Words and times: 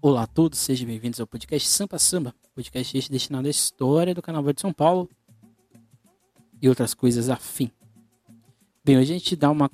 Olá 0.00 0.22
a 0.22 0.26
todos, 0.28 0.60
sejam 0.60 0.86
bem-vindos 0.86 1.18
ao 1.18 1.26
podcast 1.26 1.68
Sampa 1.68 1.98
Samba, 1.98 2.32
podcast 2.54 2.96
este 2.96 3.10
destinado 3.10 3.48
à 3.48 3.50
história 3.50 4.14
do 4.14 4.22
Carnaval 4.22 4.52
de 4.52 4.60
São 4.60 4.72
Paulo 4.72 5.10
e 6.62 6.68
outras 6.68 6.94
coisas 6.94 7.28
afim. 7.28 7.68
Bem, 8.84 8.96
hoje 8.96 9.12
a 9.12 9.18
gente 9.18 9.34
dá 9.34 9.50
uma, 9.50 9.68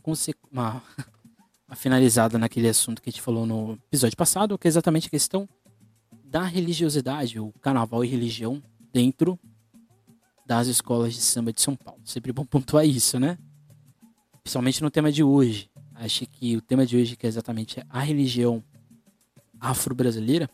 uma, 0.51 0.83
uma 1.69 1.77
finalizada 1.77 2.39
naquele 2.39 2.71
assunto 2.71 3.03
que 3.03 3.11
a 3.11 3.13
gente 3.13 3.21
falou 3.21 3.45
no 3.45 3.75
episódio 3.75 4.17
passado, 4.17 4.57
que 4.57 4.67
é 4.67 4.71
exatamente 4.71 5.09
a 5.09 5.11
questão 5.11 5.47
da 6.25 6.43
religiosidade, 6.43 7.39
o 7.39 7.53
carnaval 7.61 8.03
e 8.03 8.09
religião 8.09 8.63
dentro 8.95 9.39
das 10.47 10.69
escolas 10.69 11.13
de 11.13 11.21
samba 11.21 11.53
de 11.53 11.61
São 11.61 11.77
Paulo. 11.77 12.01
Sempre 12.03 12.33
bom 12.33 12.47
pontuar 12.49 12.87
isso, 12.87 13.21
né? 13.21 13.37
Principalmente 14.43 14.83
no 14.83 14.91
tema 14.91 15.13
de 15.13 15.23
hoje. 15.23 15.71
Acho 15.95 16.27
que 16.27 16.57
o 16.57 16.63
tema 16.63 16.87
de 16.87 16.97
hoje, 16.97 17.15
que 17.15 17.27
é 17.27 17.29
exatamente 17.29 17.85
a 17.91 18.01
religião 18.01 18.65
afro-brasileira, 19.65 20.49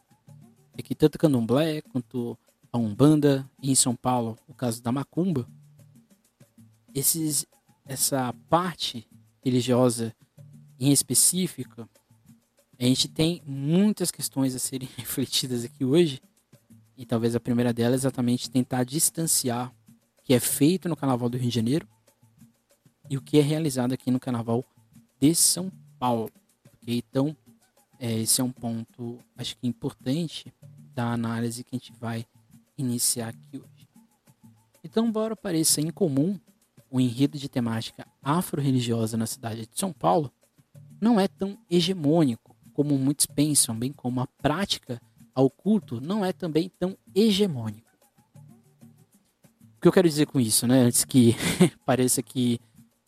é 0.76 0.82
que 0.82 0.94
tanto 0.94 1.18
candomblé 1.18 1.82
quanto 1.82 2.38
a 2.72 2.78
Umbanda, 2.78 3.48
e 3.60 3.70
em 3.70 3.74
São 3.74 3.96
Paulo, 3.96 4.38
o 4.46 4.54
caso 4.54 4.80
da 4.80 4.92
Macumba, 4.92 5.48
esses, 6.94 7.44
essa 7.84 8.32
parte 8.48 9.06
religiosa 9.44 10.14
em 10.78 10.92
específica, 10.92 11.88
a 12.78 12.84
gente 12.84 13.08
tem 13.08 13.42
muitas 13.44 14.10
questões 14.10 14.54
a 14.54 14.58
serem 14.58 14.88
refletidas 14.96 15.64
aqui 15.64 15.84
hoje, 15.84 16.22
e 16.96 17.04
talvez 17.04 17.34
a 17.34 17.40
primeira 17.40 17.72
delas 17.72 18.04
é 18.04 18.06
exatamente 18.06 18.50
tentar 18.50 18.84
distanciar 18.84 19.74
o 20.18 20.22
que 20.22 20.34
é 20.34 20.40
feito 20.40 20.88
no 20.88 20.96
Carnaval 20.96 21.28
do 21.28 21.36
Rio 21.36 21.48
de 21.48 21.54
Janeiro 21.54 21.88
e 23.08 23.16
o 23.16 23.22
que 23.22 23.38
é 23.38 23.42
realizado 23.42 23.92
aqui 23.92 24.10
no 24.10 24.20
Carnaval 24.20 24.64
de 25.18 25.34
São 25.34 25.72
Paulo. 25.98 26.30
Okay? 26.82 27.02
Então, 27.08 27.36
é, 28.00 28.20
esse 28.20 28.40
é 28.40 28.44
um 28.44 28.50
ponto, 28.50 29.18
acho 29.36 29.54
que 29.58 29.66
importante 29.66 30.52
da 30.94 31.12
análise 31.12 31.62
que 31.62 31.76
a 31.76 31.78
gente 31.78 31.92
vai 31.92 32.26
iniciar 32.76 33.28
aqui 33.28 33.58
hoje. 33.58 33.86
Então, 34.82 35.06
embora 35.06 35.36
pareça 35.36 35.82
incomum 35.82 36.40
o 36.90 36.98
enredo 36.98 37.38
de 37.38 37.46
temática 37.46 38.06
afro-religiosa 38.22 39.18
na 39.18 39.26
cidade 39.26 39.66
de 39.66 39.78
São 39.78 39.92
Paulo, 39.92 40.32
não 40.98 41.20
é 41.20 41.28
tão 41.28 41.58
hegemônico 41.70 42.56
como 42.72 42.96
muitos 42.96 43.26
pensam, 43.26 43.78
bem 43.78 43.92
como 43.92 44.22
a 44.22 44.26
prática 44.26 44.98
ao 45.34 45.50
culto 45.50 46.00
não 46.00 46.24
é 46.24 46.32
também 46.32 46.70
tão 46.78 46.96
hegemônica. 47.14 47.90
O 49.76 49.80
que 49.80 49.88
eu 49.88 49.92
quero 49.92 50.08
dizer 50.08 50.26
com 50.26 50.40
isso, 50.40 50.66
né? 50.66 50.80
Antes 50.80 51.04
que 51.04 51.36
pareça 51.84 52.22
que 52.22 52.58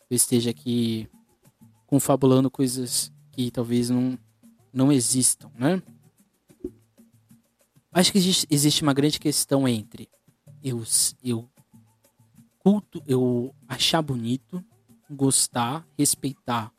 eu 0.07 0.15
esteja 0.15 0.51
aqui 0.51 1.09
confabulando 1.87 2.49
coisas 2.49 3.11
que 3.31 3.49
talvez 3.49 3.89
não, 3.89 4.17
não 4.73 4.91
existam, 4.91 5.51
né? 5.55 5.81
Acho 7.91 8.11
que 8.11 8.17
existe, 8.17 8.81
uma 8.81 8.93
grande 8.93 9.19
questão 9.19 9.67
entre 9.67 10.09
eu, 10.63 10.83
eu 11.23 11.47
culto, 12.57 13.03
eu 13.05 13.53
achar 13.67 14.01
bonito, 14.01 14.63
gostar, 15.09 15.85
respeitar 15.95 16.71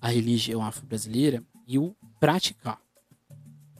a 0.00 0.08
religião 0.08 0.64
afro-brasileira 0.64 1.44
e 1.66 1.78
o 1.78 1.94
praticar. 2.18 2.80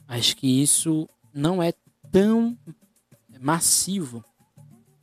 Acho 0.07 0.37
que 0.37 0.61
isso 0.61 1.09
não 1.33 1.61
é 1.63 1.73
tão 2.11 2.55
massivo 3.39 4.23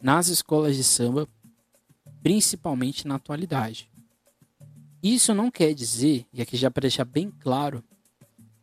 nas 0.01 0.29
escolas 0.29 0.77
de 0.77 0.85
samba, 0.85 1.27
principalmente 2.23 3.09
na 3.09 3.17
atualidade. 3.17 3.91
Isso 5.03 5.35
não 5.35 5.51
quer 5.51 5.75
dizer, 5.75 6.27
e 6.33 6.41
aqui 6.41 6.57
já 6.57 6.71
para 6.71 6.83
deixar 6.83 7.05
bem 7.05 7.29
claro, 7.29 7.83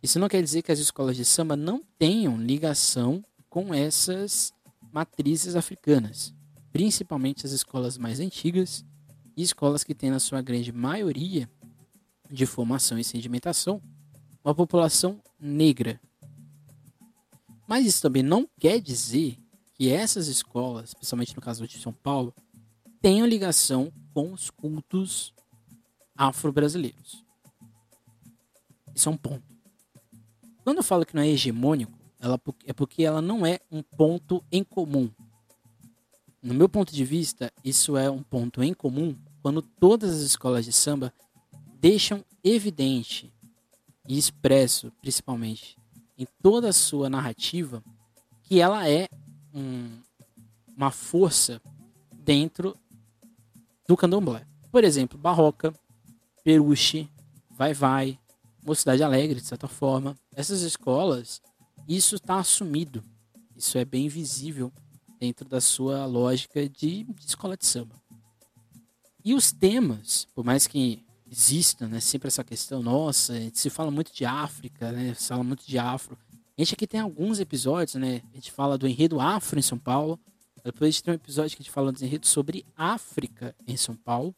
isso 0.01 0.19
não 0.19 0.29
quer 0.29 0.41
dizer 0.41 0.61
que 0.61 0.71
as 0.71 0.79
escolas 0.79 1.15
de 1.15 1.25
samba 1.25 1.55
não 1.55 1.83
tenham 1.97 2.37
ligação 2.37 3.23
com 3.49 3.73
essas 3.73 4.53
matrizes 4.91 5.55
africanas, 5.55 6.33
principalmente 6.71 7.45
as 7.45 7.51
escolas 7.51 7.97
mais 7.97 8.19
antigas 8.19 8.85
e 9.35 9.43
escolas 9.43 9.83
que 9.83 9.95
têm 9.95 10.11
na 10.11 10.19
sua 10.19 10.41
grande 10.41 10.71
maioria 10.71 11.49
de 12.29 12.45
formação 12.45 12.97
e 12.97 13.03
sedimentação 13.03 13.81
uma 14.43 14.55
população 14.55 15.21
negra. 15.39 15.99
Mas 17.67 17.85
isso 17.85 18.01
também 18.01 18.23
não 18.23 18.49
quer 18.59 18.79
dizer 18.79 19.37
que 19.73 19.89
essas 19.89 20.27
escolas, 20.27 20.89
especialmente 20.89 21.35
no 21.35 21.41
caso 21.41 21.67
de 21.67 21.79
São 21.79 21.93
Paulo, 21.93 22.33
tenham 23.01 23.27
ligação 23.27 23.91
com 24.13 24.33
os 24.33 24.49
cultos 24.49 25.33
afro-brasileiros. 26.15 27.23
Isso 28.93 29.07
é 29.07 29.11
um 29.11 29.17
ponto. 29.17 29.58
Quando 30.69 30.77
eu 30.77 30.83
falo 30.83 31.03
que 31.03 31.15
não 31.15 31.23
é 31.23 31.27
hegemônico, 31.27 31.91
ela, 32.19 32.39
é 32.63 32.71
porque 32.71 33.01
ela 33.01 33.23
não 33.23 33.43
é 33.43 33.59
um 33.71 33.81
ponto 33.81 34.43
em 34.51 34.63
comum. 34.63 35.09
No 36.43 36.53
meu 36.53 36.69
ponto 36.69 36.93
de 36.93 37.03
vista, 37.03 37.51
isso 37.65 37.97
é 37.97 38.07
um 38.07 38.21
ponto 38.21 38.61
em 38.61 38.71
comum 38.71 39.17
quando 39.41 39.63
todas 39.63 40.11
as 40.11 40.21
escolas 40.21 40.63
de 40.65 40.71
samba 40.71 41.11
deixam 41.81 42.23
evidente 42.43 43.33
e 44.07 44.15
expresso, 44.15 44.91
principalmente, 45.01 45.75
em 46.15 46.27
toda 46.39 46.69
a 46.69 46.73
sua 46.73 47.09
narrativa, 47.09 47.83
que 48.43 48.61
ela 48.61 48.87
é 48.87 49.09
um, 49.51 49.97
uma 50.77 50.91
força 50.91 51.59
dentro 52.13 52.77
do 53.87 53.97
candomblé. 53.97 54.45
Por 54.71 54.83
exemplo, 54.83 55.17
Barroca, 55.17 55.73
Peruche, 56.43 57.09
Vai 57.49 57.73
Vai, 57.73 58.19
Mocidade 58.69 59.01
Alegre, 59.01 59.41
de 59.41 59.47
certa 59.47 59.67
forma. 59.67 60.15
Essas 60.35 60.61
escolas, 60.61 61.41
isso 61.87 62.17
está 62.17 62.37
assumido. 62.37 63.03
Isso 63.57 63.79
é 63.79 63.83
bem 63.83 64.07
visível 64.07 64.71
dentro 65.19 65.49
da 65.49 65.59
sua 65.59 66.05
lógica 66.05 66.69
de, 66.69 67.03
de 67.03 67.25
escola 67.25 67.57
de 67.57 67.65
samba. 67.65 67.95
E 69.25 69.33
os 69.33 69.51
temas, 69.51 70.27
por 70.35 70.45
mais 70.45 70.67
que 70.67 71.03
exista, 71.29 71.87
né, 71.87 71.99
sempre 71.99 72.27
essa 72.27 72.43
questão, 72.43 72.83
nossa, 72.83 73.33
se 73.55 73.71
fala 73.71 73.89
muito 73.89 74.13
de 74.13 74.23
África, 74.23 74.91
né, 74.91 75.15
se 75.15 75.29
fala 75.29 75.43
muito 75.43 75.65
de 75.65 75.79
afro. 75.79 76.15
A 76.55 76.61
gente 76.61 76.75
aqui 76.75 76.85
tem 76.85 76.99
alguns 76.99 77.39
episódios, 77.39 77.95
né, 77.95 78.21
a 78.31 78.35
gente 78.35 78.51
fala 78.51 78.77
do 78.77 78.87
enredo 78.87 79.19
afro 79.19 79.57
em 79.57 79.63
São 79.63 79.79
Paulo, 79.79 80.19
depois 80.63 80.89
a 80.89 80.91
gente 80.91 81.03
tem 81.03 81.11
um 81.11 81.15
episódio 81.15 81.57
que 81.57 81.63
a 81.63 81.63
gente 81.63 81.73
fala 81.73 81.91
dos 81.91 82.03
enredos 82.03 82.29
sobre 82.29 82.63
África 82.77 83.55
em 83.67 83.75
São 83.75 83.95
Paulo, 83.95 84.35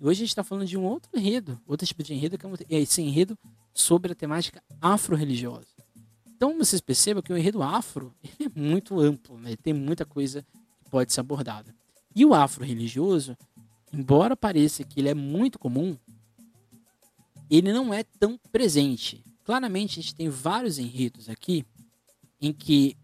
e 0.00 0.04
hoje 0.04 0.22
a 0.22 0.24
gente 0.24 0.30
está 0.30 0.42
falando 0.42 0.66
de 0.66 0.76
um 0.76 0.84
outro 0.84 1.10
enredo, 1.14 1.60
outro 1.66 1.86
tipo 1.86 2.02
de 2.02 2.12
enredo, 2.12 2.36
que 2.36 2.74
é 2.74 2.80
esse 2.80 3.00
enredo 3.00 3.38
sobre 3.80 4.12
a 4.12 4.14
temática 4.14 4.62
afro-religiosa. 4.80 5.66
Então 6.26 6.56
vocês 6.58 6.80
percebam 6.80 7.22
que 7.22 7.32
o 7.32 7.36
enredo 7.36 7.62
afro 7.62 8.14
é 8.40 8.48
muito 8.58 8.98
amplo, 9.00 9.38
né, 9.38 9.56
tem 9.56 9.72
muita 9.72 10.04
coisa 10.04 10.44
que 10.84 10.90
pode 10.90 11.12
ser 11.12 11.20
abordada. 11.20 11.74
E 12.14 12.24
o 12.24 12.34
afro-religioso, 12.34 13.36
embora 13.92 14.36
pareça 14.36 14.84
que 14.84 15.00
ele 15.00 15.08
é 15.08 15.14
muito 15.14 15.58
comum, 15.58 15.96
ele 17.50 17.72
não 17.72 17.92
é 17.94 18.02
tão 18.02 18.38
presente. 18.52 19.24
Claramente 19.44 19.98
a 19.98 20.02
gente 20.02 20.14
tem 20.14 20.28
vários 20.28 20.78
enredos 20.78 21.28
aqui 21.28 21.64
em 22.40 22.52
que 22.52 22.96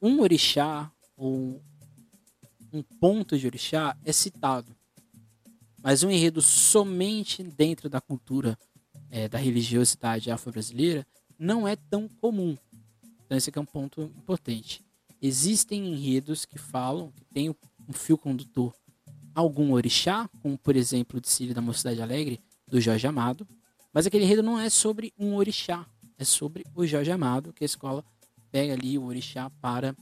um 0.00 0.20
orixá 0.20 0.90
ou 1.16 1.62
um 2.72 2.82
ponto 2.82 3.38
de 3.38 3.46
orixá 3.46 3.96
é 4.04 4.12
citado. 4.12 4.76
Mas 5.82 6.02
um 6.02 6.10
enredo 6.10 6.42
somente 6.42 7.42
dentro 7.42 7.88
da 7.88 8.00
cultura 8.00 8.58
é, 9.10 9.28
da 9.28 9.38
religiosidade 9.38 10.30
afro-brasileira 10.30 11.06
não 11.38 11.66
é 11.66 11.76
tão 11.76 12.08
comum. 12.08 12.56
Então 13.24 13.36
esse 13.36 13.50
é 13.54 13.60
um 13.60 13.64
ponto 13.64 14.02
importante. 14.02 14.82
Existem 15.20 15.92
enredos 15.92 16.44
que 16.44 16.58
falam, 16.58 17.10
que 17.12 17.24
tem 17.24 17.50
um 17.50 17.92
fio 17.92 18.16
condutor 18.18 18.74
algum 19.38 19.72
orixá, 19.72 20.28
como 20.42 20.58
por 20.58 20.74
exemplo 20.74 21.18
o 21.18 21.20
de 21.20 21.54
da 21.54 21.60
Mocidade 21.60 22.02
Alegre, 22.02 22.40
do 22.66 22.80
Jorge 22.80 23.06
Amado, 23.06 23.46
mas 23.92 24.04
aquele 24.04 24.24
enredo 24.24 24.42
não 24.42 24.58
é 24.58 24.68
sobre 24.68 25.12
um 25.16 25.36
orixá, 25.36 25.86
é 26.18 26.24
sobre 26.24 26.66
o 26.74 26.84
Jorge 26.84 27.12
Amado, 27.12 27.52
que 27.52 27.62
a 27.62 27.66
escola 27.66 28.04
pega 28.50 28.72
ali 28.72 28.98
o 28.98 29.04
orixá 29.04 29.48
para 29.60 29.94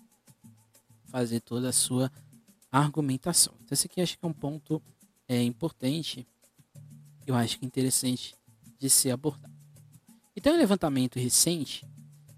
fazer 1.04 1.40
toda 1.40 1.69
a 1.69 1.72
sua 1.72 2.10
argumentação. 2.72 3.52
Então, 3.62 3.75
esse 3.75 3.86
aqui 3.86 4.00
acho 4.00 4.19
que 4.19 4.25
é 4.25 4.28
um 4.28 4.32
ponto 4.32 4.82
é, 5.28 5.42
importante, 5.42 6.26
eu 7.26 7.34
acho 7.34 7.58
que 7.58 7.66
interessante 7.66 8.34
de 8.78 8.90
ser 8.90 9.11
abordado. 9.11 9.55
Então, 10.34 10.52
em 10.52 10.56
um 10.56 10.58
levantamento 10.58 11.19
recente, 11.19 11.87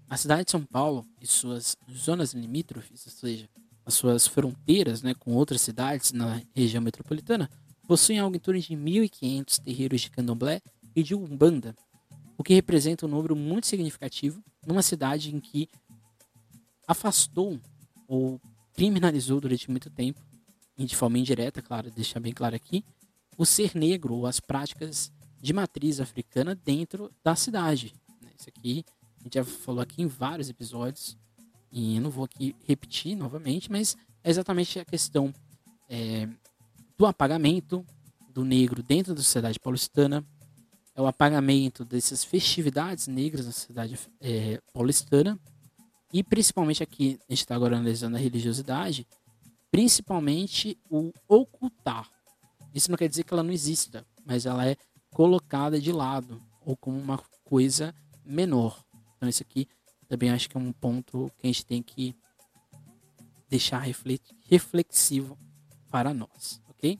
a 0.09 0.17
cidade 0.17 0.45
de 0.45 0.51
São 0.51 0.63
Paulo 0.63 1.05
e 1.21 1.27
suas 1.27 1.77
zonas 1.91 2.33
limítrofes, 2.33 3.05
ou 3.05 3.11
seja, 3.11 3.49
as 3.85 3.93
suas 3.93 4.27
fronteiras 4.27 5.01
né, 5.01 5.13
com 5.13 5.33
outras 5.33 5.61
cidades 5.61 6.11
na 6.11 6.41
região 6.55 6.81
metropolitana, 6.81 7.49
possuem 7.87 8.19
algo 8.19 8.35
em 8.35 8.39
torno 8.39 8.59
de 8.59 8.75
1.500 8.75 9.63
terreiros 9.63 10.01
de 10.01 10.11
candomblé 10.11 10.61
e 10.95 11.03
de 11.03 11.15
Umbanda, 11.15 11.75
o 12.37 12.43
que 12.43 12.53
representa 12.53 13.05
um 13.05 13.09
número 13.09 13.35
muito 13.35 13.67
significativo 13.67 14.41
numa 14.65 14.81
cidade 14.81 15.35
em 15.35 15.39
que 15.39 15.67
afastou 16.87 17.59
ou 18.07 18.39
criminalizou 18.73 19.41
durante 19.41 19.69
muito 19.69 19.89
tempo, 19.89 20.19
e 20.77 20.85
de 20.85 20.95
forma 20.95 21.19
indireta, 21.19 21.61
claro, 21.61 21.91
deixar 21.91 22.19
bem 22.19 22.31
claro 22.31 22.55
aqui, 22.55 22.85
o 23.37 23.45
ser 23.45 23.75
negro 23.75 24.15
ou 24.15 24.25
as 24.25 24.39
práticas 24.39 25.11
de 25.39 25.53
matriz 25.53 25.99
africana 25.99 26.53
dentro 26.53 27.11
da 27.23 27.35
cidade. 27.35 27.93
Isso 28.37 28.49
aqui 28.49 28.85
gente 29.23 29.35
já 29.35 29.43
falou 29.43 29.81
aqui 29.81 30.01
em 30.01 30.07
vários 30.07 30.49
episódios, 30.49 31.17
e 31.71 31.97
eu 31.97 32.01
não 32.01 32.09
vou 32.09 32.25
aqui 32.25 32.55
repetir 32.65 33.15
novamente, 33.15 33.71
mas 33.71 33.95
é 34.23 34.29
exatamente 34.29 34.79
a 34.79 34.85
questão 34.85 35.33
é, 35.87 36.27
do 36.97 37.05
apagamento 37.05 37.85
do 38.33 38.43
negro 38.43 38.81
dentro 38.81 39.13
da 39.13 39.21
sociedade 39.21 39.59
paulistana, 39.59 40.25
é 40.95 41.01
o 41.01 41.07
apagamento 41.07 41.85
dessas 41.85 42.23
festividades 42.23 43.07
negras 43.07 43.45
na 43.45 43.51
sociedade 43.51 43.99
é, 44.19 44.59
paulistana, 44.73 45.39
e 46.11 46.23
principalmente 46.23 46.81
aqui, 46.81 47.19
a 47.29 47.33
gente 47.33 47.41
está 47.41 47.55
agora 47.55 47.77
analisando 47.77 48.15
a 48.15 48.19
religiosidade, 48.19 49.07
principalmente 49.71 50.77
o 50.89 51.11
ocultar. 51.27 52.09
Isso 52.73 52.89
não 52.89 52.97
quer 52.97 53.07
dizer 53.07 53.23
que 53.23 53.33
ela 53.33 53.43
não 53.43 53.51
exista, 53.51 54.03
mas 54.25 54.47
ela 54.47 54.65
é 54.65 54.75
colocada 55.11 55.79
de 55.79 55.91
lado 55.91 56.41
ou 56.65 56.75
como 56.75 56.97
uma 56.97 57.17
coisa 57.43 57.93
menor. 58.25 58.83
Então, 59.17 59.27
isso 59.27 59.43
aqui 59.43 59.67
também 60.07 60.29
acho 60.29 60.49
que 60.49 60.57
é 60.57 60.59
um 60.59 60.71
ponto 60.71 61.31
que 61.37 61.47
a 61.47 61.47
gente 61.47 61.65
tem 61.65 61.83
que 61.83 62.15
deixar 63.49 63.83
reflexivo 64.45 65.37
para 65.89 66.13
nós, 66.13 66.61
ok? 66.69 66.99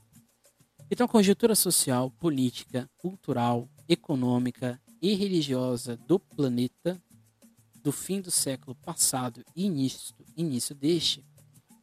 Então, 0.89 1.05
a 1.05 1.09
conjuntura 1.09 1.53
social, 1.53 2.09
política, 2.09 2.89
cultural, 2.97 3.69
econômica 3.87 4.81
e 5.01 5.13
religiosa 5.13 5.95
do 5.95 6.19
planeta 6.19 7.01
do 7.81 7.91
fim 7.91 8.21
do 8.21 8.31
século 8.31 8.75
passado 8.75 9.43
e 9.55 9.65
início, 9.65 10.13
início 10.35 10.75
deste 10.75 11.23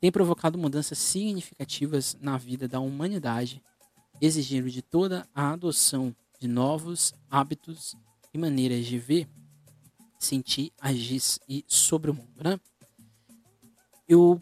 tem 0.00 0.12
provocado 0.12 0.58
mudanças 0.58 0.99
significativas 0.99 2.17
na 2.20 2.37
vida 2.37 2.69
da 2.69 2.78
humanidade, 2.81 3.62
exigindo 4.20 4.70
de 4.70 4.82
toda 4.82 5.28
a 5.34 5.52
adoção 5.52 6.14
de 6.40 6.48
novos 6.48 7.14
hábitos 7.30 7.94
e 8.32 8.38
maneiras 8.38 8.86
de 8.86 8.98
ver, 8.98 9.28
sentir, 10.18 10.72
agir 10.80 11.22
e 11.48 11.64
sobre 11.66 12.10
o 12.10 12.14
mundo, 12.14 12.42
né? 12.42 12.58
Eu, 14.08 14.40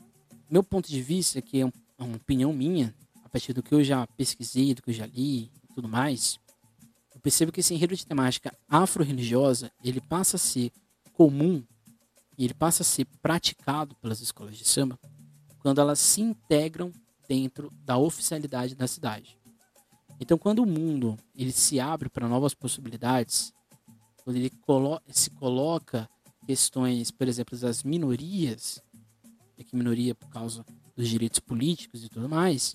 meu 0.51 0.63
ponto 0.63 0.89
de 0.89 1.01
vista, 1.01 1.41
que 1.41 1.61
é 1.61 1.65
uma 1.99 2.17
opinião 2.17 2.53
minha, 2.53 2.95
a 3.25 3.29
partir 3.29 3.53
do 3.53 3.63
que 3.63 3.75
eu 3.75 3.83
já 3.83 4.07
pesquisei, 4.07 4.75
do 4.75 4.83
que 4.83 4.91
eu 4.91 4.95
já 4.95 5.07
li 5.07 5.51
e 5.63 5.75
tudo 5.75 5.89
mais, 5.89 6.39
eu 7.15 7.21
percebo 7.21 7.51
que 7.51 7.61
esse 7.61 7.73
enredo 7.73 7.97
de 7.97 8.07
temática 8.07 8.57
afro-religiosa, 8.69 9.73
ele 9.83 10.01
passa 10.01 10.37
a 10.37 10.39
ser 10.41 10.71
comum 11.13 11.65
e 12.37 12.45
ele 12.45 12.55
passa 12.55 12.83
a 12.83 12.85
ser 12.87 13.07
praticado 13.23 13.95
pelas 13.97 14.21
escolas 14.21 14.57
de 14.57 14.65
samba 14.65 14.99
quando 15.61 15.81
elas 15.81 15.99
se 15.99 16.21
integram 16.21 16.93
dentro 17.27 17.71
da 17.85 17.97
oficialidade 17.97 18.75
da 18.75 18.87
cidade. 18.87 19.39
Então, 20.21 20.39
quando 20.39 20.61
o 20.61 20.67
mundo 20.67 21.17
ele 21.35 21.53
se 21.53 21.81
abre 21.81 22.09
para 22.09 22.29
novas 22.29 22.55
possibilidades, 22.55 23.53
quando 24.23 24.37
ele 24.37 24.51
colo 24.51 25.01
se 25.09 25.31
coloca 25.31 26.09
questões, 26.47 27.11
por 27.11 27.29
exemplo, 27.29 27.59
das 27.59 27.83
minorias, 27.83 28.83
aqui 29.59 29.77
minoria 29.77 30.15
por 30.15 30.29
causa 30.29 30.65
dos 30.97 31.09
direitos 31.09 31.41
políticos 31.41 32.05
e 32.05 32.09
tudo 32.09 32.29
mais, 32.29 32.75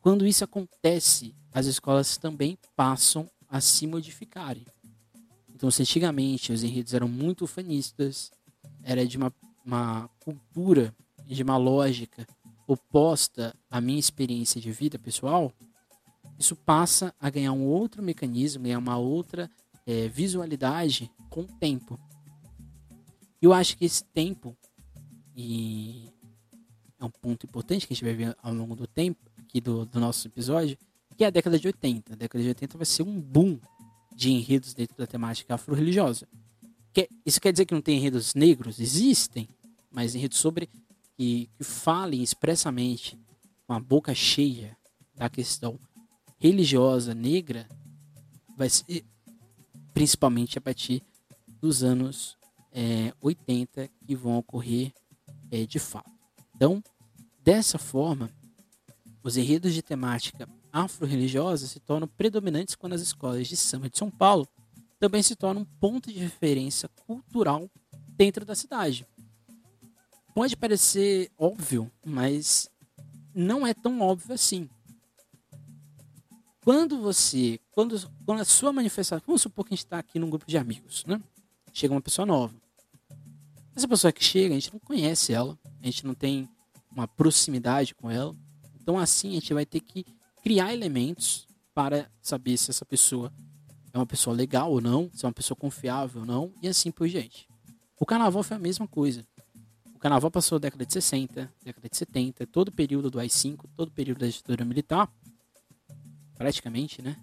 quando 0.00 0.26
isso 0.26 0.42
acontece, 0.42 1.34
as 1.52 1.66
escolas 1.66 2.16
também 2.16 2.58
passam 2.74 3.30
a 3.48 3.60
se 3.60 3.86
modificarem. 3.86 4.66
Então, 5.54 5.70
se 5.70 5.82
antigamente 5.82 6.52
os 6.52 6.64
enredos 6.64 6.94
eram 6.94 7.06
muito 7.06 7.46
fanistas, 7.46 8.32
era 8.82 9.06
de 9.06 9.16
uma, 9.16 9.32
uma 9.64 10.08
cultura, 10.24 10.92
de 11.24 11.42
uma 11.42 11.56
lógica 11.56 12.26
oposta 12.66 13.54
à 13.70 13.80
minha 13.80 14.00
experiência 14.00 14.60
de 14.60 14.72
vida 14.72 14.98
pessoal, 14.98 15.52
isso 16.38 16.56
passa 16.56 17.14
a 17.20 17.30
ganhar 17.30 17.52
um 17.52 17.64
outro 17.64 18.02
mecanismo, 18.02 18.64
ganhar 18.64 18.78
uma 18.78 18.96
outra 18.96 19.50
é, 19.86 20.08
visualidade 20.08 21.10
com 21.30 21.42
o 21.42 21.46
tempo. 21.46 21.98
Eu 23.40 23.52
acho 23.52 23.76
que 23.76 23.84
esse 23.84 24.04
tempo, 24.04 24.56
e 25.34 26.08
é 26.98 27.04
um 27.04 27.10
ponto 27.10 27.46
importante 27.46 27.86
que 27.86 27.92
a 27.92 27.96
gente 27.96 28.04
vai 28.04 28.14
ver 28.14 28.36
ao 28.42 28.54
longo 28.54 28.76
do 28.76 28.86
tempo, 28.86 29.20
aqui 29.38 29.60
do, 29.60 29.84
do 29.84 29.98
nosso 29.98 30.26
episódio, 30.28 30.78
que 31.16 31.24
é 31.24 31.26
a 31.26 31.30
década 31.30 31.58
de 31.58 31.66
80. 31.66 32.12
A 32.12 32.16
década 32.16 32.42
de 32.42 32.48
80 32.48 32.78
vai 32.78 32.86
ser 32.86 33.02
um 33.02 33.20
boom 33.20 33.58
de 34.14 34.30
enredos 34.30 34.74
dentro 34.74 34.96
da 34.96 35.06
temática 35.06 35.54
afro-religiosa. 35.54 36.28
Isso 37.24 37.40
quer 37.40 37.52
dizer 37.52 37.64
que 37.64 37.74
não 37.74 37.80
tem 37.80 37.96
enredos 37.96 38.34
negros? 38.34 38.78
Existem, 38.78 39.48
mas 39.90 40.14
enredos 40.14 40.38
sobre 40.38 40.68
que, 41.16 41.48
que 41.56 41.64
falem 41.64 42.22
expressamente 42.22 43.18
com 43.66 43.72
a 43.72 43.80
boca 43.80 44.14
cheia 44.14 44.76
da 45.14 45.28
questão 45.28 45.78
religiosa 46.42 47.14
negra 47.14 47.68
vai 48.56 48.68
ser 48.68 49.04
principalmente 49.94 50.58
a 50.58 50.60
partir 50.60 51.00
dos 51.60 51.84
anos 51.84 52.36
é, 52.72 53.14
80 53.20 53.88
que 54.04 54.16
vão 54.16 54.36
ocorrer 54.38 54.92
é, 55.52 55.64
de 55.64 55.78
fato. 55.78 56.10
Então, 56.56 56.82
dessa 57.44 57.78
forma, 57.78 58.28
os 59.22 59.36
enredos 59.36 59.72
de 59.72 59.82
temática 59.82 60.48
afro-religiosa 60.72 61.68
se 61.68 61.78
tornam 61.78 62.08
predominantes 62.08 62.74
quando 62.74 62.94
as 62.94 63.02
escolas 63.02 63.46
de 63.46 63.56
samba 63.56 63.88
de 63.88 63.96
São 63.96 64.10
Paulo 64.10 64.48
também 64.98 65.22
se 65.22 65.36
tornam 65.36 65.62
um 65.62 65.78
ponto 65.78 66.12
de 66.12 66.18
referência 66.18 66.88
cultural 67.06 67.70
dentro 68.16 68.44
da 68.44 68.56
cidade. 68.56 69.06
Pode 70.34 70.56
parecer 70.56 71.30
óbvio, 71.38 71.88
mas 72.04 72.68
não 73.32 73.64
é 73.64 73.72
tão 73.72 74.00
óbvio 74.00 74.34
assim. 74.34 74.68
Quando 76.64 77.00
você, 77.00 77.58
quando, 77.72 78.00
quando 78.24 78.40
a 78.40 78.44
sua 78.44 78.72
manifestação, 78.72 79.20
vamos 79.26 79.42
supor 79.42 79.64
que 79.64 79.74
a 79.74 79.76
gente 79.76 79.84
está 79.84 79.98
aqui 79.98 80.18
num 80.18 80.30
grupo 80.30 80.46
de 80.46 80.56
amigos, 80.56 81.04
né? 81.06 81.20
Chega 81.72 81.92
uma 81.92 82.00
pessoa 82.00 82.24
nova. 82.24 82.54
Essa 83.74 83.88
pessoa 83.88 84.12
que 84.12 84.22
chega, 84.22 84.54
a 84.54 84.58
gente 84.58 84.72
não 84.72 84.78
conhece 84.78 85.32
ela, 85.32 85.58
a 85.80 85.84
gente 85.84 86.06
não 86.06 86.14
tem 86.14 86.48
uma 86.88 87.08
proximidade 87.08 87.96
com 87.96 88.08
ela. 88.08 88.32
Então, 88.80 88.96
assim, 88.96 89.30
a 89.30 89.34
gente 89.34 89.52
vai 89.52 89.66
ter 89.66 89.80
que 89.80 90.06
criar 90.40 90.72
elementos 90.72 91.48
para 91.74 92.08
saber 92.20 92.56
se 92.56 92.70
essa 92.70 92.84
pessoa 92.84 93.32
é 93.92 93.98
uma 93.98 94.06
pessoa 94.06 94.36
legal 94.36 94.70
ou 94.70 94.80
não, 94.80 95.10
se 95.12 95.24
é 95.24 95.26
uma 95.26 95.34
pessoa 95.34 95.56
confiável 95.56 96.20
ou 96.20 96.26
não, 96.26 96.52
e 96.62 96.68
assim 96.68 96.92
por 96.92 97.08
diante. 97.08 97.48
O 97.98 98.06
carnaval 98.06 98.42
foi 98.44 98.56
a 98.56 98.60
mesma 98.60 98.86
coisa. 98.86 99.26
O 99.96 99.98
carnaval 99.98 100.30
passou 100.30 100.56
a 100.56 100.58
década 100.60 100.86
de 100.86 100.92
60, 100.92 101.52
década 101.64 101.88
de 101.88 101.96
70, 101.96 102.46
todo 102.46 102.68
o 102.68 102.72
período 102.72 103.10
do 103.10 103.18
AI-5, 103.18 103.64
todo 103.76 103.88
o 103.88 103.92
período 103.92 104.18
da 104.18 104.28
ditadura 104.28 104.64
militar, 104.64 105.10
praticamente, 106.42 107.00
né? 107.00 107.16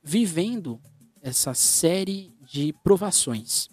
Vivendo 0.00 0.80
essa 1.20 1.54
série 1.54 2.32
de 2.40 2.72
provações, 2.84 3.68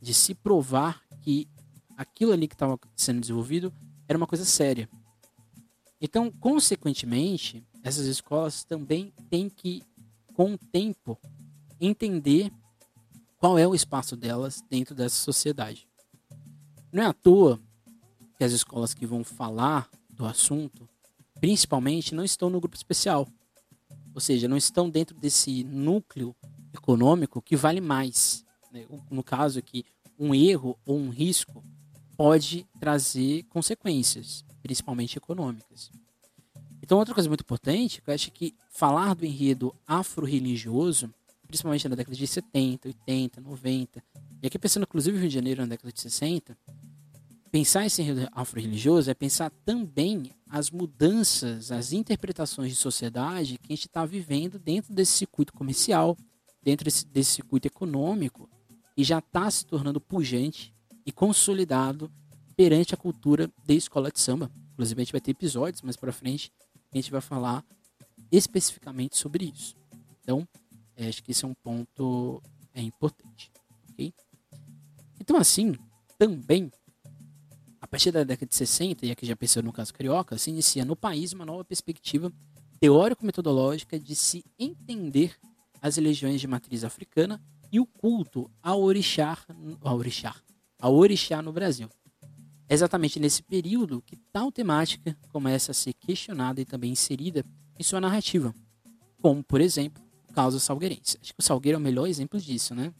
de 0.00 0.14
se 0.14 0.32
provar 0.32 1.02
que 1.22 1.48
aquilo 1.96 2.30
ali 2.30 2.46
que 2.46 2.54
estava 2.54 2.78
sendo 2.94 3.20
desenvolvido 3.20 3.74
era 4.06 4.16
uma 4.16 4.28
coisa 4.28 4.44
séria. 4.44 4.88
Então, 6.00 6.30
consequentemente, 6.30 7.66
essas 7.82 8.06
escolas 8.06 8.62
também 8.62 9.12
têm 9.28 9.48
que, 9.48 9.82
com 10.34 10.54
o 10.54 10.58
tempo, 10.58 11.18
entender 11.80 12.52
qual 13.38 13.58
é 13.58 13.66
o 13.66 13.74
espaço 13.74 14.16
delas 14.16 14.62
dentro 14.70 14.94
dessa 14.94 15.16
sociedade. 15.16 15.88
Não 16.92 17.02
é 17.02 17.06
à 17.06 17.12
toa 17.12 17.60
que 18.38 18.44
as 18.44 18.52
escolas 18.52 18.94
que 18.94 19.04
vão 19.04 19.24
falar 19.24 19.90
do 20.08 20.24
assunto, 20.24 20.88
principalmente, 21.40 22.14
não 22.14 22.22
estão 22.22 22.48
no 22.48 22.60
grupo 22.60 22.76
especial. 22.76 23.26
Ou 24.16 24.20
seja, 24.20 24.48
não 24.48 24.56
estão 24.56 24.88
dentro 24.88 25.14
desse 25.14 25.62
núcleo 25.62 26.34
econômico 26.72 27.42
que 27.42 27.54
vale 27.54 27.82
mais. 27.82 28.46
Né? 28.72 28.86
No 29.10 29.22
caso 29.22 29.58
aqui, 29.58 29.84
um 30.18 30.34
erro 30.34 30.74
ou 30.86 30.96
um 30.96 31.10
risco 31.10 31.62
pode 32.16 32.66
trazer 32.80 33.42
consequências, 33.50 34.42
principalmente 34.62 35.18
econômicas. 35.18 35.90
Então, 36.82 36.96
outra 36.96 37.12
coisa 37.12 37.28
muito 37.28 37.42
importante, 37.42 38.00
que 38.00 38.08
eu 38.08 38.14
acho 38.14 38.32
que 38.32 38.54
falar 38.70 39.14
do 39.14 39.26
enredo 39.26 39.74
afro-religioso, 39.86 41.12
principalmente 41.46 41.86
na 41.86 41.94
década 41.94 42.16
de 42.16 42.26
70, 42.26 42.88
80, 42.88 43.42
90, 43.42 44.02
e 44.42 44.46
aqui 44.46 44.58
pensando 44.58 44.84
inclusive 44.84 45.14
no 45.14 45.20
Rio 45.20 45.28
de 45.28 45.34
Janeiro 45.34 45.60
na 45.60 45.68
década 45.68 45.92
de 45.92 46.00
60, 46.00 46.56
pensar 47.50 47.84
esse 47.84 48.00
enredo 48.00 48.30
afro-religioso 48.32 49.10
é 49.10 49.14
pensar 49.14 49.50
também 49.62 50.32
as 50.48 50.70
mudanças, 50.70 51.72
as 51.72 51.92
interpretações 51.92 52.70
de 52.70 52.76
sociedade 52.76 53.58
que 53.58 53.72
a 53.72 53.76
gente 53.76 53.86
está 53.86 54.04
vivendo 54.06 54.58
dentro 54.58 54.94
desse 54.94 55.12
circuito 55.12 55.52
comercial, 55.52 56.16
dentro 56.62 56.84
desse, 56.84 57.06
desse 57.06 57.32
circuito 57.32 57.66
econômico, 57.66 58.48
e 58.96 59.04
já 59.04 59.18
está 59.18 59.50
se 59.50 59.66
tornando 59.66 60.00
pujante 60.00 60.72
e 61.04 61.12
consolidado 61.12 62.10
perante 62.56 62.94
a 62.94 62.96
cultura 62.96 63.50
da 63.66 63.74
escola 63.74 64.10
de 64.10 64.20
samba. 64.20 64.50
Inclusive, 64.72 65.00
a 65.00 65.04
gente 65.04 65.12
vai 65.12 65.20
ter 65.20 65.32
episódios 65.32 65.82
mais 65.82 65.96
para 65.96 66.12
frente 66.12 66.50
que 66.90 66.98
a 66.98 67.00
gente 67.00 67.10
vai 67.10 67.20
falar 67.20 67.64
especificamente 68.30 69.16
sobre 69.16 69.44
isso. 69.44 69.76
Então, 70.20 70.46
é, 70.96 71.08
acho 71.08 71.22
que 71.22 71.32
esse 71.32 71.44
é 71.44 71.48
um 71.48 71.54
ponto 71.54 72.42
é, 72.72 72.80
importante. 72.80 73.52
Okay? 73.90 74.12
Então, 75.20 75.36
assim, 75.36 75.74
também 76.18 76.70
a 77.80 77.86
partir 77.86 78.10
da 78.10 78.24
década 78.24 78.48
de 78.48 78.54
60, 78.54 79.06
e 79.06 79.10
aqui 79.10 79.26
já 79.26 79.36
pensou 79.36 79.62
no 79.62 79.72
caso 79.72 79.92
carioca, 79.92 80.36
se 80.38 80.50
inicia 80.50 80.84
no 80.84 80.96
país 80.96 81.32
uma 81.32 81.44
nova 81.44 81.64
perspectiva 81.64 82.32
teórico-metodológica 82.80 83.98
de 83.98 84.14
se 84.14 84.44
entender 84.58 85.34
as 85.80 85.96
religiões 85.96 86.40
de 86.40 86.46
matriz 86.46 86.84
africana 86.84 87.40
e 87.52 87.56
e 87.72 87.80
o 87.80 87.86
culto 87.86 88.50
ao 88.62 88.82
orixá, 88.82 89.38
ao 89.82 89.96
orixá, 89.96 90.34
ao 90.78 90.94
orixá 90.94 91.42
no 91.42 91.52
Brasil. 91.52 91.88
É 92.68 92.74
exatamente 92.74 93.20
nesse 93.20 93.42
período 93.42 94.02
que 94.02 94.16
tal 94.32 94.50
temática 94.50 95.16
começa 95.28 95.70
a 95.70 95.74
ser 95.74 95.92
questionada 95.92 96.60
e 96.60 96.64
também 96.64 96.92
inserida 96.92 97.44
em 97.78 97.82
sua 97.82 98.00
narrativa, 98.00 98.54
como, 99.20 99.42
por 99.44 99.60
exemplo, 99.60 100.02
o 100.28 100.32
caso 100.32 100.58
salgueirense. 100.58 101.18
Acho 101.20 101.32
que 101.32 101.40
o 101.40 101.42
Salgueiro 101.42 101.76
é 101.76 101.78
o 101.78 101.82
melhor 101.82 102.06
exemplo 102.06 102.40
disso, 102.40 102.74
né? 102.74 102.92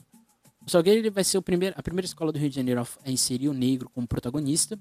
O 0.66 0.70
Salgueiro 0.70 1.12
vai 1.12 1.22
ser 1.22 1.40
primeiro, 1.42 1.76
a 1.78 1.82
primeira 1.82 2.06
escola 2.06 2.32
do 2.32 2.38
Rio 2.40 2.50
de 2.50 2.56
Janeiro 2.56 2.84
a 3.04 3.10
inserir 3.10 3.48
o 3.48 3.54
negro 3.54 3.88
como 3.88 4.04
protagonista, 4.06 4.76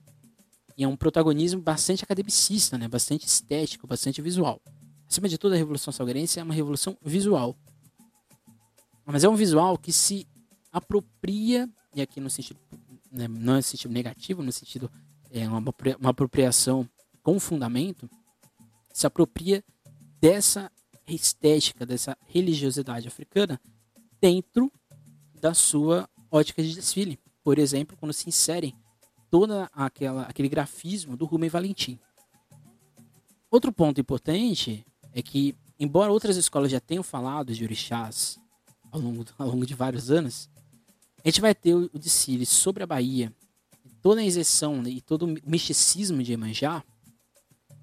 e 0.76 0.84
é 0.84 0.88
um 0.88 0.96
protagonismo 0.96 1.62
bastante 1.62 2.04
academicista, 2.04 2.76
né? 2.76 2.88
bastante 2.88 3.28
estético, 3.28 3.86
bastante 3.86 4.20
visual. 4.20 4.60
Acima 5.08 5.30
de 5.30 5.38
tudo, 5.38 5.54
a 5.54 5.56
Revolução 5.56 5.94
Salgueirense 5.94 6.40
é 6.40 6.44
uma 6.44 6.56
revolução 6.56 6.98
visual. 7.04 7.56
Mas 9.06 9.24
é 9.24 9.30
um 9.30 9.36
visual 9.36 9.78
que 9.78 9.94
se 9.94 10.28
apropria, 10.72 11.70
e 11.94 12.02
aqui 12.02 12.20
no 12.20 12.32
sentido, 12.32 12.60
né, 13.12 13.28
não 13.28 13.58
no 13.58 13.62
sentido 13.62 13.92
negativo, 13.92 14.42
no 14.42 14.52
sentido 14.52 14.92
é 15.30 15.48
uma, 15.48 15.60
uma 16.00 16.10
apropriação 16.10 16.90
com 17.22 17.40
fundamento, 17.40 18.10
se 18.92 19.06
apropria 19.06 19.64
dessa 20.20 20.72
estética, 21.08 21.86
dessa 21.86 22.18
religiosidade 22.26 23.08
africana 23.08 23.62
dentro 24.20 24.72
da 25.46 25.54
sua 25.54 26.10
ótica 26.32 26.64
de 26.64 26.74
desfile. 26.74 27.20
Por 27.44 27.60
exemplo, 27.60 27.96
quando 28.00 28.12
se 28.12 28.28
inserem 28.28 28.76
toda 29.30 29.70
aquela 29.74 30.24
aquele 30.24 30.50
grafismo 30.50 31.16
do 31.16 31.26
Rubem 31.26 31.52
Valentim. 31.52 32.00
Outro 33.52 33.72
ponto 33.72 34.02
importante 34.02 34.84
é 35.14 35.22
que, 35.22 35.56
embora 35.80 36.12
outras 36.12 36.36
escolas 36.36 36.72
já 36.72 36.80
tenham 36.80 37.04
falado 37.04 37.54
de 37.54 37.64
orixás 37.64 38.40
ao 38.92 39.00
longo, 39.00 39.24
ao 39.38 39.48
longo 39.48 39.68
de 39.68 39.76
vários 39.76 40.10
anos, 40.10 40.50
a 41.24 41.28
gente 41.28 41.42
vai 41.42 41.54
ter 41.54 41.76
o, 41.76 41.92
o 41.94 42.00
desfile 42.00 42.44
sobre 42.44 42.82
a 42.82 42.88
Bahia, 42.88 43.32
toda 44.02 44.22
a 44.22 44.24
injeção 44.24 44.82
né, 44.82 44.90
e 44.90 45.00
todo 45.00 45.28
o 45.28 45.36
misticismo 45.48 46.24
de 46.24 46.34
Emanjá, 46.34 46.84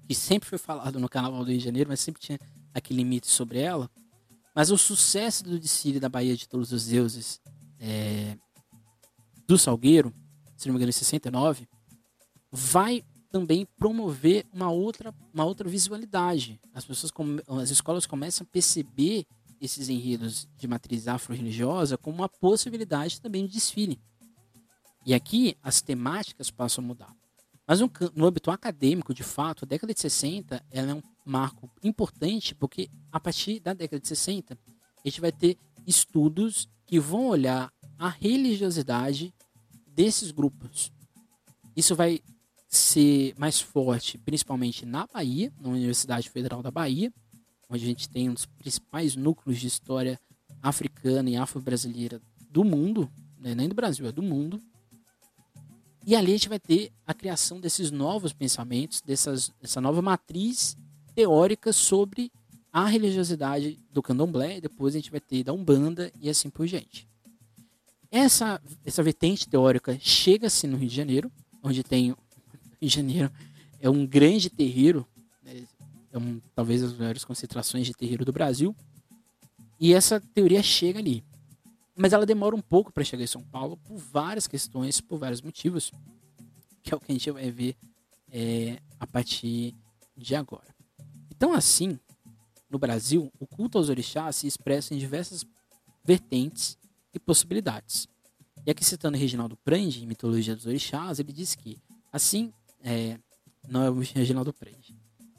que 0.05 0.13
sempre 0.13 0.49
foi 0.49 0.57
falado 0.57 0.99
no 0.99 1.07
Carnaval 1.07 1.45
do 1.45 1.49
Rio 1.49 1.59
de 1.59 1.63
Janeiro, 1.63 1.89
mas 1.89 2.01
sempre 2.01 2.21
tinha 2.21 2.39
aquele 2.73 3.05
mito 3.05 3.27
sobre 3.27 3.59
ela. 3.59 3.89
Mas 4.53 4.69
o 4.69 4.77
sucesso 4.77 5.45
do 5.45 5.57
desfile 5.57 5.97
da 5.97 6.09
Bahia 6.09 6.35
de 6.35 6.47
Todos 6.47 6.73
os 6.73 6.85
Deuses 6.85 7.41
é, 7.85 8.37
do 9.45 9.57
Salgueiro, 9.57 10.13
se 10.55 10.67
não 10.67 10.73
me 10.73 10.77
engano, 10.77 10.89
em 10.89 10.93
69, 10.93 11.67
vai 12.49 13.03
também 13.29 13.67
promover 13.77 14.45
uma 14.53 14.69
outra, 14.69 15.13
uma 15.33 15.43
outra 15.43 15.67
visualidade. 15.67 16.61
As 16.73 16.85
pessoas, 16.85 17.11
as 17.61 17.69
escolas 17.71 18.05
começam 18.05 18.45
a 18.45 18.53
perceber 18.53 19.25
esses 19.59 19.89
enredos 19.89 20.47
de 20.57 20.67
matriz 20.67 21.07
afro-religiosa 21.07 21.97
como 21.97 22.17
uma 22.17 22.29
possibilidade 22.29 23.19
também 23.19 23.45
de 23.45 23.53
desfile. 23.53 23.99
E 25.05 25.13
aqui 25.13 25.57
as 25.61 25.81
temáticas 25.81 26.49
passam 26.49 26.83
a 26.83 26.87
mudar. 26.87 27.13
Mas 27.67 27.79
no, 27.81 27.91
no 28.15 28.25
âmbito 28.25 28.51
acadêmico, 28.51 29.13
de 29.13 29.23
fato, 29.23 29.65
a 29.65 29.67
década 29.67 29.93
de 29.93 29.99
60 29.99 30.63
ela 30.71 30.91
é 30.91 30.93
um 30.93 31.01
marco 31.25 31.69
importante 31.83 32.55
porque 32.55 32.89
a 33.11 33.19
partir 33.19 33.59
da 33.59 33.73
década 33.73 33.99
de 33.99 34.07
60 34.07 34.53
a 34.53 35.07
gente 35.07 35.19
vai 35.19 35.31
ter 35.31 35.57
estudos 35.85 36.69
que 36.85 36.99
vão 36.99 37.27
olhar 37.27 37.72
a 37.97 38.09
religiosidade 38.09 39.33
desses 39.87 40.31
grupos. 40.31 40.91
Isso 41.75 41.95
vai 41.95 42.21
ser 42.67 43.33
mais 43.37 43.61
forte, 43.61 44.17
principalmente 44.17 44.85
na 44.85 45.05
Bahia, 45.05 45.53
na 45.59 45.69
Universidade 45.69 46.29
Federal 46.29 46.61
da 46.61 46.71
Bahia, 46.71 47.13
onde 47.69 47.83
a 47.83 47.87
gente 47.87 48.09
tem 48.09 48.29
um 48.29 48.33
dos 48.33 48.45
principais 48.45 49.15
núcleos 49.15 49.59
de 49.59 49.67
história 49.67 50.19
africana 50.61 51.29
e 51.29 51.35
afro-brasileira 51.35 52.21
do 52.49 52.63
mundo, 52.63 53.11
né? 53.39 53.53
nem 53.53 53.69
do 53.69 53.75
Brasil, 53.75 54.05
é 54.07 54.11
do 54.11 54.23
mundo. 54.23 54.59
E 56.05 56.15
ali 56.15 56.31
a 56.31 56.35
gente 56.35 56.49
vai 56.49 56.59
ter 56.59 56.91
a 57.05 57.13
criação 57.13 57.59
desses 57.59 57.91
novos 57.91 58.33
pensamentos, 58.33 59.01
dessas, 59.01 59.51
dessa 59.61 59.79
nova 59.79 60.01
matriz 60.01 60.75
teórica 61.15 61.71
sobre 61.71 62.31
a 62.71 62.85
religiosidade 62.85 63.79
do 63.91 64.01
candomblé, 64.01 64.59
depois 64.59 64.95
a 64.95 64.97
gente 64.97 65.11
vai 65.11 65.19
ter 65.19 65.43
da 65.43 65.53
Umbanda 65.53 66.11
e 66.19 66.29
assim 66.29 66.49
por 66.49 66.65
diante. 66.65 67.07
Essa, 68.15 68.61
essa 68.85 69.01
vertente 69.01 69.49
teórica 69.49 69.97
chega-se 69.99 70.67
no 70.67 70.77
Rio 70.77 70.87
de 70.87 70.95
Janeiro, 70.95 71.31
onde 71.63 71.81
tem 71.81 72.09
Rio 72.79 72.79
de 72.79 72.87
Janeiro 72.87 73.31
é 73.79 73.89
um 73.89 74.05
grande 74.05 74.51
terreiro, 74.51 75.03
né? 75.41 75.65
é 76.11 76.17
um, 76.19 76.39
talvez 76.53 76.83
as 76.83 76.93
maiores 76.93 77.25
concentrações 77.25 77.87
de 77.87 77.93
terreiro 77.95 78.23
do 78.23 78.31
Brasil. 78.31 78.75
E 79.79 79.95
essa 79.95 80.21
teoria 80.21 80.61
chega 80.61 80.99
ali. 80.99 81.23
Mas 81.95 82.13
ela 82.13 82.23
demora 82.23 82.55
um 82.55 82.61
pouco 82.61 82.93
para 82.93 83.03
chegar 83.03 83.23
em 83.23 83.27
São 83.27 83.41
Paulo 83.41 83.77
por 83.77 83.97
várias 83.97 84.45
questões, 84.45 85.01
por 85.01 85.17
vários 85.17 85.41
motivos, 85.41 85.91
que 86.83 86.93
é 86.93 86.95
o 86.95 86.99
que 86.99 87.11
a 87.11 87.15
gente 87.15 87.31
vai 87.31 87.49
ver 87.49 87.75
é, 88.31 88.77
a 88.99 89.07
partir 89.07 89.73
de 90.15 90.35
agora. 90.35 90.67
Então, 91.35 91.51
assim, 91.51 91.99
no 92.69 92.77
Brasil, 92.77 93.31
o 93.39 93.47
culto 93.47 93.79
aos 93.79 93.89
orixás 93.89 94.35
se 94.35 94.45
expressa 94.45 94.93
em 94.93 94.99
diversas 94.99 95.43
vertentes 96.05 96.77
e 97.13 97.19
possibilidades. 97.19 98.07
E 98.65 98.71
aqui 98.71 98.83
citando 98.83 99.17
Reginaldo 99.17 99.57
Prandi, 99.57 100.03
em 100.03 100.07
Mitologia 100.07 100.55
dos 100.55 100.65
Orixás, 100.65 101.19
ele 101.19 101.33
diz 101.33 101.55
que, 101.55 101.77
assim 102.11 102.53
é, 102.81 103.17
não 103.67 103.83
é 103.83 103.89
o 103.89 103.99
Reginaldo 103.99 104.53
Prende, 104.53 104.95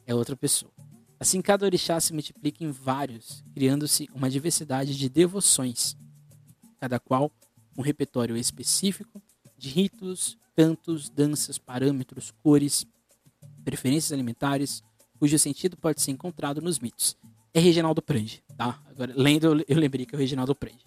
é 0.06 0.14
outra 0.14 0.36
pessoa. 0.36 0.72
Assim, 1.18 1.40
cada 1.40 1.64
orixá 1.64 1.98
se 2.00 2.12
multiplica 2.12 2.62
em 2.62 2.70
vários, 2.70 3.42
criando-se 3.54 4.08
uma 4.14 4.28
diversidade 4.28 4.96
de 4.96 5.08
devoções, 5.08 5.96
cada 6.78 6.98
qual 6.98 7.32
um 7.78 7.82
repertório 7.82 8.36
específico 8.36 9.22
de 9.56 9.70
ritos, 9.70 10.36
cantos, 10.54 11.08
danças, 11.08 11.56
parâmetros, 11.56 12.30
cores, 12.42 12.86
preferências 13.64 14.12
alimentares, 14.12 14.82
cujo 15.18 15.38
sentido 15.38 15.76
pode 15.76 16.02
ser 16.02 16.10
encontrado 16.10 16.60
nos 16.60 16.78
mitos. 16.78 17.16
É 17.54 17.60
Reginaldo 17.60 18.02
Prende, 18.02 18.42
tá? 18.56 18.82
Agora, 18.86 19.14
lendo, 19.16 19.64
eu 19.66 19.78
lembrei 19.78 20.04
que 20.04 20.14
é 20.14 20.18
o 20.18 20.20
Reginaldo 20.20 20.54
Prende. 20.54 20.84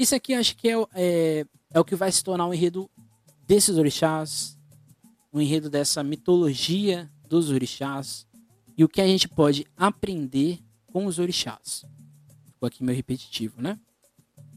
Isso 0.00 0.14
aqui 0.14 0.32
acho 0.32 0.56
que 0.56 0.66
é, 0.66 0.74
é, 0.94 1.46
é 1.74 1.78
o 1.78 1.84
que 1.84 1.94
vai 1.94 2.10
se 2.10 2.24
tornar 2.24 2.46
o 2.46 2.48
um 2.48 2.54
enredo 2.54 2.90
desses 3.46 3.76
orixás, 3.76 4.56
o 5.30 5.38
enredo 5.38 5.68
dessa 5.68 6.02
mitologia 6.02 7.12
dos 7.28 7.50
orixás 7.50 8.26
e 8.78 8.82
o 8.82 8.88
que 8.88 9.02
a 9.02 9.06
gente 9.06 9.28
pode 9.28 9.66
aprender 9.76 10.58
com 10.86 11.04
os 11.04 11.18
orixás. 11.18 11.84
Ficou 12.46 12.66
aqui 12.66 12.82
meio 12.82 12.96
repetitivo, 12.96 13.60
né? 13.60 13.78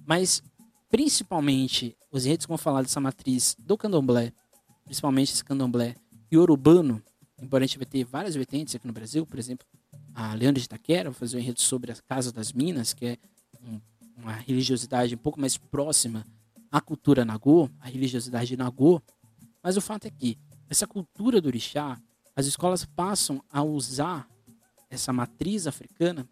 Mas, 0.06 0.42
principalmente, 0.90 1.94
os 2.10 2.26
enredos 2.26 2.46
que 2.46 2.50
vão 2.50 2.58
falar 2.58 2.82
dessa 2.82 3.02
matriz 3.02 3.54
do 3.60 3.78
candomblé, 3.78 4.32
principalmente 4.86 5.34
esse 5.34 5.44
candomblé 5.44 5.98
iorubano, 6.32 7.04
embora 7.38 7.66
a 7.66 7.68
gente 7.68 7.80
vai 7.80 7.86
ter 7.86 8.06
várias 8.06 8.34
vertentes 8.34 8.76
aqui 8.76 8.88
no 8.88 8.94
Brasil, 8.94 9.26
por 9.26 9.38
exemplo, 9.38 9.68
a 10.16 10.34
Leandro 10.36 10.62
de 10.62 10.68
Itaquera 10.68 11.10
vai 11.10 11.20
fazer 11.20 11.36
um 11.36 11.42
enredo 11.42 11.60
sobre 11.60 11.92
a 11.92 11.96
Casa 11.96 12.32
das 12.32 12.54
Minas, 12.54 12.94
que 12.94 13.06
é 13.08 13.12
um, 13.12 13.33
uma 14.18 14.34
religiosidade 14.34 15.16
um 15.16 15.18
pouco 15.18 15.40
mais 15.40 15.58
próxima 15.58 16.26
à 16.72 16.82
cultura 16.82 17.26
Nagô, 17.26 17.70
a 17.80 17.88
religiosidade 17.88 18.58
Nagô, 18.58 19.02
mas 19.62 19.78
o 19.78 19.82
fato 19.82 20.06
é 20.06 20.12
que 20.12 20.38
essa 20.70 20.88
cultura 20.88 21.40
do 21.40 21.48
orixá, 21.48 22.00
as 22.36 22.46
escolas 22.46 22.86
passam 22.86 23.44
a 23.52 23.64
usar 23.64 24.28
essa 24.90 25.14
matriz 25.14 25.68
africana 25.68 26.28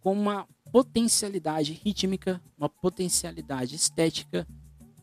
como 0.00 0.20
uma 0.20 0.46
potencialidade 0.70 1.72
rítmica, 1.72 2.40
uma 2.56 2.68
potencialidade 2.68 3.74
estética, 3.74 4.46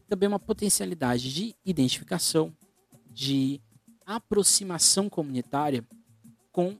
também 0.08 0.27
uma 0.27 0.39
potencialidade 0.39 1.34
de 1.34 1.55
identificação, 1.65 2.55
de 3.12 3.62
aproximação 4.05 5.10
comunitária 5.10 5.86
com 6.51 6.77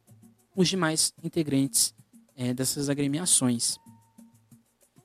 os 0.56 0.70
demais 0.70 1.14
integrantes 1.24 1.94
é, 2.36 2.54
dessas 2.54 2.90
agremiações. 2.90 3.80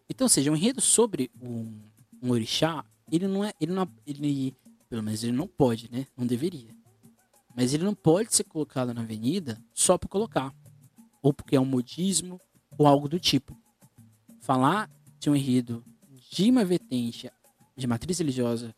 Então, 0.08 0.28
seja, 0.28 0.50
um 0.50 0.56
enredo 0.56 0.80
sobre 0.80 1.30
um, 1.40 1.80
um 2.22 2.30
orixá, 2.30 2.84
ele 3.10 3.26
não 3.26 3.44
é, 3.44 3.52
ele 3.60 3.72
não, 3.72 3.88
ele, 4.06 4.56
pelo 4.88 5.02
menos 5.02 5.22
ele 5.22 5.32
não 5.32 5.46
pode, 5.46 5.90
né? 5.90 6.06
Não 6.16 6.26
deveria. 6.26 6.74
Mas 7.54 7.74
ele 7.74 7.84
não 7.84 7.94
pode 7.94 8.34
ser 8.34 8.44
colocado 8.44 8.94
na 8.94 9.02
avenida 9.02 9.60
só 9.74 9.98
por 9.98 10.08
colocar. 10.08 10.54
Ou 11.22 11.32
porque 11.32 11.56
é 11.56 11.60
um 11.60 11.64
modismo 11.64 12.40
ou 12.76 12.86
algo 12.86 13.08
do 13.08 13.18
tipo. 13.18 13.56
Falar 14.40 14.90
de 15.18 15.28
um 15.28 15.36
enredo 15.36 15.84
de 16.30 16.50
uma 16.50 16.64
vertente 16.64 17.30
de 17.76 17.86
matriz 17.86 18.18
religiosa 18.18 18.74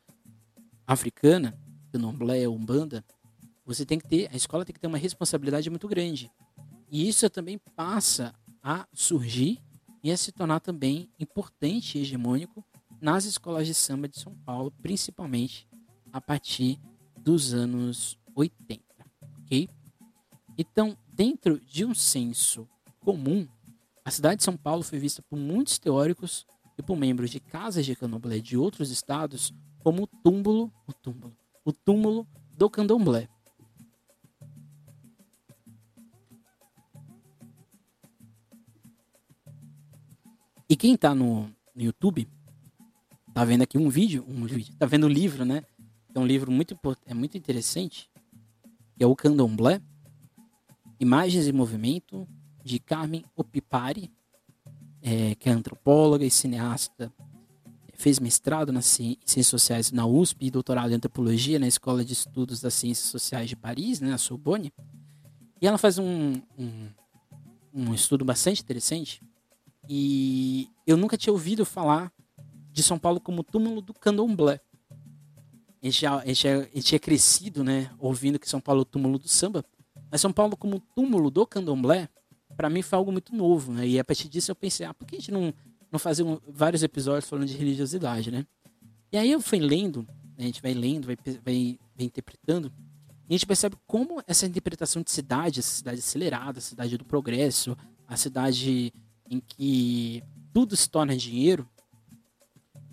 africana, 0.87 1.59
candomblé 1.93 2.49
ou 2.49 2.57
umbanda, 2.57 3.05
você 3.65 3.85
tem 3.85 3.99
que 3.99 4.09
ter, 4.09 4.29
a 4.33 4.37
escola 4.37 4.65
tem 4.65 4.73
que 4.73 4.81
ter 4.81 4.87
uma 4.87 4.99
responsabilidade 4.99 5.69
muito 5.71 5.87
grande. 5.87 6.31
E 6.91 7.09
isso 7.09 7.29
também 7.31 7.59
passa 7.77 8.35
a 8.63 8.87
surgir 8.93 9.63
e 10.03 10.11
a 10.11 10.17
se 10.17 10.33
tornar 10.33 10.61
também 10.61 11.09
importante 11.19 11.99
e 11.99 12.03
hegemônico 12.03 12.65
nas 13.01 13.25
escolas 13.25 13.67
de 13.67 13.75
samba 13.75 14.09
de 14.09 14.19
São 14.19 14.35
Paulo, 14.35 14.73
principalmente 14.83 15.69
a 16.13 16.21
partir 16.21 16.81
dos 17.17 17.55
anos 17.55 18.19
80, 18.35 18.83
ok? 19.43 19.69
Então, 20.57 20.97
dentro 21.13 21.61
de 21.61 21.85
um 21.85 21.95
senso 21.95 22.69
comum, 23.01 23.49
a 24.05 24.11
cidade 24.11 24.39
de 24.39 24.45
São 24.45 24.57
Paulo 24.57 24.83
foi 24.83 24.99
vista 24.99 25.23
por 25.23 25.39
muitos 25.39 25.79
teóricos 25.79 26.47
e 26.77 26.83
por 26.83 26.97
membros 26.97 27.31
de 27.31 27.41
casas 27.41 27.87
de 27.87 27.95
candomblé 27.95 28.41
de 28.41 28.57
outros 28.57 28.91
estados 28.91 29.53
como 29.79 30.03
o 30.03 30.07
túmulo, 30.07 30.73
o 30.87 30.93
túmulo, 30.93 31.37
o 31.65 31.73
túmulo 31.73 32.27
do 32.57 32.69
candomblé. 32.69 33.29
E 40.71 40.77
quem 40.77 40.95
está 40.95 41.13
no, 41.13 41.51
no, 41.75 41.83
YouTube 41.83 42.29
tá 43.35 43.45
vendo 43.45 43.63
aqui 43.63 43.77
um 43.77 43.89
vídeo, 43.89 44.25
um 44.29 44.47
vídeo, 44.47 44.73
tá 44.79 44.87
vendo 44.87 45.07
um 45.07 45.11
livro, 45.11 45.45
né? 45.45 45.65
É 46.15 46.19
um 46.21 46.25
livro 46.25 46.53
muito 46.53 46.79
é 47.07 47.13
muito 47.13 47.37
interessante, 47.37 48.09
que 48.97 49.03
é 49.03 49.07
o 49.07 49.17
Candomblé, 49.17 49.83
Imagens 51.01 51.49
e 51.49 51.53
Movimento 51.53 52.25
de 52.63 52.79
Carmen 52.79 53.25
Opipari, 53.35 54.13
é, 55.03 55.35
que 55.35 55.49
é 55.49 55.53
antropóloga 55.53 56.25
e 56.25 56.31
cineasta, 56.31 57.13
fez 57.95 58.21
mestrado 58.21 58.71
nas 58.71 58.87
Ciências 58.87 59.49
Sociais 59.49 59.91
na 59.91 60.07
USP 60.07 60.47
e 60.47 60.51
doutorado 60.53 60.93
em 60.93 60.95
Antropologia 60.95 61.59
na 61.59 61.67
Escola 61.67 62.05
de 62.05 62.13
Estudos 62.13 62.61
das 62.61 62.75
Ciências 62.75 63.09
Sociais 63.09 63.49
de 63.49 63.57
Paris, 63.57 64.01
né, 64.01 64.11
na 64.11 64.19
Sorbonne. 64.19 64.73
E 65.61 65.67
ela 65.67 65.79
faz 65.79 65.99
um, 65.99 66.41
um, 66.57 66.89
um 67.75 67.93
estudo 67.93 68.25
bastante 68.25 68.63
interessante 68.63 69.21
e 69.93 70.69
eu 70.87 70.97
nunca 70.97 71.19
tinha 71.19 71.33
ouvido 71.33 71.65
falar 71.65 72.13
de 72.71 72.81
São 72.81 72.97
Paulo 72.97 73.19
como 73.19 73.43
túmulo 73.43 73.83
do 73.83 73.93
candomblé. 73.93 74.61
A 75.83 75.87
gente, 75.87 76.07
a 76.07 76.25
gente, 76.25 76.47
a 76.47 76.61
gente 76.61 76.83
tinha 76.83 76.99
crescido, 77.01 77.65
né, 77.65 77.91
ouvindo 77.99 78.39
que 78.39 78.49
São 78.49 78.61
Paulo 78.61 78.83
é 78.83 78.83
o 78.83 78.85
túmulo 78.85 79.19
do 79.19 79.27
samba, 79.27 79.65
mas 80.09 80.21
São 80.21 80.33
Paulo 80.33 80.57
como 80.57 80.79
túmulo 80.95 81.29
do 81.29 81.45
candomblé 81.45 82.09
para 82.57 82.71
mim 82.71 82.83
foi 82.83 82.99
algo 82.99 83.11
muito 83.11 83.35
novo, 83.35 83.73
né? 83.73 83.85
E 83.85 83.99
a 83.99 84.05
partir 84.05 84.29
disso 84.29 84.53
eu 84.53 84.55
pensei, 84.55 84.87
ah, 84.87 84.95
por 84.95 85.09
que 85.09 85.17
a 85.17 85.19
gente 85.19 85.33
não, 85.33 85.53
não 85.91 85.99
fazer 85.99 86.23
um, 86.23 86.39
vários 86.47 86.85
episódios 86.85 87.29
falando 87.29 87.49
de 87.49 87.57
religiosidade, 87.57 88.31
né? 88.31 88.47
E 89.11 89.19
aí 89.19 89.33
eu 89.33 89.41
fui 89.41 89.59
lendo, 89.59 90.07
a 90.39 90.43
gente 90.43 90.63
vai 90.63 90.73
lendo, 90.73 91.07
vai, 91.07 91.17
vai, 91.17 91.79
vai 91.97 92.07
interpretando, 92.07 92.73
e 93.29 93.35
a 93.35 93.37
gente 93.37 93.47
percebe 93.47 93.77
como 93.89 94.23
essa 94.25 94.47
interpretação 94.47 95.03
de 95.03 95.11
cidade, 95.11 95.59
essa 95.59 95.75
cidade 95.75 95.99
acelerada, 95.99 96.59
a 96.59 96.63
cidade 96.63 96.97
do 96.97 97.05
progresso, 97.05 97.77
a 98.07 98.17
cidade 98.17 98.93
em 99.31 99.41
que 99.41 100.23
tudo 100.53 100.77
se 100.77 100.91
torna 100.91 101.17
dinheiro, 101.17 101.67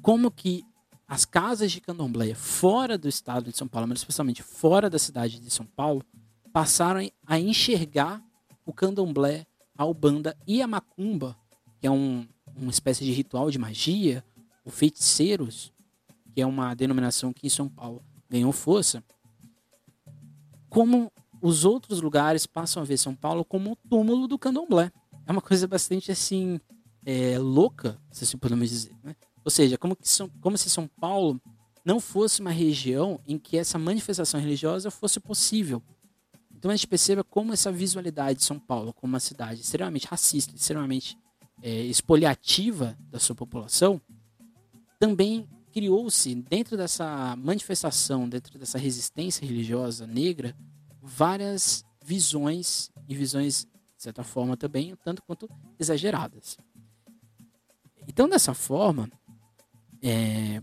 como 0.01 0.31
que 0.31 0.63
as 1.07 1.25
casas 1.25 1.71
de 1.71 1.81
candomblé 1.81 2.33
fora 2.35 2.97
do 2.97 3.09
estado 3.09 3.51
de 3.51 3.57
São 3.57 3.67
Paulo, 3.67 3.87
mas 3.87 3.99
especialmente 3.99 4.43
fora 4.43 4.89
da 4.89 4.99
cidade 4.99 5.39
de 5.39 5.49
São 5.49 5.65
Paulo, 5.65 6.05
passaram 6.53 7.09
a 7.25 7.39
enxergar 7.39 8.23
o 8.65 8.71
candomblé 8.71 9.45
a 9.77 9.85
Ubanda 9.85 10.35
e 10.45 10.61
a 10.61 10.67
Macumba, 10.67 11.37
que 11.79 11.87
é 11.87 11.91
um, 11.91 12.27
uma 12.55 12.71
espécie 12.71 13.05
de 13.05 13.11
ritual 13.11 13.51
de 13.51 13.59
magia, 13.59 14.23
o 14.65 14.71
feiticeiros, 14.71 15.71
que 16.33 16.41
é 16.41 16.45
uma 16.45 16.73
denominação 16.73 17.31
que 17.31 17.45
em 17.45 17.49
São 17.49 17.69
Paulo 17.69 18.03
ganhou 18.29 18.51
força, 18.51 19.03
como 20.69 21.11
os 21.41 21.63
outros 21.63 22.01
lugares 22.01 22.45
passam 22.45 22.81
a 22.81 22.85
ver 22.85 22.97
São 22.97 23.15
Paulo 23.15 23.45
como 23.45 23.71
o 23.71 23.75
túmulo 23.75 24.27
do 24.27 24.39
candomblé. 24.39 24.91
É 25.27 25.31
uma 25.31 25.41
coisa 25.41 25.67
bastante 25.67 26.09
assim 26.09 26.59
é, 27.05 27.37
louca, 27.37 27.99
se 28.11 28.23
assim 28.23 28.37
podemos 28.37 28.69
dizer. 28.69 28.95
Né? 29.03 29.13
Ou 29.43 29.51
seja, 29.51 29.77
como, 29.77 29.95
que 29.95 30.07
São, 30.07 30.29
como 30.41 30.57
se 30.57 30.69
São 30.69 30.87
Paulo 30.87 31.39
não 31.83 31.99
fosse 31.99 32.41
uma 32.41 32.51
região 32.51 33.19
em 33.27 33.37
que 33.37 33.57
essa 33.57 33.77
manifestação 33.77 34.39
religiosa 34.39 34.89
fosse 34.89 35.19
possível. 35.19 35.83
Então 36.55 36.71
a 36.71 36.75
gente 36.75 36.87
perceba 36.87 37.23
como 37.23 37.53
essa 37.53 37.71
visualidade 37.71 38.39
de 38.39 38.45
São 38.45 38.57
Paulo 38.57 38.93
como 38.93 39.13
uma 39.13 39.19
cidade 39.19 39.61
extremamente 39.61 40.07
racista, 40.07 40.55
extremamente 40.55 41.17
é, 41.61 41.81
expoliativa 41.83 42.97
da 43.11 43.19
sua 43.19 43.35
população, 43.35 44.01
também 44.99 45.47
criou-se 45.71 46.33
dentro 46.35 46.75
dessa 46.75 47.35
manifestação, 47.35 48.27
dentro 48.27 48.57
dessa 48.57 48.77
resistência 48.77 49.45
religiosa 49.45 50.07
negra, 50.07 50.55
várias 51.01 51.85
visões 52.03 52.89
e 53.07 53.15
visões 53.15 53.67
de 53.97 54.03
certa 54.03 54.23
forma 54.23 54.55
também 54.55 54.95
tanto 55.03 55.23
quanto 55.23 55.49
exageradas. 55.79 56.57
Então 58.07 58.29
dessa 58.29 58.53
forma, 58.53 59.09
é, 60.01 60.61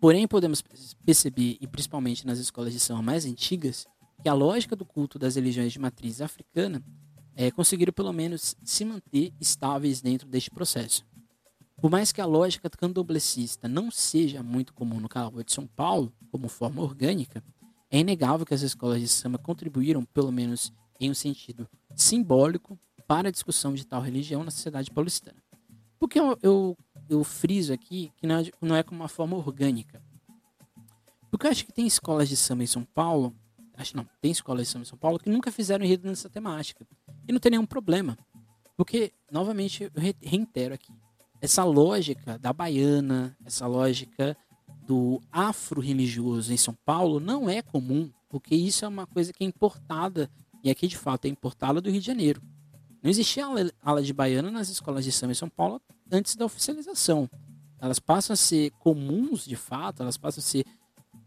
porém 0.00 0.26
podemos 0.26 0.62
perceber 1.04 1.58
e 1.60 1.66
principalmente 1.66 2.26
nas 2.26 2.38
escolas 2.38 2.72
de 2.72 2.80
samba 2.80 3.02
mais 3.02 3.26
antigas 3.26 3.86
que 4.22 4.28
a 4.28 4.34
lógica 4.34 4.74
do 4.74 4.86
culto 4.86 5.18
das 5.18 5.34
religiões 5.34 5.72
de 5.72 5.78
matriz 5.78 6.20
africana 6.20 6.82
é, 7.36 7.50
conseguiram 7.50 7.92
pelo 7.92 8.12
menos 8.12 8.54
se 8.64 8.84
manter 8.84 9.32
estáveis 9.40 10.00
dentro 10.00 10.28
deste 10.28 10.50
processo. 10.50 11.04
Por 11.80 11.90
mais 11.90 12.12
que 12.12 12.20
a 12.20 12.26
lógica 12.26 12.70
candomblessista 12.70 13.68
não 13.68 13.90
seja 13.90 14.42
muito 14.42 14.72
comum 14.72 15.00
no 15.00 15.08
Carnaval 15.08 15.42
de 15.42 15.52
São 15.52 15.66
Paulo, 15.66 16.12
como 16.30 16.48
forma 16.48 16.80
orgânica, 16.80 17.42
é 17.90 17.98
inegável 17.98 18.46
que 18.46 18.54
as 18.54 18.62
escolas 18.62 19.00
de 19.00 19.08
samba 19.08 19.38
contribuíram, 19.38 20.04
pelo 20.04 20.32
menos 20.32 20.72
em 21.04 21.10
um 21.10 21.14
sentido 21.14 21.68
simbólico, 21.94 22.78
para 23.06 23.28
a 23.28 23.32
discussão 23.32 23.74
de 23.74 23.86
tal 23.86 24.00
religião 24.00 24.42
na 24.42 24.50
sociedade 24.50 24.90
paulistana. 24.90 25.36
Por 25.98 26.08
que 26.08 26.18
eu, 26.18 26.38
eu, 26.42 26.76
eu 27.08 27.22
friso 27.22 27.72
aqui 27.72 28.10
que 28.16 28.26
não 28.26 28.36
é, 28.36 28.50
não 28.60 28.76
é 28.76 28.82
como 28.82 29.00
uma 29.00 29.08
forma 29.08 29.36
orgânica? 29.36 30.02
Porque 31.30 31.46
eu 31.46 31.50
acho 31.50 31.66
que 31.66 31.72
tem 31.72 31.86
escolas 31.86 32.28
de 32.28 32.36
samba 32.36 32.62
em 32.62 32.66
São 32.66 32.84
Paulo 32.84 33.34
acho 33.76 33.96
não, 33.96 34.06
tem 34.20 34.30
escolas 34.30 34.66
de 34.66 34.72
samba 34.72 34.82
em 34.82 34.88
São 34.88 34.98
Paulo 34.98 35.18
que 35.18 35.28
nunca 35.28 35.50
fizeram 35.50 35.84
enredo 35.84 36.08
nessa 36.08 36.28
temática. 36.28 36.86
E 37.26 37.32
não 37.32 37.40
tem 37.40 37.50
nenhum 37.50 37.66
problema. 37.66 38.16
Porque, 38.76 39.12
novamente, 39.30 39.84
eu 39.84 39.90
reitero 40.20 40.74
aqui, 40.74 40.92
essa 41.40 41.64
lógica 41.64 42.38
da 42.38 42.52
baiana, 42.52 43.36
essa 43.44 43.66
lógica 43.66 44.36
do 44.86 45.20
afro-religioso 45.30 46.52
em 46.52 46.56
São 46.56 46.74
Paulo 46.84 47.20
não 47.20 47.48
é 47.48 47.62
comum, 47.62 48.10
porque 48.28 48.54
isso 48.54 48.84
é 48.84 48.88
uma 48.88 49.06
coisa 49.06 49.32
que 49.32 49.44
é 49.44 49.46
importada, 49.46 50.30
e 50.64 50.70
aqui 50.70 50.88
de 50.88 50.96
fato 50.96 51.26
é 51.26 51.28
importada 51.28 51.80
do 51.80 51.90
Rio 51.90 52.00
de 52.00 52.06
Janeiro. 52.06 52.42
Não 53.02 53.10
existia 53.10 53.44
aula 53.82 54.02
de 54.02 54.12
baiana 54.14 54.50
nas 54.50 54.70
escolas 54.70 55.04
de 55.04 55.12
samba 55.12 55.32
em 55.32 55.36
São 55.36 55.48
Paulo 55.48 55.80
antes 56.10 56.34
da 56.34 56.46
oficialização. 56.46 57.28
Elas 57.78 57.98
passam 57.98 58.32
a 58.32 58.36
ser 58.36 58.70
comuns 58.78 59.44
de 59.44 59.56
fato, 59.56 60.02
elas 60.02 60.16
passam 60.16 60.40
a 60.40 60.44
ser 60.44 60.64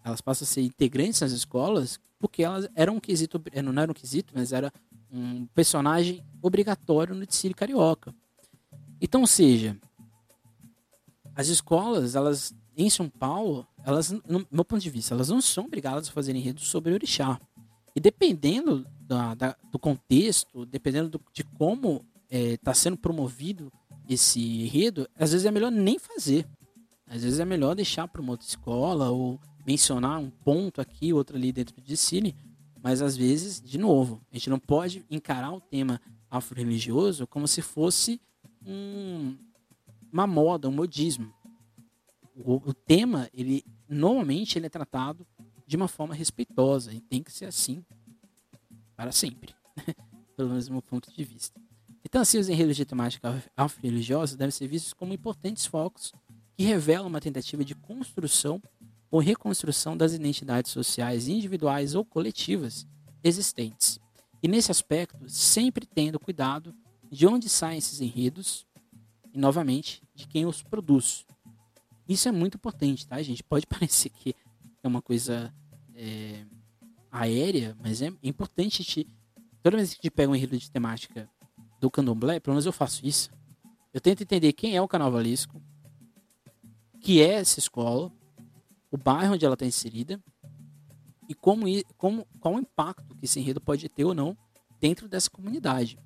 elas 0.04 0.21
passam 0.21 0.45
a 0.45 0.47
ser 0.47 0.62
integrantes 0.62 1.21
nas 1.21 1.34
escolas 1.34 2.00
porque 2.17 2.41
elas 2.41 2.67
eram 2.73 2.95
um 2.95 3.00
quesito, 3.00 3.39
eh, 3.52 3.62
não 3.62 3.80
era 3.80 3.91
um 3.91 3.93
quesito, 3.93 4.34
mas 4.36 4.52
era 4.52 4.73
um 5.12 5.45
personagem 5.47 6.26
obrigatório 6.41 7.13
no 7.13 7.26
desfile 7.26 7.54
carioca. 7.54 8.15
Então, 9.00 9.21
ou 9.21 9.28
seja, 9.28 9.78
as 11.36 11.47
escolas, 11.47 12.15
elas 12.15 12.56
em 12.76 12.89
São 12.89 13.10
Paulo, 13.10 13.67
elas, 13.84 14.12
no 14.12 14.47
meu 14.50 14.65
ponto 14.65 14.82
de 14.82 14.89
vista, 14.89 15.13
elas 15.13 15.30
não 15.30 15.41
são 15.41 15.65
obrigadas 15.65 16.10
a 16.10 16.12
fazer 16.12 16.36
enredos 16.36 16.67
sobre 16.67 16.93
orixá. 16.93 17.39
E 17.95 18.00
dependendo 18.00 18.86
da, 19.08 19.34
da, 19.34 19.56
do 19.72 19.80
contexto, 19.80 20.65
dependendo 20.65 21.10
do, 21.10 21.22
de 21.34 21.43
como 21.43 22.06
está 22.30 22.72
é, 22.72 22.74
sendo 22.74 22.98
promovido 22.98 23.72
esse 24.10 24.39
enredo, 24.63 25.08
às 25.15 25.32
vezes 25.32 25.46
é 25.46 25.52
melhor 25.52 25.72
nem 25.72 25.98
fazer. 25.98 26.46
Às 27.06 27.24
vezes 27.24 27.39
é 27.39 27.46
melhor 27.46 27.74
deixar 27.74 28.08
para 28.08 28.22
uma 28.22 28.32
outra 28.32 28.48
escola 28.48 29.10
ou 29.10 29.39
mencionar 29.65 30.20
um 30.20 30.30
ponto 30.30 30.82
aqui, 30.82 31.13
outro 31.13 31.38
ali 31.38 31.52
dentro 31.52 31.82
de 31.82 31.96
cine, 31.96 32.36
mas 32.84 33.02
às 33.02 33.15
vezes, 33.15 33.62
de 33.62 33.78
novo, 33.78 34.22
a 34.32 34.36
gente 34.36 34.50
não 34.50 34.60
pode 34.60 35.06
encarar 35.10 35.54
o 35.54 35.62
tema 35.62 36.02
afro-religioso 36.30 37.26
como 37.28 37.48
se 37.48 37.62
fosse 37.62 38.20
um, 38.65 39.38
uma 40.12 40.28
moda, 40.28 40.67
um 40.67 40.72
modismo. 40.72 41.34
O, 42.36 42.56
o, 42.56 42.74
tema, 42.74 43.30
ele 43.34 43.63
normalmente 43.89 44.60
ele 44.60 44.67
é 44.67 44.70
tratado 44.70 45.26
de 45.65 45.76
uma 45.76 45.88
forma 45.88 46.13
respeitosa 46.13 46.93
e 46.93 47.02
tem 47.02 47.24
que 47.24 47.32
ser 47.32 47.46
assim 47.46 47.84
para 48.98 49.12
sempre, 49.12 49.56
pelo 50.36 50.50
meu 50.50 50.82
ponto 50.82 51.10
de 51.14 51.24
vista. 51.24 51.62
Então, 52.04 52.22
assim, 52.22 52.40
os 52.40 52.50
enredos 52.50 52.76
de 52.76 52.84
temática 52.84 53.44
afro-religiosa 53.56 54.36
devem 54.36 54.52
ser 54.52 54.68
vistos 54.68 54.94
como 54.94 55.14
importantes 55.14 55.66
focos 55.66 56.12
que 56.56 56.64
revelam 56.64 57.08
uma 57.08 57.22
tentativa 57.22 57.64
de 57.64 57.76
construção 57.76 58.62
ou 59.12 59.20
reconstrução 59.20 59.96
das 59.96 60.14
identidades 60.14 60.72
sociais 60.72 61.28
individuais 61.28 61.96
ou 61.96 62.04
coletivas 62.04 62.88
existentes. 63.24 64.00
E 64.42 64.48
nesse 64.48 64.72
aspecto, 64.72 65.30
sempre 65.30 65.86
tendo 65.86 66.20
cuidado 66.20 66.76
de 67.10 67.28
onde 67.28 67.48
saem 67.48 67.78
esses 67.78 68.02
enredos 68.02 68.66
e, 69.34 69.38
novamente, 69.38 70.02
de 70.16 70.28
quem 70.28 70.46
os 70.46 70.64
produz. 70.64 71.26
Isso 72.08 72.28
é 72.28 72.32
muito 72.32 72.56
importante, 72.56 73.08
tá, 73.08 73.22
gente? 73.22 73.44
Pode 73.44 73.68
parecer 73.68 74.10
que 74.10 74.36
é 74.84 74.88
uma 74.88 75.02
coisa 75.02 75.54
é, 75.96 76.46
aérea, 77.21 77.75
mas 77.82 78.01
é 78.01 78.12
importante 78.23 78.84
te. 78.84 79.08
Toda 79.62 79.77
vez 79.77 79.89
que 79.89 79.95
gente 79.95 80.12
pega 80.12 80.32
um 80.32 80.36
enredo 80.36 80.58
de 80.58 80.71
temática 80.71 81.30
do 81.80 81.91
candomblé, 81.91 82.39
pelo 82.39 82.53
menos 82.53 82.65
eu 82.65 82.71
faço 82.71 83.06
isso, 83.06 83.30
eu 83.93 83.99
tento 83.99 84.21
entender 84.21 84.53
quem 84.53 84.75
é 84.75 84.82
o 84.82 84.88
carnavalesco, 84.88 85.62
que 87.01 87.21
é 87.21 87.34
essa 87.34 87.60
escola, 87.60 88.12
o 88.91 88.97
bairro 88.97 89.34
onde 89.34 89.45
ela 89.45 89.53
está 89.53 89.65
inserida 89.65 90.21
e 91.27 91.34
como, 91.34 91.65
como, 91.97 92.25
qual 92.39 92.56
o 92.56 92.60
impacto 92.60 93.15
que 93.15 93.25
esse 93.25 93.39
enredo 93.39 93.60
pode 93.60 93.88
ter 93.89 94.06
ou 94.06 94.13
não 94.13 94.38
dentro 94.80 95.08
dessa 95.08 95.30
comunidade. 95.30 95.97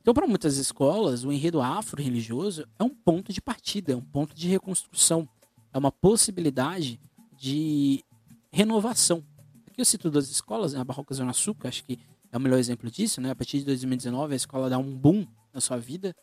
Então, 0.00 0.14
para 0.14 0.26
muitas 0.26 0.56
escolas, 0.56 1.24
o 1.24 1.32
enredo 1.32 1.60
afro-religioso 1.60 2.64
é 2.78 2.84
um 2.84 2.90
ponto 2.90 3.32
de 3.32 3.40
partida, 3.40 3.92
é 3.92 3.96
um 3.96 4.00
ponto 4.00 4.34
de 4.34 4.48
reconstrução, 4.48 5.28
é 5.72 5.78
uma 5.78 5.90
possibilidade 5.90 7.00
de 7.36 8.04
renovação. 8.52 9.24
Aqui 9.76 9.82
eu 9.82 9.84
cito 9.84 10.10
duas 10.10 10.30
escolas, 10.30 10.72
né? 10.72 10.80
a 10.80 10.84
Barroca 10.84 11.14
Zona 11.14 11.34
Sul, 11.34 11.54
que 11.54 11.68
acho 11.68 11.84
que 11.84 11.98
é 12.32 12.36
o 12.38 12.40
melhor 12.40 12.58
exemplo 12.58 12.90
disso, 12.90 13.20
né? 13.20 13.30
A 13.30 13.34
partir 13.34 13.58
de 13.58 13.66
2019 13.66 14.32
a 14.32 14.36
escola 14.36 14.70
dá 14.70 14.78
um 14.78 14.96
boom 14.96 15.26
na 15.52 15.60
sua 15.60 15.76
vida. 15.76 16.16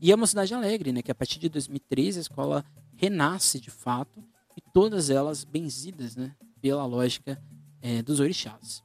E 0.00 0.12
a 0.12 0.16
Mocidade 0.16 0.54
Alegre, 0.54 0.92
né? 0.92 1.02
Que 1.02 1.10
a 1.10 1.14
partir 1.14 1.40
de 1.40 1.48
2013 1.48 2.20
a 2.20 2.22
escola 2.22 2.64
renasce 2.94 3.58
de 3.58 3.70
fato 3.70 4.22
e 4.56 4.60
todas 4.72 5.10
elas 5.10 5.42
benzidas, 5.42 6.14
né? 6.14 6.32
Pela 6.60 6.86
lógica 6.86 7.42
é, 7.80 8.02
dos 8.02 8.20
orixás. 8.20 8.84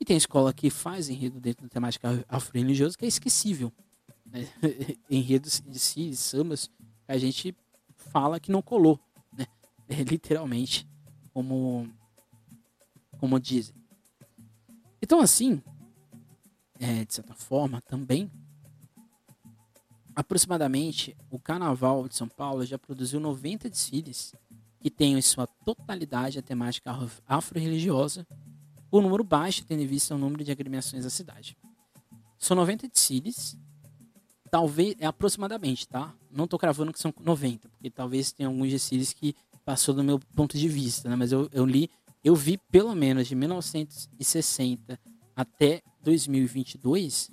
E 0.00 0.06
tem 0.06 0.16
escola 0.16 0.54
que 0.54 0.70
faz 0.70 1.10
enredo 1.10 1.38
dentro 1.38 1.64
da 1.64 1.68
temática 1.68 2.24
afro-religiosa 2.30 2.96
que 2.96 3.04
é 3.04 3.08
esquecível. 3.08 3.70
Né? 4.24 4.48
Enredos 5.10 5.62
de 5.68 5.78
si, 5.78 6.16
sambas, 6.16 6.70
a 7.06 7.18
gente 7.18 7.54
fala 8.10 8.40
que 8.40 8.50
não 8.50 8.62
colou, 8.62 8.98
né? 9.36 9.46
É, 9.86 10.04
literalmente, 10.04 10.88
como, 11.34 11.90
como 13.20 13.38
dizem. 13.38 13.74
Então, 15.02 15.20
assim, 15.20 15.62
é, 16.78 17.04
de 17.04 17.14
certa 17.14 17.34
forma, 17.34 17.82
também, 17.82 18.30
aproximadamente, 20.16 21.14
o 21.30 21.38
Carnaval 21.38 22.08
de 22.08 22.16
São 22.16 22.26
Paulo 22.26 22.64
já 22.64 22.78
produziu 22.78 23.20
90 23.20 23.68
desfiles 23.68 24.34
que 24.80 24.90
tenham 24.90 25.18
em 25.18 25.22
sua 25.22 25.46
totalidade 25.46 26.38
a 26.38 26.42
temática 26.42 26.90
afro-religiosa 27.26 28.26
o 28.90 29.00
número 29.00 29.22
baixo, 29.22 29.64
tendo 29.64 29.82
em 29.82 29.86
vista 29.86 30.14
o 30.14 30.18
número 30.18 30.42
de 30.42 30.50
agremiações 30.50 31.04
da 31.04 31.10
cidade. 31.10 31.56
São 32.38 32.56
90 32.56 32.88
desfiles, 32.88 33.56
talvez, 34.50 34.96
é 34.98 35.06
aproximadamente, 35.06 35.86
tá? 35.86 36.12
Não 36.30 36.48
tô 36.48 36.58
cravando 36.58 36.92
que 36.92 36.98
são 36.98 37.14
90, 37.20 37.68
porque 37.68 37.90
talvez 37.90 38.32
tenha 38.32 38.48
alguns 38.48 38.70
desfiles 38.70 39.12
que 39.12 39.36
passou 39.64 39.94
do 39.94 40.02
meu 40.02 40.18
ponto 40.34 40.58
de 40.58 40.68
vista, 40.68 41.08
né? 41.08 41.14
Mas 41.14 41.30
eu, 41.30 41.48
eu 41.52 41.64
li, 41.64 41.88
eu 42.22 42.34
vi 42.34 42.58
pelo 42.70 42.94
menos 42.94 43.26
de 43.28 43.34
1960 43.34 44.98
até 45.34 45.82
2022, 46.02 47.30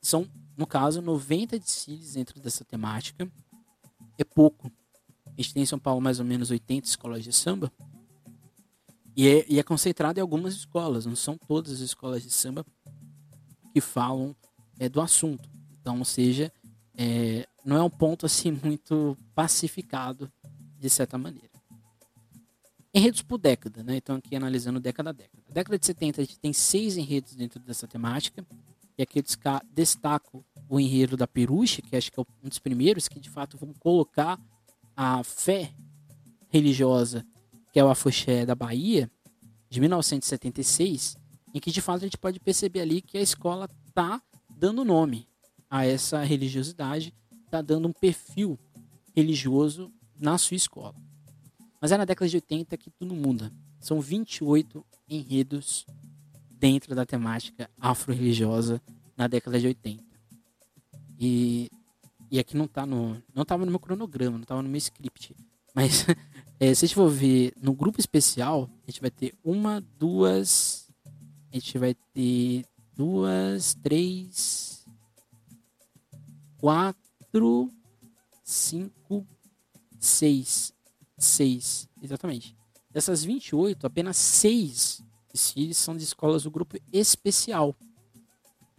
são, 0.00 0.26
no 0.56 0.66
caso, 0.66 1.02
90 1.02 1.58
desfiles 1.58 2.14
dentro 2.14 2.40
dessa 2.40 2.64
temática. 2.64 3.30
É 4.18 4.24
pouco. 4.24 4.70
A 5.26 5.30
gente 5.42 5.54
tem 5.54 5.62
em 5.62 5.66
São 5.66 5.78
Paulo 5.78 6.00
mais 6.00 6.18
ou 6.18 6.24
menos 6.24 6.50
80 6.50 6.86
escolas 6.86 7.24
de 7.24 7.32
samba. 7.32 7.72
E 9.16 9.28
é, 9.28 9.46
e 9.48 9.58
é 9.58 9.62
concentrado 9.62 10.18
em 10.18 10.22
algumas 10.22 10.54
escolas, 10.54 11.06
não 11.06 11.14
são 11.14 11.38
todas 11.38 11.74
as 11.74 11.80
escolas 11.80 12.22
de 12.22 12.30
samba 12.30 12.66
que 13.72 13.80
falam 13.80 14.34
é, 14.78 14.88
do 14.88 15.00
assunto. 15.00 15.48
Então, 15.80 15.98
ou 15.98 16.04
seja, 16.04 16.52
é, 16.96 17.46
não 17.64 17.76
é 17.76 17.82
um 17.82 17.90
ponto 17.90 18.26
assim 18.26 18.50
muito 18.62 19.16
pacificado 19.34 20.30
de 20.78 20.90
certa 20.90 21.16
maneira. 21.16 21.53
Enredos 22.94 23.22
por 23.22 23.38
década, 23.38 23.82
né? 23.82 23.96
Então 23.96 24.16
aqui 24.16 24.36
analisando 24.36 24.78
década 24.78 25.10
a 25.10 25.12
década. 25.12 25.42
A 25.50 25.52
década 25.52 25.78
de 25.78 25.84
70 25.84 26.20
a 26.20 26.24
gente 26.24 26.38
tem 26.38 26.52
seis 26.52 26.96
enredos 26.96 27.34
dentro 27.34 27.58
dessa 27.60 27.88
temática. 27.88 28.46
E 28.96 29.02
aqui 29.02 29.18
eu 29.18 29.24
destaco 29.72 30.44
o 30.68 30.78
enredo 30.78 31.16
da 31.16 31.26
Peruche, 31.26 31.82
que 31.82 31.96
acho 31.96 32.12
que 32.12 32.20
é 32.20 32.22
um 32.22 32.48
dos 32.48 32.60
primeiros 32.60 33.08
que 33.08 33.18
de 33.18 33.28
fato 33.28 33.58
vão 33.58 33.74
colocar 33.74 34.40
a 34.96 35.24
fé 35.24 35.74
religiosa 36.48 37.26
que 37.74 37.80
é 37.80 37.84
o 37.84 37.88
Afoxé 37.88 38.46
da 38.46 38.54
Bahia, 38.54 39.10
de 39.68 39.80
1976, 39.80 41.16
em 41.52 41.58
que 41.58 41.72
de 41.72 41.80
fato 41.80 42.02
a 42.02 42.04
gente 42.04 42.16
pode 42.16 42.38
perceber 42.38 42.82
ali 42.82 43.02
que 43.02 43.18
a 43.18 43.20
escola 43.20 43.68
está 43.88 44.22
dando 44.56 44.84
nome 44.84 45.26
a 45.68 45.84
essa 45.84 46.22
religiosidade, 46.22 47.12
está 47.44 47.60
dando 47.60 47.88
um 47.88 47.92
perfil 47.92 48.56
religioso 49.12 49.92
na 50.16 50.38
sua 50.38 50.54
escola. 50.54 50.94
Mas 51.84 51.92
é 51.92 51.98
na 51.98 52.06
década 52.06 52.26
de 52.26 52.38
80 52.38 52.78
que 52.78 52.88
tudo 52.88 53.14
muda. 53.14 53.52
São 53.78 54.00
28 54.00 54.82
enredos 55.06 55.84
dentro 56.50 56.94
da 56.94 57.04
temática 57.04 57.68
afro-religiosa 57.78 58.80
na 59.14 59.26
década 59.26 59.60
de 59.60 59.66
80. 59.66 60.02
E, 61.20 61.70
e 62.30 62.38
aqui 62.38 62.56
não 62.56 62.64
está 62.64 62.86
no. 62.86 63.22
Não 63.34 63.42
estava 63.42 63.66
no 63.66 63.70
meu 63.70 63.78
cronograma, 63.78 64.38
não 64.38 64.44
estava 64.44 64.62
no 64.62 64.68
meu 64.70 64.78
script. 64.78 65.36
Mas 65.74 66.06
É, 66.58 66.72
se 66.74 66.86
a 66.86 66.88
gente 66.88 66.94
for 66.94 67.10
ver 67.10 67.52
no 67.60 67.74
grupo 67.74 68.00
especial, 68.00 68.70
a 68.88 68.90
gente 68.90 69.02
vai 69.02 69.10
ter 69.10 69.34
uma, 69.44 69.82
duas. 69.98 70.88
A 71.52 71.54
gente 71.54 71.76
vai 71.76 71.94
ter 72.14 72.64
duas, 72.96 73.74
três, 73.74 74.86
quatro, 76.56 77.70
cinco, 78.42 79.26
seis. 80.00 80.73
Seis, 81.24 81.88
exatamente. 82.02 82.54
Dessas 82.90 83.24
28, 83.24 83.86
apenas 83.86 84.16
seis 84.16 85.02
desfiles 85.32 85.78
são 85.78 85.96
de 85.96 86.04
escolas 86.04 86.44
do 86.44 86.50
grupo 86.50 86.76
especial. 86.92 87.74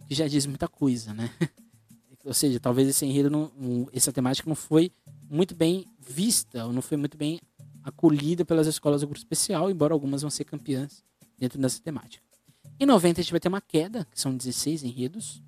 Que 0.06 0.14
já 0.14 0.28
diz 0.28 0.46
muita 0.46 0.68
coisa, 0.68 1.12
né? 1.12 1.28
Ou 2.24 2.32
seja, 2.32 2.58
talvez 2.58 2.88
esse 2.88 3.04
enredo, 3.04 3.30
não, 3.30 3.88
essa 3.92 4.12
temática 4.12 4.48
não 4.48 4.56
foi 4.56 4.90
muito 5.28 5.54
bem 5.54 5.86
vista, 6.00 6.66
ou 6.66 6.72
não 6.72 6.82
foi 6.82 6.96
muito 6.96 7.16
bem 7.16 7.40
acolhida 7.84 8.44
pelas 8.44 8.66
escolas 8.66 9.00
do 9.00 9.06
grupo 9.06 9.18
especial, 9.18 9.70
embora 9.70 9.94
algumas 9.94 10.22
vão 10.22 10.30
ser 10.30 10.44
campeãs 10.44 11.04
dentro 11.38 11.60
dessa 11.60 11.80
temática. 11.80 12.24
Em 12.80 12.86
90 12.86 13.20
a 13.20 13.22
gente 13.22 13.30
vai 13.30 13.38
ter 13.38 13.48
uma 13.48 13.60
queda, 13.60 14.04
que 14.10 14.20
são 14.20 14.36
16 14.36 14.82
enredos. 14.82 15.40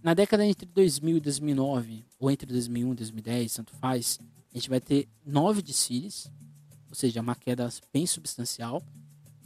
Na 0.00 0.14
década 0.14 0.46
entre 0.46 0.66
2000 0.66 1.16
e 1.16 1.20
2009, 1.20 2.04
ou 2.20 2.30
entre 2.30 2.46
2001 2.46 2.92
e 2.92 2.94
2010, 2.94 3.54
tanto 3.54 3.72
faz, 3.74 4.20
a 4.54 4.58
gente 4.58 4.70
vai 4.70 4.80
ter 4.80 5.08
nove 5.26 5.60
desfiles, 5.60 6.30
ou 6.88 6.94
seja, 6.94 7.20
uma 7.20 7.34
queda 7.34 7.68
bem 7.92 8.06
substancial. 8.06 8.82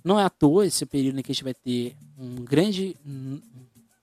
Não 0.04 0.20
é 0.20 0.24
à 0.24 0.30
toa 0.30 0.66
esse 0.66 0.84
período 0.86 1.18
em 1.18 1.22
que 1.22 1.32
a 1.32 1.34
gente 1.34 1.44
vai 1.44 1.54
ter 1.54 1.96
um 2.16 2.44
grande, 2.44 2.94
um 3.06 3.40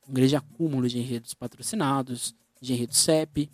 grande 0.10 0.36
acúmulo 0.36 0.90
de 0.90 0.98
enredos 0.98 1.34
patrocinados, 1.34 2.34
de 2.60 2.74
enredos 2.74 2.98
CEP, 2.98 3.50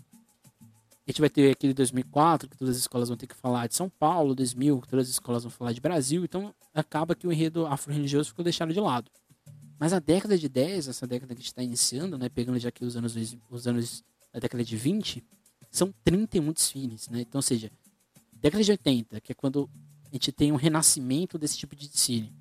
a 1.08 1.12
gente 1.12 1.20
vai 1.20 1.30
ter 1.30 1.52
aquele 1.52 1.74
2004, 1.74 2.48
que 2.48 2.58
todas 2.58 2.76
as 2.76 2.82
escolas 2.82 3.10
vão 3.10 3.18
ter 3.18 3.28
que 3.28 3.36
falar 3.36 3.68
de 3.68 3.76
São 3.76 3.90
Paulo, 3.90 4.36
2000, 4.36 4.82
que 4.82 4.88
todas 4.88 5.08
as 5.08 5.12
escolas 5.12 5.44
vão 5.44 5.52
falar 5.52 5.74
de 5.74 5.82
Brasil, 5.82 6.24
então 6.24 6.54
acaba 6.74 7.16
que 7.16 7.28
o 7.28 7.32
enredo 7.32 7.66
afro-religioso 7.66 8.30
ficou 8.30 8.44
deixado 8.44 8.72
de 8.72 8.80
lado. 8.80 9.12
Mas 9.80 9.94
a 9.94 10.00
década 10.00 10.38
de 10.38 10.48
10, 10.48 10.88
essa 10.88 11.08
década 11.08 11.34
que 11.34 11.42
a 11.42 11.42
gente 11.42 11.48
está 11.48 11.64
iniciando, 11.64 12.18
né, 12.18 12.30
pegando 12.30 12.60
já 12.60 12.70
aqui 12.70 12.86
os 12.86 12.96
anos, 12.96 13.16
os 13.50 13.68
anos 13.68 14.04
da 14.32 14.40
década 14.40 14.64
de 14.64 14.78
20, 14.78 15.24
são 15.72 15.94
31 16.04 16.52
desfiles, 16.52 17.08
né? 17.08 17.22
Então, 17.22 17.40
ou 17.40 17.44
seja, 17.44 17.72
década 18.34 18.64
de 18.64 18.72
80, 18.72 19.22
que 19.22 19.32
é 19.32 19.36
quando 19.36 19.70
a 20.12 20.14
gente 20.14 20.32
tem 20.32 20.52
um 20.52 20.58
renascimento 20.58 21.38
desse 21.38 21.58
tipo 21.58 21.76
de 21.76 21.88
desfile, 21.88 22.32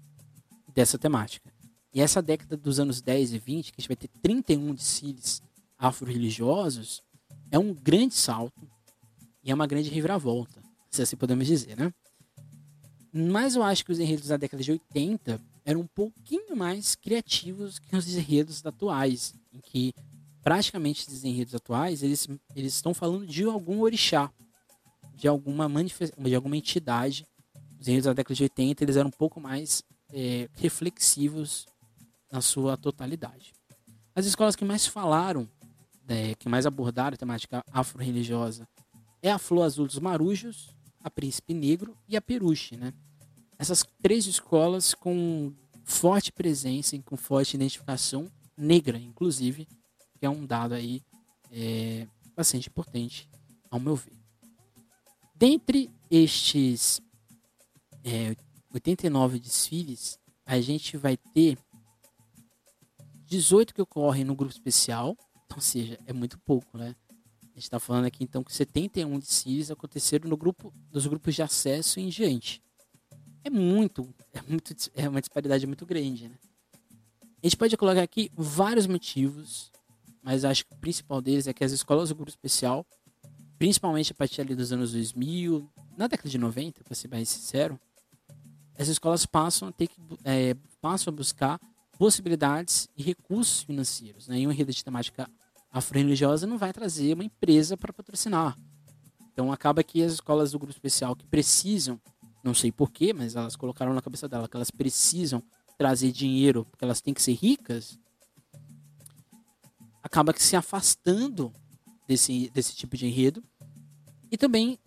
dessa 0.75 0.99
temática. 0.99 1.51
E 1.95 2.01
essa 2.01 2.21
década 2.21 2.57
dos 2.57 2.81
anos 2.81 3.01
10 3.01 3.33
e 3.33 3.39
20, 3.39 3.73
que 3.73 3.81
a 3.81 3.81
gente 3.81 3.89
vai 3.89 3.97
ter 3.97 4.09
31 4.21 4.75
desfiles 4.75 5.41
afro-religiosos, 5.79 7.03
é 7.51 7.59
um 7.59 7.73
grande 7.73 8.15
salto 8.15 8.69
e 9.43 9.51
é 9.51 9.55
uma 9.55 9.67
grande 9.67 9.89
reviravolta, 9.89 10.61
se 10.91 11.03
assim 11.03 11.17
podemos 11.17 11.47
dizer, 11.47 11.77
né? 11.77 11.93
Mas 13.13 13.57
eu 13.57 13.63
acho 13.63 13.85
que 13.85 13.91
os 13.91 13.99
enredos 13.99 14.29
da 14.29 14.37
década 14.37 14.63
de 14.63 14.71
80 14.71 15.41
eram 15.65 15.81
um 15.81 15.87
pouquinho 15.87 16.57
mais 16.57 16.95
criativos 16.95 17.79
que 17.79 17.97
os 17.97 18.09
enredos 18.15 18.65
atuais, 18.65 19.35
em 19.53 19.59
que 19.59 19.93
praticamente 20.43 21.09
os 21.09 21.25
enredos 21.25 21.55
atuais 21.55 22.03
eles, 22.03 22.29
eles 22.55 22.75
estão 22.75 22.95
falando 22.95 23.27
de 23.27 23.45
algum 23.45 23.81
orixá, 23.81 24.31
de 25.15 25.29
alguma 25.29 25.69
de 26.19 26.35
alguma 26.35 26.57
entidade. 26.57 27.27
Os 27.79 27.89
enredos 27.89 28.07
da 28.07 28.13
década 28.13 28.35
de 28.35 28.43
80 28.43 28.85
eles 28.85 28.97
eram 28.97 29.09
um 29.09 29.13
pouco 29.13 29.41
mais 29.41 29.83
é, 30.13 30.49
reflexivos 30.55 31.67
na 32.31 32.41
sua 32.41 32.77
totalidade. 32.77 33.53
As 34.15 34.27
escolas 34.27 34.57
que 34.57 34.65
mais 34.65 34.87
falaram 34.87 35.49
é, 36.09 36.35
que 36.35 36.49
mais 36.49 36.67
abordaram 36.67 37.15
a 37.15 37.19
temática 37.19 37.65
afro-religiosa 37.73 38.67
é 39.23 39.31
a 39.31 39.39
Flor 39.39 39.65
Azul 39.65 39.87
dos 39.87 39.99
Marujos, 39.99 40.75
a 41.03 41.11
Príncipe 41.11 41.55
Negro 41.55 41.97
e 42.09 42.17
a 42.17 42.21
Peruche, 42.21 42.77
né? 42.77 42.93
Essas 43.59 43.87
três 44.03 44.27
escolas 44.27 44.95
com 44.95 45.53
forte 45.85 46.33
presença 46.33 46.97
e 46.97 47.03
com 47.03 47.17
forte 47.17 47.55
identificação 47.55 48.31
negra, 48.57 48.99
inclusive, 48.99 49.69
que 50.21 50.27
é 50.27 50.31
um 50.31 50.45
dado 50.45 50.75
aí 50.75 51.03
é, 51.51 52.07
bastante 52.37 52.69
importante, 52.69 53.29
ao 53.71 53.81
meu 53.81 53.97
ver. 53.97 54.13
Dentre 55.35 55.91
estes 56.11 57.01
é, 58.05 58.37
89 58.75 59.41
desfiles, 59.41 60.19
a 60.45 60.61
gente 60.61 60.99
vai 60.99 61.17
ter 61.17 61.59
18 63.25 63.75
que 63.75 63.81
ocorrem 63.81 64.25
no 64.25 64.37
grupo 64.37 64.53
especial, 64.53 65.17
ou 65.55 65.61
seja, 65.61 65.99
é 66.07 66.13
muito 66.13 66.39
pouco, 66.41 66.77
né? 66.77 66.95
A 67.43 67.47
gente 67.55 67.63
está 67.63 67.81
falando 67.81 68.05
aqui 68.05 68.23
então 68.23 68.45
que 68.45 68.53
71 68.53 69.19
desfiles 69.19 69.71
aconteceram 69.71 70.29
no 70.29 70.37
grupo 70.37 70.73
dos 70.91 71.07
grupos 71.07 71.35
de 71.35 71.43
acesso 71.43 71.99
em 71.99 72.09
diante. 72.09 72.63
É 73.43 73.49
muito, 73.49 74.15
é 74.35 74.43
muito, 74.43 74.75
é 74.95 75.09
uma 75.09 75.21
disparidade 75.21 75.67
muito 75.67 75.87
grande, 75.87 76.29
né? 76.29 76.39
A 77.43 77.47
gente 77.47 77.57
pode 77.57 77.75
colocar 77.77 78.03
aqui 78.03 78.31
vários 78.35 78.87
motivos 78.87 79.73
mas 80.23 80.45
acho 80.45 80.67
que 80.67 80.75
o 80.75 80.77
principal 80.77 81.21
deles 81.21 81.47
é 81.47 81.53
que 81.53 81.65
as 81.65 81.73
escolas 81.73 82.09
do 82.09 82.15
grupo 82.15 82.31
especial, 82.31 82.87
principalmente 83.59 84.13
a 84.13 84.15
partir 84.15 84.41
ali 84.41 84.55
dos 84.55 84.73
anos 84.73 84.93
2000, 84.93 85.69
na 85.97 86.07
década 86.07 86.29
de 86.29 86.39
90, 86.39 86.85
para 86.85 86.95
ser 86.95 87.09
mais 87.09 87.29
sincero, 87.29 87.79
as 88.79 88.89
escolas 88.89 89.27
passam 89.27 89.69
a 89.69 89.73
ter 89.73 89.89
que 89.89 89.97
é, 90.25 90.55
passam 90.81 91.13
a 91.13 91.17
buscar 91.17 91.61
possibilidades 91.99 92.89
e 92.97 93.03
recursos 93.03 93.63
financeiros. 93.63 94.27
Né? 94.27 94.41
E 94.41 94.47
uma 94.47 94.55
rede 94.55 94.73
de 94.73 94.83
temática 94.83 95.29
afro-religiosa 95.71 96.47
não 96.47 96.57
vai 96.57 96.73
trazer 96.73 97.13
uma 97.15 97.25
empresa 97.25 97.77
para 97.77 97.93
patrocinar. 97.93 98.57
Então 99.33 99.53
acaba 99.53 99.83
que 99.83 100.03
as 100.03 100.15
escolas 100.15 100.53
do 100.53 100.59
grupo 100.59 100.73
especial 100.73 101.15
que 101.15 101.27
precisam, 101.27 102.01
não 102.43 102.55
sei 102.55 102.73
porquê, 102.73 103.13
mas 103.13 103.37
elas 103.37 103.55
colocaram 103.55 103.93
na 103.93 104.01
cabeça 104.01 104.29
dela 104.29 104.49
que 104.49 104.57
elas 104.57 104.71
precisam 104.71 105.43
trazer 105.77 106.11
dinheiro, 106.11 106.65
porque 106.65 106.85
elas 106.85 107.01
têm 107.01 107.15
que 107.15 107.23
ser 107.23 107.33
ricas, 107.33 107.99
acaba 110.03 110.35
se 110.37 110.57
afastando 110.57 111.53
desse, 112.07 112.51
desse 112.51 112.75
tipo 112.75 112.97
de 112.97 113.07
enredo 113.07 113.43
e 114.31 114.37
também, 114.37 114.79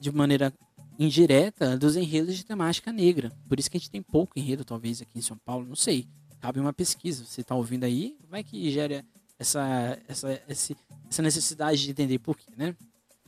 de 0.00 0.12
maneira 0.12 0.52
indireta, 0.98 1.76
dos 1.76 1.96
enredos 1.96 2.36
de 2.36 2.44
temática 2.44 2.92
negra. 2.92 3.32
Por 3.48 3.58
isso 3.58 3.70
que 3.70 3.76
a 3.76 3.80
gente 3.80 3.90
tem 3.90 4.02
pouco 4.02 4.38
enredo, 4.38 4.64
talvez, 4.64 5.02
aqui 5.02 5.18
em 5.18 5.22
São 5.22 5.36
Paulo, 5.36 5.66
não 5.66 5.74
sei. 5.74 6.06
Cabe 6.40 6.60
uma 6.60 6.72
pesquisa. 6.72 7.24
Você 7.24 7.40
está 7.40 7.54
ouvindo 7.54 7.84
aí, 7.84 8.16
vai 8.28 8.44
que 8.44 8.70
gera 8.70 9.04
essa, 9.38 9.98
essa, 10.06 10.42
essa 10.48 11.22
necessidade 11.22 11.82
de 11.82 11.90
entender 11.90 12.18
por 12.18 12.36
quê, 12.36 12.52
né? 12.56 12.76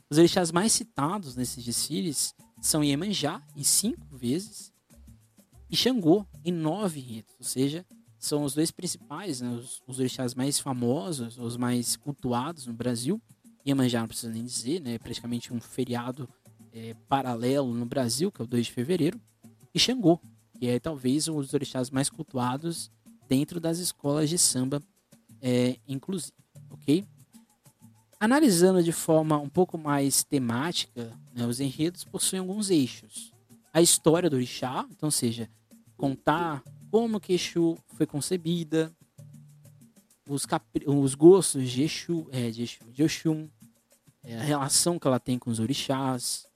Os 0.09 0.19
orixás 0.19 0.53
mais 0.53 0.71
citados 0.71 1.35
nesses 1.35 1.65
desfiles 1.65 2.35
são 2.63 2.85
Iemanjá, 2.85 3.43
em 3.57 3.65
cinco 3.65 4.17
vezes, 4.17 4.73
e 5.69 5.77
Xangô, 5.77 6.25
em 6.45 6.53
nove 6.53 7.01
enredos. 7.01 7.35
Ou 7.41 7.45
seja, 7.45 7.85
são 8.27 8.43
os 8.43 8.55
dois 8.55 8.71
principais, 8.71 9.41
né, 9.41 9.51
os, 9.51 9.81
os 9.87 9.99
orixás 9.99 10.35
mais 10.35 10.59
famosos, 10.59 11.39
os 11.39 11.57
mais 11.57 11.97
cultuados 11.97 12.67
no 12.67 12.73
Brasil. 12.73 13.21
Iemanjá 13.67 14.01
não 14.01 14.09
precisa 14.09 14.33
nem 14.33 14.45
dizer, 14.45 14.81
né, 14.81 14.95
é 14.95 14.99
praticamente 14.99 15.53
um 15.53 15.61
feriado 15.61 16.29
é, 16.73 16.95
paralelo 17.09 17.73
no 17.73 17.87
Brasil, 17.87 18.31
que 18.31 18.43
é 18.43 18.45
o 18.45 18.49
2 18.49 18.67
de 18.67 18.73
fevereiro. 18.73 19.21
E 19.73 19.79
Xangô, 19.79 20.21
que 20.59 20.67
é 20.67 20.79
talvez 20.81 21.29
um 21.29 21.37
dos 21.37 21.55
orixás 21.55 21.91
mais 21.91 22.11
cultuados 22.11 22.91
dentro 23.29 23.61
das 23.61 23.79
escolas 23.79 24.29
de 24.29 24.39
samba, 24.39 24.83
é, 25.41 25.79
inclusive, 25.87 26.33
ok? 26.71 27.05
Analisando 28.19 28.83
de 28.83 28.93
forma 28.93 29.39
um 29.39 29.49
pouco 29.49 29.79
mais 29.79 30.25
temática, 30.25 31.13
né, 31.33 31.47
os 31.47 31.61
enredos 31.61 32.03
possuem 32.05 32.41
alguns 32.41 32.71
eixos. 32.71 33.33
A 33.73 33.81
história 33.81 34.29
do 34.29 34.37
orixá, 34.37 34.87
então, 34.91 35.11
seja, 35.11 35.49
contar 35.97 36.63
como 36.91 37.21
que 37.21 37.35
Exu 37.35 37.77
foi 37.89 38.07
concebida, 38.07 38.95
os, 40.29 40.47
os 40.87 41.15
gostos 41.15 41.71
de 41.71 41.83
Exu, 41.83 42.29
é, 42.33 42.51
de, 42.51 42.63
Exu, 42.63 42.85
de 42.91 43.03
Oxum, 43.03 43.49
é, 44.23 44.37
a 44.39 44.43
relação 44.43 44.99
que 44.99 45.07
ela 45.07 45.21
tem 45.21 45.39
com 45.39 45.51
os 45.51 45.61
orixás, 45.61 46.47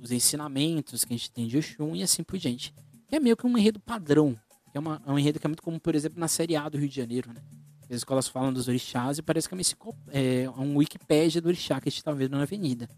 os 0.00 0.12
ensinamentos 0.12 1.04
que 1.04 1.12
a 1.12 1.16
gente 1.16 1.30
tem 1.30 1.46
de 1.46 1.58
Oxum 1.58 1.96
e 1.96 2.02
assim 2.02 2.22
por 2.22 2.38
diante. 2.38 2.74
É 3.10 3.18
meio 3.18 3.36
que 3.36 3.46
um 3.46 3.56
enredo 3.56 3.80
padrão, 3.80 4.38
é, 4.72 4.78
uma, 4.78 5.02
é 5.06 5.10
um 5.10 5.18
enredo 5.18 5.40
que 5.40 5.46
é 5.46 5.48
muito 5.48 5.62
comum, 5.62 5.78
por 5.78 5.94
exemplo, 5.94 6.18
na 6.20 6.28
Série 6.28 6.56
A 6.56 6.68
do 6.68 6.78
Rio 6.78 6.88
de 6.88 6.96
Janeiro, 6.96 7.32
né? 7.32 7.42
As 7.88 7.98
escolas 7.98 8.26
falam 8.26 8.52
dos 8.52 8.66
orixás 8.66 9.18
e 9.18 9.22
parece 9.22 9.48
que 9.48 9.54
é, 9.54 9.58
uma, 9.58 9.94
é 10.10 10.50
um 10.50 10.76
Wikipédia 10.76 11.40
do 11.40 11.46
orixá 11.46 11.80
que 11.80 11.88
a 11.88 11.90
gente 11.90 12.00
está 12.00 12.12
vendo 12.12 12.32
na 12.32 12.42
avenida. 12.42 12.88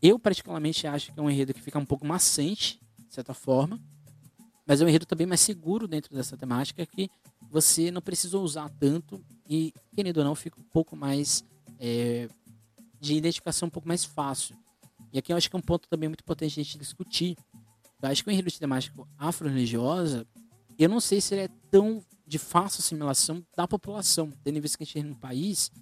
Eu, 0.00 0.18
particularmente, 0.20 0.86
acho 0.86 1.12
que 1.12 1.18
é 1.18 1.22
um 1.22 1.28
enredo 1.28 1.52
que 1.52 1.60
fica 1.60 1.78
um 1.78 1.84
pouco 1.84 2.06
maçante, 2.06 2.80
de 2.96 3.12
certa 3.12 3.34
forma, 3.34 3.80
mas 4.68 4.82
é 4.82 4.84
um 4.84 4.88
enredo 4.88 5.06
também 5.06 5.26
mais 5.26 5.40
seguro 5.40 5.88
dentro 5.88 6.14
dessa 6.14 6.36
temática 6.36 6.84
que 6.84 7.10
você 7.50 7.90
não 7.90 8.02
precisa 8.02 8.38
usar 8.38 8.68
tanto 8.68 9.24
e, 9.48 9.72
querendo 9.94 10.18
ou 10.18 10.24
não, 10.24 10.34
fica 10.34 10.60
um 10.60 10.64
pouco 10.64 10.94
mais 10.94 11.42
é, 11.80 12.28
de 13.00 13.14
identificação 13.14 13.68
um 13.68 13.70
pouco 13.70 13.88
mais 13.88 14.04
fácil. 14.04 14.54
E 15.10 15.18
aqui 15.18 15.32
eu 15.32 15.38
acho 15.38 15.48
que 15.48 15.56
é 15.56 15.58
um 15.58 15.62
ponto 15.62 15.88
também 15.88 16.06
muito 16.06 16.20
importante 16.20 16.60
a 16.60 16.62
gente 16.62 16.76
discutir. 16.76 17.34
Eu 18.02 18.10
acho 18.10 18.22
que 18.22 18.28
o 18.28 18.30
enredo 18.30 18.50
de 18.50 18.58
temática 18.60 19.02
afro-religiosa, 19.16 20.26
eu 20.78 20.88
não 20.90 21.00
sei 21.00 21.22
se 21.22 21.34
ele 21.34 21.42
é 21.44 21.48
tão 21.70 22.04
de 22.26 22.38
fácil 22.38 22.80
assimilação 22.80 23.42
da 23.56 23.66
população, 23.66 24.30
tendo 24.44 24.58
em 24.58 24.60
vista 24.60 24.76
que 24.76 24.84
a 24.84 24.86
gente 24.86 25.02
tem 25.02 25.10
um 25.10 25.14
país 25.14 25.72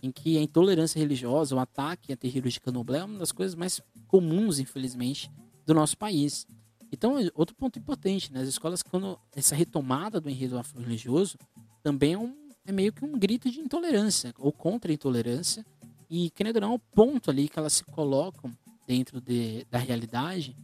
em 0.00 0.12
que 0.12 0.38
a 0.38 0.40
intolerância 0.40 1.00
religiosa, 1.00 1.56
o 1.56 1.58
ataque 1.58 2.12
a 2.12 2.16
terreiros 2.16 2.52
de 2.52 2.60
candomblé 2.60 3.00
é 3.00 3.04
uma 3.04 3.18
das 3.18 3.32
coisas 3.32 3.56
mais 3.56 3.80
comuns, 4.06 4.60
infelizmente, 4.60 5.28
do 5.66 5.74
nosso 5.74 5.98
país. 5.98 6.46
Então, 6.92 7.16
outro 7.34 7.54
ponto 7.54 7.78
importante, 7.78 8.32
né? 8.32 8.40
As 8.40 8.48
escolas, 8.48 8.82
quando 8.82 9.18
essa 9.34 9.54
retomada 9.54 10.20
do 10.20 10.30
enredo 10.30 10.58
afro-religioso, 10.58 11.36
também 11.82 12.14
é, 12.14 12.18
um, 12.18 12.34
é, 12.64 12.72
meio 12.72 12.92
que 12.92 13.04
um 13.04 13.18
grito 13.18 13.50
de 13.50 13.60
intolerância, 13.60 14.32
ou 14.38 14.52
contra 14.52 14.90
a 14.90 14.94
intolerância, 14.94 15.64
e, 16.08 16.30
querendo 16.30 16.56
ou 16.56 16.62
não, 16.62 16.72
é 16.72 16.76
o 16.76 16.78
ponto 16.78 17.30
ali 17.30 17.48
que 17.48 17.58
elas 17.58 17.72
se 17.72 17.84
colocam 17.84 18.56
dentro 18.86 19.20
de, 19.20 19.66
da 19.70 19.78
realidade, 19.78 20.56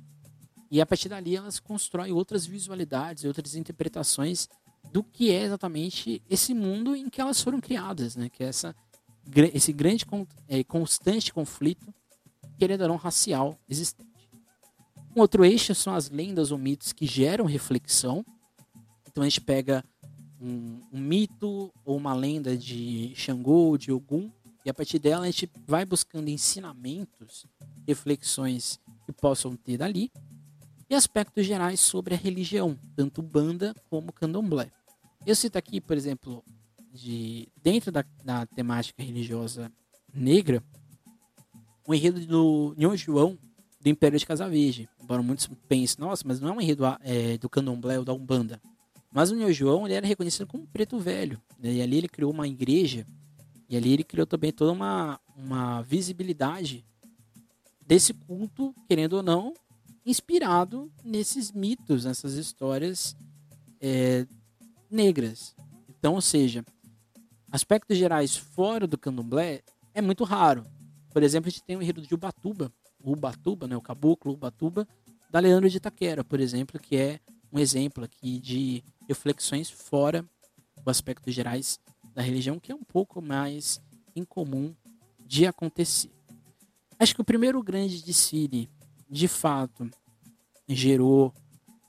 e 0.71 0.81
a 0.81 0.87
partir 0.87 1.09
dali 1.09 1.37
elas 1.37 1.61
constroem 1.61 2.13
outras 2.13 2.47
visualidades, 2.47 3.25
outras 3.25 3.55
interpretações 3.55 4.49
do 4.91 5.03
que 5.03 5.31
é 5.31 5.43
exatamente 5.43 6.23
esse 6.31 6.55
mundo 6.55 6.97
em 6.97 7.09
que 7.09 7.21
elas 7.21 7.43
foram 7.43 7.61
criadas, 7.61 8.17
né? 8.17 8.29
Que 8.29 8.43
é 8.45 8.47
essa, 8.47 8.75
esse 9.53 9.73
grande, 9.73 10.07
é, 10.49 10.65
constante 10.65 11.33
conflito, 11.33 11.93
querendo 12.59 12.83
ou 12.83 12.89
não, 12.89 12.97
racial 12.97 13.59
existente. 13.69 14.12
Um 15.15 15.21
outro 15.21 15.45
eixo 15.45 15.75
são 15.75 15.95
as 15.95 16.09
lendas 16.09 16.51
ou 16.51 16.59
mitos 16.59 16.93
que 16.93 17.07
geram 17.07 17.45
reflexão. 17.45 18.25
Então 19.07 19.23
a 19.23 19.29
gente 19.29 19.43
pega 19.43 19.85
um, 20.41 20.81
um 20.91 20.99
mito 20.99 21.71
ou 21.85 21.97
uma 21.97 22.15
lenda 22.15 22.57
de 22.57 23.13
Xangô, 23.15 23.77
de 23.77 23.93
Ogum, 23.93 24.31
e 24.65 24.71
a 24.71 24.75
partir 24.75 24.99
dela 24.99 25.25
a 25.25 25.31
gente 25.31 25.51
vai 25.67 25.85
buscando 25.85 26.29
ensinamentos, 26.29 27.45
reflexões 27.87 28.81
que 29.05 29.13
possam 29.13 29.55
ter 29.55 29.77
dali, 29.77 30.11
e 30.89 30.95
aspectos 30.95 31.45
gerais 31.45 31.81
sobre 31.81 32.15
a 32.15 32.19
religião, 32.19 32.79
tanto 32.97 33.21
banda 33.21 33.75
como 33.91 34.13
candomblé. 34.13 34.71
Eu 35.27 35.35
cito 35.35 35.59
aqui, 35.59 35.81
por 35.81 35.97
exemplo, 35.97 36.43
de 36.93 37.49
dentro 37.63 37.93
da, 37.93 38.05
da 38.25 38.47
temática 38.47 39.03
religiosa 39.03 39.71
negra, 40.13 40.63
o 41.87 41.95
enredo 41.95 42.25
do 42.27 42.75
Nhon 42.79 42.97
João 42.97 43.39
do 43.81 43.89
Império 43.89 44.19
de 44.19 44.25
Casaverde. 44.25 44.89
Embora 45.03 45.23
muitos 45.23 45.49
pensem, 45.69 45.99
nossa, 45.99 46.23
mas 46.27 46.41
não 46.41 46.49
é 46.49 46.53
um 46.53 46.61
enredo 46.61 46.85
é, 47.01 47.37
do 47.39 47.49
candomblé 47.49 47.99
ou 47.99 48.05
da 48.05 48.13
Umbanda. 48.13 48.61
Mas 49.13 49.31
o 49.31 49.37
Neo 49.37 49.53
João 49.53 49.87
ele 49.87 49.95
era 49.95 50.07
reconhecido 50.07 50.47
como 50.47 50.67
preto 50.67 50.99
velho. 50.99 51.41
Né? 51.59 51.75
E 51.75 51.83
ali 51.83 51.99
ele 51.99 52.09
criou 52.09 52.33
uma 52.33 52.47
igreja. 52.47 53.07
E 53.69 53.77
ali 53.77 53.93
ele 53.93 54.05
criou 54.05 54.27
também 54.27 54.53
toda 54.53 54.73
uma, 54.73 55.21
uma 55.37 55.83
visibilidade 55.83 56.85
desse 57.87 58.15
culto, 58.15 58.75
querendo 58.89 59.15
ou 59.15 59.23
não, 59.23 59.55
inspirado 60.07 60.91
nesses 61.05 61.53
mitos, 61.53 62.05
nessas 62.05 62.35
histórias 62.35 63.17
é, 63.81 64.27
negras. 64.91 65.55
Então, 65.89 66.15
ou 66.15 66.21
seja, 66.21 66.65
aspectos 67.51 67.97
gerais 67.99 68.37
fora 68.37 68.87
do 68.87 68.99
candomblé 68.99 69.63
é 69.95 70.01
muito 70.01 70.25
raro. 70.25 70.65
Por 71.13 71.23
exemplo, 71.23 71.49
a 71.49 71.51
gente 71.51 71.63
tem 71.63 71.77
o 71.77 71.83
enredo 71.83 72.01
de 72.03 72.15
Ubatuba, 72.15 72.73
Ubatuba, 73.05 73.67
né, 73.67 73.77
o 73.77 73.81
caboclo 73.81 74.33
Ubatuba, 74.33 74.87
da 75.31 75.41
Leandro 75.41 75.69
de 75.69 75.77
Itaquera, 75.79 76.23
por 76.23 76.41
exemplo, 76.41 76.79
que 76.79 76.97
é 76.97 77.21
um 77.53 77.59
exemplo 77.59 78.05
aqui 78.05 78.39
de 78.39 78.83
reflexões 79.09 79.71
fora 79.71 80.25
do 80.83 80.91
aspectos 80.91 81.35
gerais 81.35 81.79
da 82.15 82.23
religião, 82.23 82.59
que 82.59 82.73
é 82.73 82.75
um 82.75 82.85
pouco 82.85 83.23
mais 83.23 83.81
incomum 84.15 84.75
de 85.27 85.47
acontecer. 85.47 86.11
Acho 86.99 87.15
que 87.15 87.21
o 87.21 87.25
primeiro 87.25 87.63
grande 87.63 88.03
desfile, 88.03 88.71
de 89.09 89.27
fato, 89.27 89.91
gerou 90.69 91.33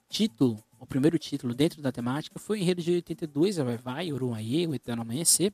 título, 0.10 0.64
o 0.80 0.86
primeiro 0.86 1.18
título 1.18 1.54
dentro 1.54 1.82
da 1.82 1.92
temática 1.92 2.40
foi 2.40 2.60
o 2.60 2.62
Enredo 2.62 2.82
de 2.82 2.92
82, 2.92 3.60
a 3.60 3.64
Vai 3.64 3.78
Vai, 3.78 4.14
Uruaie, 4.14 4.68
o 4.68 4.76
Eterno 4.76 5.02
Amanhecer. 5.02 5.54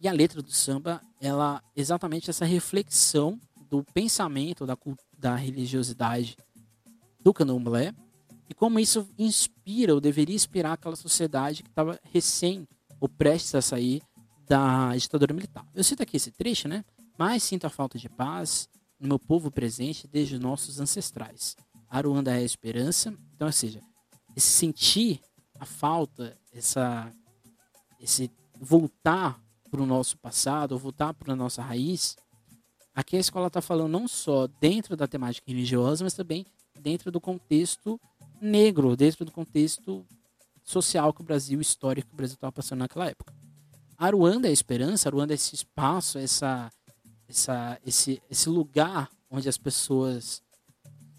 E 0.00 0.06
a 0.06 0.12
letra 0.12 0.40
do 0.40 0.52
samba, 0.52 1.02
ela 1.20 1.62
exatamente 1.74 2.30
essa 2.30 2.44
reflexão 2.44 3.38
do 3.68 3.84
pensamento 3.92 4.66
da, 4.66 4.76
da 5.18 5.34
religiosidade 5.34 6.36
do 7.20 7.32
candomblé 7.32 7.94
e 8.48 8.54
como 8.54 8.80
isso 8.80 9.08
inspira 9.18 9.94
ou 9.94 10.00
deveria 10.00 10.34
inspirar 10.34 10.72
aquela 10.72 10.96
sociedade 10.96 11.62
que 11.62 11.68
estava 11.68 11.98
recém 12.10 12.66
ou 13.00 13.08
prestes 13.08 13.54
a 13.54 13.62
sair 13.62 14.02
da 14.48 14.96
ditadura 14.96 15.34
militar. 15.34 15.66
Eu 15.74 15.84
cito 15.84 16.02
aqui 16.02 16.16
esse 16.16 16.30
trecho, 16.30 16.66
né? 16.66 16.84
Mas 17.18 17.42
sinto 17.42 17.66
a 17.66 17.70
falta 17.70 17.98
de 17.98 18.08
paz 18.08 18.68
no 18.98 19.08
meu 19.08 19.18
povo 19.18 19.50
presente 19.50 20.08
desde 20.08 20.36
os 20.36 20.40
nossos 20.40 20.80
ancestrais. 20.80 21.54
Aruanda 21.88 22.32
é 22.32 22.38
a 22.38 22.42
esperança. 22.42 23.14
Então, 23.34 23.46
ou 23.46 23.52
seja, 23.52 23.80
esse 24.34 24.48
sentir 24.48 25.20
a 25.58 25.66
falta, 25.66 26.36
essa, 26.52 27.12
esse 28.00 28.30
voltar 28.58 29.40
para 29.70 29.82
o 29.82 29.86
nosso 29.86 30.16
passado, 30.18 30.78
voltar 30.78 31.12
para 31.12 31.32
a 31.32 31.36
nossa 31.36 31.62
raiz, 31.62 32.16
Aqui 32.98 33.16
a 33.16 33.20
escola 33.20 33.46
está 33.46 33.62
falando 33.62 33.92
não 33.92 34.08
só 34.08 34.48
dentro 34.60 34.96
da 34.96 35.06
temática 35.06 35.48
religiosa, 35.48 36.02
mas 36.02 36.14
também 36.14 36.44
dentro 36.80 37.12
do 37.12 37.20
contexto 37.20 38.00
negro, 38.40 38.96
dentro 38.96 39.24
do 39.24 39.30
contexto 39.30 40.04
social 40.64 41.12
que 41.12 41.20
o 41.20 41.24
Brasil, 41.24 41.60
histórico 41.60 42.08
que 42.08 42.14
o 42.14 42.16
Brasil 42.16 42.34
estava 42.34 42.50
passando 42.50 42.80
naquela 42.80 43.06
época. 43.06 43.32
Aruanda 43.96 44.48
é 44.48 44.50
a 44.50 44.52
esperança, 44.52 45.08
Aruanda 45.08 45.32
é 45.32 45.36
esse 45.36 45.54
espaço, 45.54 46.18
essa, 46.18 46.72
essa, 47.28 47.78
esse, 47.86 48.20
esse 48.28 48.48
lugar 48.48 49.08
onde 49.30 49.48
as 49.48 49.56
pessoas. 49.56 50.42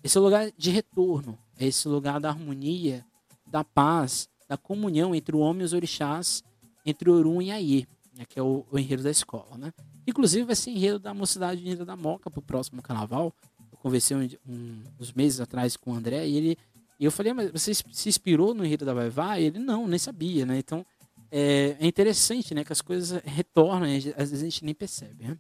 Esse 0.04 0.20
lugar 0.20 0.52
de 0.58 0.72
retorno, 0.72 1.40
esse 1.58 1.88
lugar 1.88 2.20
da 2.20 2.28
harmonia, 2.28 3.06
da 3.48 3.64
paz, 3.64 4.28
da 4.50 4.58
comunhão 4.58 5.16
entre 5.16 5.34
o 5.34 5.40
homem 5.40 5.62
e 5.62 5.66
os 5.66 5.72
orixás, 5.72 6.44
entre 6.86 7.10
Orum 7.10 7.42
e 7.42 7.52
Aie, 7.52 7.88
né, 8.14 8.26
que 8.28 8.38
é 8.38 8.44
o, 8.44 8.66
o 8.70 8.78
enredo 8.78 9.04
da 9.04 9.12
escola. 9.12 9.58
Né? 9.58 9.74
Inclusive 10.08 10.44
vai 10.44 10.56
ser 10.56 10.72
enredo 10.72 11.00
da 11.00 11.14
Mocidade 11.14 11.62
Unida 11.62 11.86
da 11.86 11.96
Moca 11.96 12.30
para 12.30 12.40
o 12.40 12.44
próximo 12.44 12.82
carnaval. 12.82 13.34
Eu 13.72 13.78
conversei 13.78 14.18
um, 14.18 14.28
um, 14.48 14.84
uns 15.00 15.14
meses 15.14 15.40
atrás 15.40 15.78
com 15.78 15.92
o 15.92 15.96
André 15.96 16.28
e 16.28 16.38
ele. 16.38 16.58
E 17.00 17.06
eu 17.06 17.12
falei, 17.12 17.32
mas 17.34 17.52
você 17.52 17.74
se 17.74 18.10
inspirou 18.10 18.54
no 18.54 18.66
enredo 18.66 18.86
da 18.86 18.94
Vai 18.94 19.10
Vai? 19.10 19.44
Ele, 19.44 19.60
não, 19.60 19.88
nem 19.88 20.00
sabia, 20.00 20.46
né? 20.46 20.58
Então, 20.58 20.86
é, 21.32 21.78
é, 21.80 21.88
interessante, 21.88 22.54
né? 22.54 22.64
Que 22.64 22.74
as 22.74 22.82
coisas 22.82 23.22
retornam, 23.24 23.88
às 24.18 24.32
vezes 24.32 24.42
a 24.42 24.44
gente 24.44 24.66
nem 24.66 24.74
percebe, 24.74 25.24
né? 25.24 25.38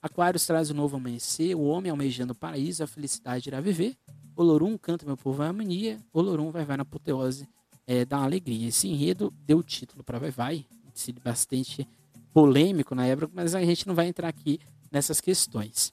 Aquários 0.00 0.46
traz 0.46 0.70
o 0.70 0.74
novo 0.74 0.96
amanhecer, 0.96 1.54
o 1.54 1.62
homem 1.62 1.90
almejando 1.90 2.32
o 2.32 2.36
paraíso, 2.36 2.84
a 2.84 2.86
felicidade 2.86 3.48
irá 3.48 3.60
viver. 3.60 3.96
Olorum 4.36 4.76
canta 4.76 5.06
meu 5.06 5.16
povo 5.16 5.42
a 5.42 5.46
harmonia, 5.46 5.98
Olorum 6.12 6.50
vai 6.50 6.64
vai 6.64 6.76
na 6.76 6.82
apoteose 6.82 7.48
é, 7.86 8.04
da 8.04 8.18
alegria. 8.18 8.68
Esse 8.68 8.88
enredo 8.88 9.32
deu 9.46 9.62
título 9.62 10.02
para 10.02 10.18
Vai 10.18 10.30
Vai, 10.30 10.66
sido 10.92 11.20
bastante 11.20 11.88
polêmico 12.34 12.94
na 12.94 13.06
época, 13.06 13.30
mas 13.32 13.54
a 13.54 13.64
gente 13.64 13.86
não 13.86 13.94
vai 13.94 14.08
entrar 14.08 14.28
aqui 14.28 14.58
nessas 14.90 15.20
questões. 15.20 15.92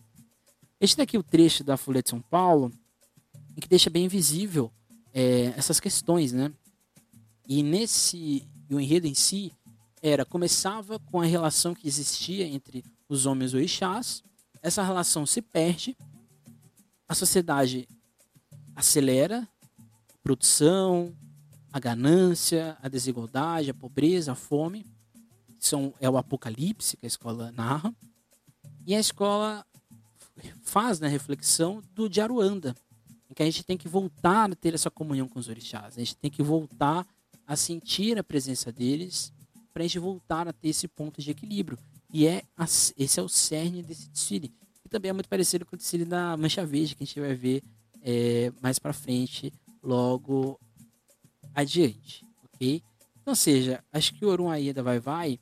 Este 0.79 0.97
daqui 0.97 1.15
é 1.15 1.19
o 1.19 1.23
trecho 1.23 1.63
da 1.63 1.77
Folha 1.77 2.01
de 2.01 2.09
São 2.09 2.19
Paulo, 2.19 2.71
que 3.61 3.69
deixa 3.69 3.91
bem 3.91 4.07
visível 4.07 4.71
é, 5.13 5.53
essas 5.55 5.79
questões, 5.79 6.33
né? 6.33 6.51
E 7.47 7.61
nesse 7.61 8.47
o 8.71 8.79
enredo 8.79 9.05
em 9.05 9.13
si 9.13 9.51
era 10.01 10.25
começava 10.25 10.97
com 10.97 11.21
a 11.21 11.25
relação 11.25 11.75
que 11.75 11.87
existia 11.87 12.47
entre 12.47 12.83
os 13.07 13.27
homens 13.27 13.53
orixás. 13.53 14.23
Essa 14.63 14.81
relação 14.81 15.25
se 15.25 15.41
perde, 15.41 15.95
a 17.07 17.13
sociedade 17.13 17.87
acelera, 18.75 19.47
a 19.79 20.17
produção, 20.23 21.13
a 21.71 21.79
ganância, 21.79 22.77
a 22.81 22.87
desigualdade, 22.87 23.69
a 23.69 23.73
pobreza, 23.73 24.31
a 24.31 24.35
fome. 24.35 24.85
São, 25.61 25.93
é 25.99 26.09
o 26.09 26.17
apocalipse 26.17 26.97
que 26.97 27.05
a 27.05 27.07
escola 27.07 27.51
narra. 27.51 27.93
E 28.85 28.95
a 28.95 28.99
escola 28.99 29.65
faz 30.63 30.99
na 30.99 31.07
né, 31.07 31.13
reflexão 31.13 31.83
do 31.93 32.09
de 32.09 32.19
Aruanda, 32.19 32.75
em 33.29 33.33
que 33.33 33.43
a 33.43 33.45
gente 33.45 33.63
tem 33.63 33.77
que 33.77 33.87
voltar 33.87 34.51
a 34.51 34.55
ter 34.55 34.73
essa 34.73 34.89
comunhão 34.89 35.27
com 35.27 35.39
os 35.39 35.47
orixás. 35.47 35.95
A 35.95 35.99
gente 35.99 36.17
tem 36.17 36.31
que 36.31 36.41
voltar 36.41 37.05
a 37.45 37.55
sentir 37.55 38.17
a 38.17 38.23
presença 38.23 38.71
deles 38.71 39.31
para 39.71 39.83
a 39.83 39.87
gente 39.87 39.99
voltar 39.99 40.47
a 40.47 40.53
ter 40.53 40.69
esse 40.69 40.87
ponto 40.87 41.21
de 41.21 41.29
equilíbrio. 41.29 41.77
E 42.11 42.25
é 42.25 42.43
esse 42.97 43.19
é 43.19 43.23
o 43.23 43.29
cerne 43.29 43.83
desse 43.83 44.09
desfile. 44.09 44.51
E 44.83 44.89
também 44.89 45.09
é 45.09 45.13
muito 45.13 45.29
parecido 45.29 45.65
com 45.65 45.75
o 45.75 45.77
desfile 45.77 46.05
da 46.05 46.35
Mancha 46.35 46.65
Verde, 46.65 46.95
que 46.95 47.03
a 47.03 47.05
gente 47.05 47.19
vai 47.19 47.35
ver 47.35 47.63
é, 48.01 48.51
mais 48.61 48.79
para 48.79 48.93
frente, 48.93 49.53
logo 49.81 50.59
adiante, 51.53 52.25
ok? 52.43 52.81
Então, 53.21 53.35
seja, 53.35 53.83
acho 53.93 54.13
que 54.15 54.25
o 54.25 54.29
Orum 54.29 54.49
Aida 54.49 54.81
Vai 54.81 54.99
Vai 54.99 55.39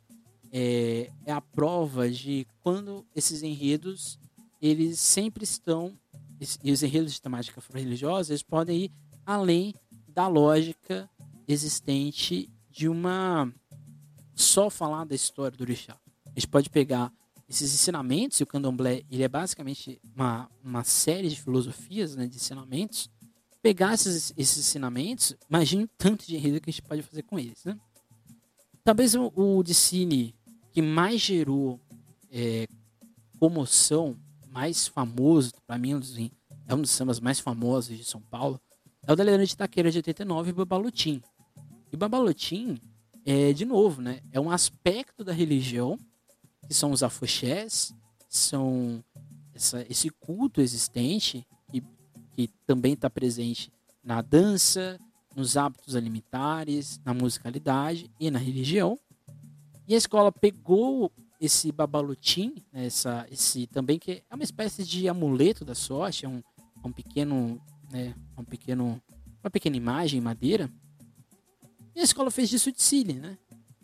é, 0.52 1.12
é 1.26 1.32
a 1.32 1.42
prova 1.42 2.10
de 2.10 2.48
quando 2.62 3.06
esses 3.16 3.44
enredos, 3.44 4.20
eles 4.62 5.00
sempre 5.00 5.44
estão, 5.44 5.98
e 6.64 6.72
os 6.72 6.84
enredos 6.84 7.14
de 7.14 7.22
temática 7.22 7.62
religiosa, 7.74 8.32
eles 8.32 8.44
podem 8.44 8.86
ir 8.86 8.92
além 9.26 9.74
da 10.08 10.28
lógica 10.28 11.10
existente 11.48 12.50
de 12.70 12.88
uma 12.88 13.52
só 14.36 14.70
falar 14.70 15.06
da 15.06 15.16
história 15.16 15.58
do 15.58 15.62
orixá. 15.62 15.98
A 16.26 16.40
gente 16.40 16.48
pode 16.48 16.70
pegar 16.70 17.12
esses 17.50 17.74
ensinamentos, 17.74 18.40
e 18.40 18.44
o 18.44 18.48
candomblé 18.48 19.04
ele 19.10 19.24
é 19.24 19.28
basicamente 19.28 20.00
uma, 20.16 20.50
uma 20.64 20.84
série 20.84 21.28
de 21.28 21.42
filosofias, 21.42 22.16
né, 22.16 22.28
de 22.28 22.36
ensinamentos. 22.36 23.10
Pegar 23.62 23.96
esses, 23.96 24.32
esses 24.38 24.58
ensinamentos, 24.60 25.36
imagine 25.50 25.84
o 25.84 25.90
tanto 25.98 26.26
de 26.26 26.36
enredo 26.36 26.62
que 26.62 26.70
a 26.70 26.74
gente 26.74 26.84
pode 26.84 27.02
fazer 27.02 27.24
com 27.24 27.38
eles. 27.40 27.66
Né? 27.66 27.78
Talvez 28.84 29.16
o, 29.16 29.32
o 29.36 29.64
que 30.72 30.82
mais 30.82 31.22
gerou 31.22 31.80
é, 32.32 32.68
comoção, 33.40 34.16
mais 34.50 34.88
famoso, 34.88 35.54
para 35.66 35.78
mim 35.78 35.92
é 36.68 36.76
um 36.76 36.82
dos 36.82 36.92
sambas 36.92 37.20
mais 37.20 37.40
famosos 37.40 37.98
de 37.98 38.04
São 38.04 38.22
Paulo, 38.22 38.60
é 39.08 39.12
o 39.12 39.16
da 39.16 39.24
Leandro 39.24 39.46
de 39.46 39.54
Itaqueira 39.54 39.92
de 39.92 39.98
89, 39.98 40.52
Babalutim. 40.54 41.22
E 41.92 41.98
Babalotim, 41.98 42.78
é, 43.26 43.54
de 43.54 43.66
novo, 43.66 44.02
né, 44.02 44.22
é 44.32 44.40
um 44.40 44.52
aspecto 44.52 45.24
da 45.24 45.34
religião, 45.34 45.98
que 46.68 46.74
são 46.74 46.92
os 46.92 47.02
afoxés, 47.02 47.94
são 48.28 49.04
essa, 49.54 49.86
esse 49.90 50.10
culto 50.10 50.62
existente, 50.62 51.46
que, 51.72 51.82
que 52.34 52.48
também 52.68 52.94
está 52.94 53.10
presente 53.10 53.72
na 54.04 54.22
dança, 54.22 55.00
nos 55.36 55.58
hábitos 55.58 55.96
alimentares, 55.96 57.00
na 57.04 57.14
musicalidade 57.14 58.10
e 58.20 58.30
na 58.30 58.40
religião. 58.40 59.00
E 59.90 59.96
a 59.96 59.98
escola 59.98 60.32
pegou 60.32 61.12
esse 61.42 61.72
babalutim, 61.72 62.64
né, 62.72 62.86
essa, 62.86 63.26
esse 63.32 63.66
também 63.66 63.98
que 63.98 64.22
é 64.30 64.36
uma 64.36 64.44
espécie 64.44 64.84
de 64.84 65.10
amuleto 65.10 65.66
da 65.66 65.74
sorte, 65.74 66.28
é 66.28 66.30
um, 66.30 66.44
é 66.84 66.88
um 66.88 66.92
pequeno, 66.92 67.60
né, 67.92 68.14
um 68.38 68.44
pequeno, 68.44 69.02
uma 69.44 69.50
pequena 69.50 69.76
imagem 69.76 70.20
em 70.20 70.22
madeira, 70.22 70.70
e 71.96 72.02
a 72.02 72.04
escola 72.04 72.30
fez 72.30 72.50
disso 72.50 72.72
de 72.72 72.80
Sile, 72.84 73.14
né? 73.14 73.36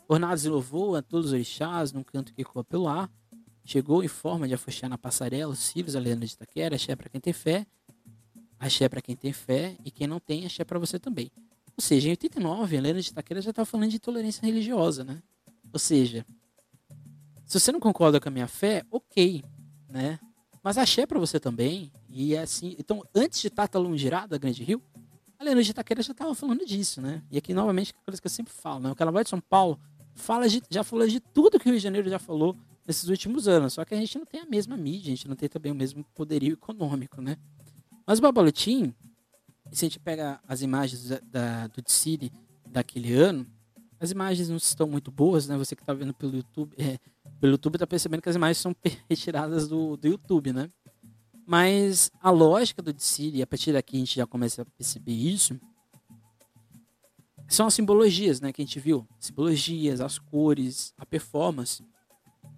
Ornados 0.08 0.46
e 0.46 0.50
louvou 0.50 0.96
a 0.96 1.02
todos 1.02 1.28
os 1.28 1.34
orixás, 1.34 1.92
num 1.92 2.04
canto 2.04 2.34
que 2.36 2.44
ecoa 2.44 2.64
pelo 2.64 2.88
ar. 2.88 3.12
Chegou 3.64 4.04
em 4.04 4.08
forma 4.08 4.48
de 4.48 4.54
afoxar 4.54 4.88
na 4.88 4.98
passarela 4.98 5.52
os 5.52 5.72
filhos, 5.72 5.96
a 5.96 6.00
lenda 6.00 6.24
de 6.24 6.34
Itaquera, 6.34 6.76
axé 6.76 6.96
para 6.96 7.10
quem 7.10 7.20
tem 7.20 7.34
fé, 7.34 7.66
axé 8.60 8.88
para 8.88 9.02
quem 9.02 9.16
tem 9.16 9.34
fé, 9.34 9.76
e 9.84 9.90
quem 9.90 10.06
não 10.06 10.20
tem, 10.20 10.46
axé 10.46 10.64
para 10.64 10.78
você 10.78 11.00
também. 11.00 11.32
Ou 11.76 11.82
seja, 11.82 12.08
em 12.08 12.12
89, 12.12 12.78
a 12.78 12.82
lenda 12.82 13.02
de 13.02 13.10
Itaquera 13.10 13.42
já 13.42 13.50
estava 13.50 13.66
falando 13.66 13.90
de 13.90 14.00
tolerância 14.00 14.46
religiosa, 14.46 15.04
né? 15.04 15.22
Ou 15.74 15.80
seja, 15.80 16.26
se 17.46 17.60
você 17.60 17.72
não 17.72 17.80
concorda 17.80 18.20
com 18.20 18.30
a 18.30 18.32
minha 18.32 18.48
fé, 18.48 18.84
ok, 18.90 19.44
né? 19.90 20.20
Mas 20.64 20.78
axé 20.78 21.06
para 21.06 21.20
você 21.20 21.40
também, 21.40 21.92
e 22.10 22.34
é 22.34 22.42
assim. 22.42 22.76
Então, 22.80 23.04
antes 23.14 23.40
de 23.40 23.50
Tatalum 23.50 23.96
Girá, 23.96 24.26
da 24.26 24.38
Grande 24.38 24.64
Rio, 24.64 24.82
a 25.38 25.44
Leandro 25.44 25.64
de 25.64 25.72
Itaquera 25.72 26.02
já 26.02 26.12
estava 26.12 26.34
falando 26.34 26.66
disso, 26.66 27.02
né? 27.02 27.22
E 27.30 27.38
aqui, 27.38 27.54
novamente, 27.54 27.92
é 27.92 28.06
coisa 28.06 28.20
que 28.20 28.26
eu 28.26 28.32
sempre 28.32 28.54
falo, 28.54 28.80
né? 28.80 28.92
O 28.92 28.96
Carnaval 28.96 29.24
de 29.24 29.30
São 29.30 29.40
Paulo 29.40 29.80
fala 30.16 30.48
de, 30.50 30.64
já 30.70 30.84
falou 30.84 31.08
de 31.08 31.20
tudo 31.20 31.60
que 31.60 31.68
o 31.68 31.70
Rio 31.70 31.78
de 31.78 31.84
Janeiro 31.84 32.10
já 32.10 32.18
falou 32.18 32.58
nesses 32.88 33.10
últimos 33.10 33.48
anos. 33.48 33.74
Só 33.74 33.86
que 33.86 33.94
a 33.94 33.98
gente 33.98 34.18
não 34.18 34.26
tem 34.26 34.42
a 34.42 34.46
mesma 34.46 34.76
mídia, 34.76 35.14
a 35.14 35.16
gente 35.16 35.28
não 35.28 35.36
tem 35.36 35.50
também 35.50 35.72
o 35.72 35.76
mesmo 35.76 36.04
poderio 36.16 36.54
econômico, 36.54 37.22
né? 37.22 37.38
Mas 38.08 38.20
o 38.20 38.22
Babalotim, 38.22 38.94
se 39.72 39.86
a 39.86 39.90
gente 39.90 40.00
pega 40.00 40.40
as 40.48 40.62
imagens 40.62 41.10
da, 41.10 41.20
da, 41.20 41.68
do 41.68 41.82
Tsiri 41.82 42.32
daquele 42.66 43.14
ano, 43.14 43.46
as 44.00 44.12
imagens 44.12 44.50
não 44.50 44.58
estão 44.58 44.88
muito 44.88 45.12
boas, 45.12 45.48
né? 45.48 45.58
Você 45.58 45.76
que 45.76 45.82
está 45.82 45.94
vendo 45.94 46.14
pelo 46.14 46.36
YouTube, 46.36 46.74
é, 46.78 47.00
pelo 47.40 47.54
YouTube 47.54 47.76
está 47.76 47.88
percebendo 47.88 48.22
que 48.22 48.30
as 48.30 48.36
imagens 48.36 48.58
são 48.58 48.76
retiradas 49.10 49.68
do, 49.68 49.96
do 49.98 50.08
YouTube, 50.08 50.54
né? 50.54 50.70
Mas 51.46 52.12
a 52.22 52.32
lógica 52.32 52.82
do 52.82 52.92
Dicile, 52.92 53.38
e 53.38 53.42
a 53.42 53.48
partir 53.48 53.72
daqui 53.74 53.98
a 53.98 54.00
gente 54.00 54.16
já 54.16 54.26
começa 54.26 54.64
a 54.64 54.66
perceber 54.66 55.14
isso, 55.14 55.60
são 57.48 57.68
as 57.68 57.74
simbologias 57.74 58.42
né, 58.42 58.52
que 58.52 58.62
a 58.62 58.66
gente 58.66 58.80
viu. 58.80 59.08
Simbologias, 59.20 60.02
as 60.02 60.18
cores, 60.18 60.94
a 60.98 61.06
performance, 61.06 61.84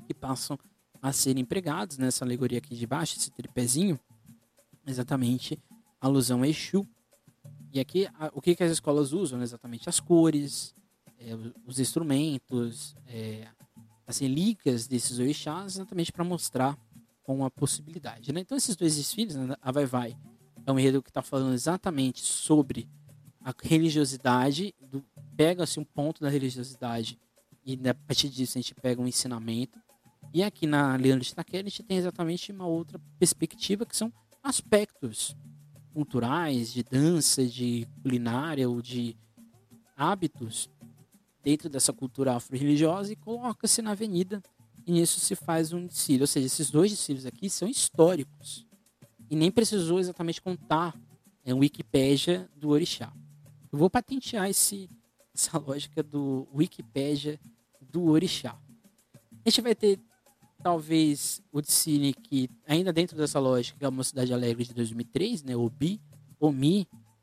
que 0.06 0.13
passam 0.13 0.58
a 1.02 1.12
ser 1.12 1.38
empregados 1.38 1.97
nessa 1.97 2.23
alegoria 2.23 2.60
aqui 2.60 2.76
de 2.76 2.88
baixo, 2.88 3.17
esse 3.17 3.30
tripézinho, 3.30 4.00
exatamente 4.86 5.60
alusão 6.00 6.41
a 6.41 6.47
Exu. 6.47 6.88
E 7.73 7.80
aqui, 7.80 8.08
o 8.34 8.41
que, 8.41 8.56
que 8.56 8.63
as 8.63 8.71
escolas 8.71 9.12
usam? 9.12 9.41
Exatamente 9.41 9.89
as 9.89 10.00
cores, 10.00 10.73
é, 11.19 11.36
os 11.65 11.80
instrumentos, 11.80 12.95
é, 13.08 13.47
as 14.06 14.19
relíquias 14.19 14.88
desses 14.88 15.20
orixás, 15.20 15.76
exatamente 15.76 16.11
para 16.11 16.24
mostrar 16.24 16.78
com 17.24 17.43
a 17.43 17.51
possibilidade. 17.51 18.32
Né? 18.32 18.39
Então, 18.39 18.57
esses 18.57 18.76
dois 18.76 18.95
desfiles, 18.95 19.36
né, 19.36 19.55
a 19.61 19.72
Vai 19.72 19.86
Vai 19.86 20.18
é 20.65 20.72
um 20.72 20.80
enredo 20.80 21.01
que 21.01 21.09
está 21.09 21.22
falando 21.22 21.53
exatamente 21.53 22.22
sobre 22.22 22.89
a 23.41 23.53
religiosidade, 23.63 24.76
pega-se 25.36 25.80
um 25.80 25.86
ponto 25.86 26.20
da 26.22 26.30
religiosidade 26.30 27.18
e 27.65 27.80
a 27.88 27.93
partir 27.93 28.30
disso 28.30 28.57
a 28.57 28.61
gente 28.61 28.76
pega 28.76 29.01
um 29.01 29.07
ensinamento. 29.07 29.80
E 30.34 30.43
aqui 30.43 30.68
na 30.68 30.95
Leandro 30.97 31.24
de 31.24 31.32
Itaquera 31.32 31.65
a 31.65 31.70
gente 31.70 31.84
tem 31.84 31.97
exatamente 31.97 32.51
uma 32.51 32.68
outra 32.68 32.99
perspectiva 33.18 33.86
que 33.86 33.95
são 33.95 34.11
aspectos 34.43 35.36
culturais, 35.93 36.74
de 36.74 36.84
dança, 36.84 37.45
de 37.45 37.88
culinária 38.01 38.70
ou 38.70 38.82
de 38.82 39.18
hábitos 39.95 40.70
dentro 41.48 41.70
dessa 41.70 41.93
cultura 41.93 42.36
afro-religiosa 42.36 43.14
e 43.14 43.16
coloca-se 43.16 43.82
na 43.82 43.91
avenida 43.91 44.43
e 44.86 44.91
nisso 44.91 45.18
se 45.18 45.34
faz 45.34 45.72
um 45.72 45.88
desfile. 45.88 46.20
Ou 46.20 46.28
seja, 46.28 46.45
esses 46.45 46.70
dois 46.70 46.91
desfiles 46.91 47.26
aqui 47.26 47.50
são 47.50 47.70
históricos. 47.70 48.68
E 49.30 49.36
nem 49.36 49.50
precisou 49.50 49.98
exatamente 49.98 50.41
contar 50.41 50.93
é, 51.45 51.54
Wikipédia 51.54 52.50
do 52.54 52.68
Orixá. 52.68 53.14
Eu 53.72 53.80
vou 53.80 53.89
patentear 53.89 54.50
esse, 54.50 54.89
essa 55.34 55.58
lógica 55.58 56.04
do 56.04 56.45
Wikipédia 56.54 57.39
do 57.82 58.10
Orixá. 58.10 58.60
A 59.45 59.50
gente 59.50 59.62
vai 59.62 59.74
ter 59.74 60.02
talvez 60.62 61.41
o 61.50 61.64
Cine 61.64 62.14
que 62.14 62.50
ainda 62.68 62.91
dentro 62.91 63.16
dessa 63.16 63.39
lógica, 63.39 63.78
é 63.80 63.88
a 63.88 63.91
Mocidade 63.91 64.34
Alegre 64.34 64.66
de 64.66 64.74
2003, 64.74 65.43
né, 65.43 65.56
o 65.56 65.70
Bi, 65.70 66.02
o 66.41 66.52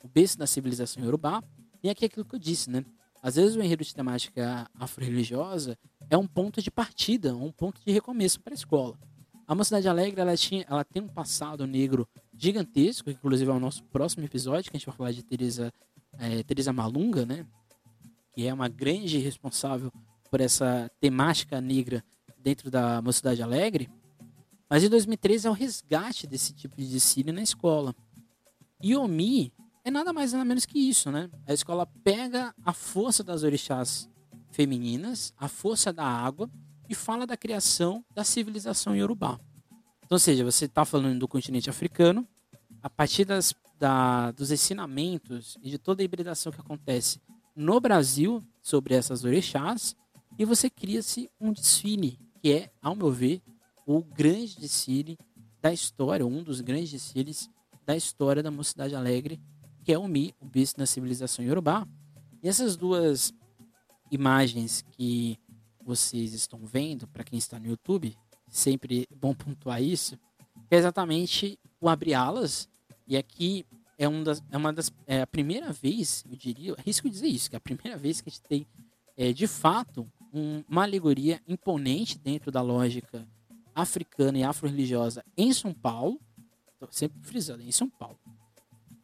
berço 0.09 0.39
da 0.39 0.47
civilização 0.47 1.05
iorubá, 1.05 1.45
e 1.83 1.91
aqui 1.91 2.07
é 2.07 2.07
aquilo 2.07 2.25
que 2.25 2.35
eu 2.35 2.39
disse, 2.39 2.71
né? 2.71 2.83
Às 3.25 3.37
vezes 3.37 3.57
o 3.57 3.63
enredo 3.63 3.83
de 3.83 3.95
temática 3.95 4.71
afro-religiosa 4.79 5.79
é 6.11 6.17
um 6.17 6.27
ponto 6.27 6.61
de 6.61 6.71
partida, 6.71 7.35
um 7.35 7.51
ponto 7.51 7.81
de 7.83 7.91
recomeço 7.91 8.39
para 8.39 8.53
a 8.53 8.55
escola. 8.55 8.99
A 9.47 9.55
Mocidade 9.55 9.89
Alegre 9.89 10.21
ela, 10.21 10.37
tinha, 10.37 10.63
ela 10.69 10.85
tem 10.85 11.01
um 11.01 11.09
passado 11.09 11.67
negro 11.67 12.07
gigantesco, 12.37 13.09
inclusive 13.09 13.51
é 13.51 13.55
o 13.55 13.59
nosso 13.59 13.83
próximo 13.85 14.27
episódio, 14.27 14.71
que 14.71 14.77
a 14.77 14.79
gente 14.79 14.87
vai 14.87 14.95
falar 14.95 15.13
de 15.13 15.23
Teresa, 15.23 15.73
é, 16.19 16.43
Teresa 16.43 16.71
Malunga, 16.71 17.25
né? 17.25 17.47
que 18.35 18.47
é 18.47 18.53
uma 18.53 18.69
grande 18.69 19.17
responsável 19.17 19.91
por 20.31 20.43
essa 20.43 20.91
temática 21.01 21.63
negra 21.63 22.05
dentro 22.39 22.71
da 22.71 23.01
Mocidade 23.01 23.43
Alegre. 23.43 23.89
Mas 24.69 24.85
em 24.85 24.91
2013 24.91 25.47
é 25.47 25.51
o 25.51 25.55
resgate 25.55 26.27
desse 26.27 26.53
tipo 26.53 26.77
de 26.77 26.91
desfile 26.91 27.33
na 27.33 27.43
escola. 27.43 27.95
E 28.83 28.95
Omi 28.95 29.51
é 29.85 29.91
nada 29.91 30.13
mais 30.13 30.33
nada 30.33 30.45
menos 30.45 30.65
que 30.65 30.79
isso, 30.79 31.11
né? 31.11 31.31
A 31.47 31.53
escola 31.53 31.87
pega 32.03 32.55
a 32.65 32.73
força 32.73 33.23
das 33.23 33.43
orixás 33.43 34.09
femininas, 34.51 35.35
a 35.37 35.47
força 35.47 35.93
da 35.93 36.05
água 36.05 36.51
e 36.89 36.95
fala 36.95 37.27
da 37.27 37.37
criação 37.37 38.05
da 38.15 38.25
civilização 38.25 38.97
iorubá. 38.97 39.39
Então, 39.99 40.17
ou 40.17 40.19
seja, 40.19 40.45
você 40.45 40.65
está 40.65 40.85
falando 40.85 41.19
do 41.19 41.29
continente 41.29 41.69
africano, 41.69 42.27
a 42.83 42.89
partir 42.89 43.25
das, 43.25 43.55
da, 43.79 44.31
dos 44.33 44.51
ensinamentos 44.51 45.59
e 45.63 45.71
de 45.71 45.79
toda 45.79 46.03
a 46.03 46.05
hibridação 46.05 46.53
que 46.53 46.61
acontece 46.61 47.21
no 47.55 47.81
Brasil 47.81 48.43
sobre 48.63 48.95
essas 48.95 49.25
orixás, 49.25 49.97
e 50.39 50.45
você 50.45 50.69
cria-se 50.69 51.31
um 51.41 51.53
desfile, 51.53 52.19
que 52.41 52.53
é, 52.53 52.71
ao 52.83 52.97
meu 52.97 53.11
ver, 53.11 53.43
o 53.87 54.03
grande 54.03 54.59
desfile 54.59 55.19
da 55.61 55.73
história, 55.73 56.27
um 56.27 56.43
dos 56.43 56.61
grandes 56.61 56.91
desfiles 56.91 57.49
da 57.87 57.97
história 57.97 58.43
da 58.43 58.51
Mocidade 58.51 58.95
Alegre, 58.95 59.41
que 59.85 59.93
é 59.93 59.99
o 59.99 60.09
Mi, 60.09 60.35
o 60.41 60.47
Bispo 60.47 60.79
da 60.79 60.87
Civilização 60.87 61.45
Yorubá. 61.45 61.87
E 62.43 62.49
essas 62.49 62.77
duas 62.77 63.33
imagens 64.11 64.83
que 64.93 65.39
vocês 65.85 66.33
estão 66.33 66.61
vendo, 66.65 67.07
para 67.07 67.23
quem 67.23 67.39
está 67.39 67.61
no 67.61 67.67
YouTube, 67.67 68.17
sempre 68.49 69.07
bom 69.15 69.35
pontuar 69.35 69.83
isso, 69.83 70.19
é 70.71 70.77
exatamente 70.77 71.59
o 71.81 71.89
Abre 71.89 72.15
Alas, 72.15 72.69
e 73.07 73.17
aqui 73.17 73.67
é, 73.99 74.09
um 74.09 74.23
das, 74.23 74.43
é 74.51 74.57
uma 74.57 74.73
das. 74.73 74.91
É 75.07 75.21
a 75.21 75.27
primeira 75.27 75.73
vez, 75.73 76.25
eu 76.31 76.37
diria, 76.37 76.75
risco 76.85 77.11
dizer 77.11 77.29
isso, 77.29 77.51
que 77.51 77.57
é 77.57 77.59
a 77.59 77.61
primeira 77.61 77.97
vez 77.99 78.21
que 78.21 78.29
a 78.31 78.33
gente 78.33 78.43
tem, 78.43 78.67
é, 79.17 79.33
de 79.33 79.47
fato, 79.47 80.11
um, 80.33 80.65
uma 80.69 80.83
alegoria 80.83 81.41
imponente 81.47 82.19
dentro 82.19 82.51
da 82.51 82.63
lógica 82.63 83.27
africana 83.75 84.39
e 84.39 84.43
afro-religiosa 84.43 85.23
em 85.37 85.53
São 85.53 85.75
Paulo, 85.75 86.19
sempre 86.91 87.21
frisando, 87.23 87.63
em 87.63 87.73
São 87.73 87.89
Paulo. 87.89 88.19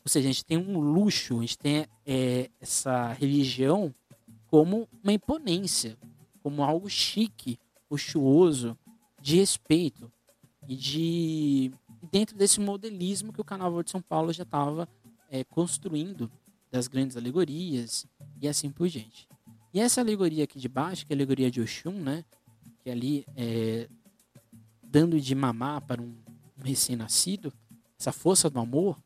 Ou 0.05 0.09
seja, 0.09 0.29
a 0.29 0.33
gente 0.33 0.45
tem 0.45 0.57
um 0.57 0.79
luxo, 0.79 1.39
a 1.39 1.41
gente 1.41 1.59
tem 1.59 1.87
é, 2.07 2.51
essa 2.61 3.13
religião 3.13 3.95
como 4.47 4.89
uma 5.03 5.13
imponência, 5.13 5.97
como 6.43 6.63
algo 6.65 6.89
chique, 6.89 7.59
luxuoso, 7.91 8.77
de 9.21 9.37
respeito 9.37 10.11
e 10.67 10.75
de 10.75 11.73
dentro 12.11 12.37
desse 12.37 12.59
modelismo 12.59 13.33
que 13.33 13.41
o 13.41 13.45
Carnaval 13.45 13.83
de 13.83 13.91
São 13.91 14.01
Paulo 14.01 14.33
já 14.33 14.43
estava 14.43 14.89
é, 15.31 15.45
construindo 15.45 16.31
das 16.71 16.89
grandes 16.89 17.17
alegorias 17.17 18.07
e 18.41 18.49
assim 18.49 18.71
por 18.71 18.89
diante. 18.89 19.29
E 19.73 19.81
essa 19.81 20.01
alegoria 20.01 20.45
aqui 20.45 20.59
de 20.59 20.69
baixo, 20.69 21.07
que 21.07 21.13
é 21.13 21.15
a 21.15 21.17
alegoria 21.17 21.51
de 21.51 21.61
Oxum, 21.61 21.93
né, 21.93 22.25
que 22.83 22.89
é 22.89 22.93
ali 22.93 23.25
é, 23.37 23.89
dando 24.83 25.21
de 25.21 25.35
mamar 25.35 25.83
para 25.83 26.01
um, 26.01 26.17
um 26.59 26.63
recém-nascido, 26.63 27.53
essa 27.99 28.11
força 28.11 28.49
do 28.49 28.59
amor, 28.59 28.99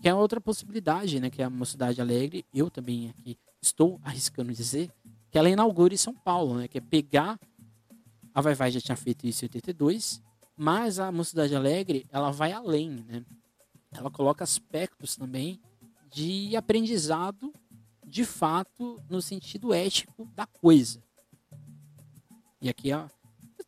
que 0.00 0.08
é 0.08 0.14
outra 0.14 0.40
possibilidade, 0.40 1.20
né, 1.20 1.28
que 1.28 1.42
é 1.42 1.44
a 1.44 1.50
Mocidade 1.50 2.00
Alegre, 2.00 2.44
eu 2.54 2.70
também 2.70 3.10
aqui 3.10 3.38
estou 3.60 4.00
arriscando 4.02 4.52
dizer, 4.52 4.90
que 5.30 5.38
ela 5.38 5.50
inaugura 5.50 5.92
em 5.92 5.98
São 5.98 6.14
Paulo, 6.14 6.56
né, 6.56 6.68
que 6.68 6.78
é 6.78 6.80
pegar, 6.80 7.38
a 8.32 8.40
Vai 8.40 8.54
Vai 8.54 8.70
já 8.70 8.80
tinha 8.80 8.96
feito 8.96 9.26
isso 9.26 9.44
em 9.44 9.46
82, 9.46 10.22
mas 10.56 10.98
a 10.98 11.12
Mocidade 11.12 11.54
Alegre, 11.54 12.06
ela 12.10 12.30
vai 12.30 12.52
além, 12.52 12.90
né, 12.90 13.24
ela 13.92 14.10
coloca 14.10 14.42
aspectos 14.42 15.16
também 15.16 15.60
de 16.10 16.56
aprendizado, 16.56 17.52
de 18.06 18.24
fato, 18.24 19.00
no 19.08 19.20
sentido 19.20 19.72
ético 19.72 20.24
da 20.34 20.46
coisa. 20.46 21.02
E 22.60 22.68
aqui, 22.68 22.92
ó, 22.92 23.06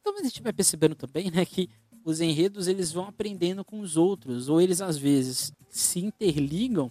talvez 0.02 0.26
a 0.26 0.28
gente 0.28 0.42
vai 0.42 0.52
percebendo 0.52 0.94
também, 0.94 1.30
né, 1.30 1.44
que 1.44 1.68
os 2.04 2.20
enredos 2.20 2.66
eles 2.66 2.92
vão 2.92 3.06
aprendendo 3.06 3.64
com 3.64 3.80
os 3.80 3.96
outros, 3.96 4.48
ou 4.48 4.60
eles 4.60 4.80
às 4.80 4.96
vezes 4.96 5.52
se 5.70 6.00
interligam 6.00 6.90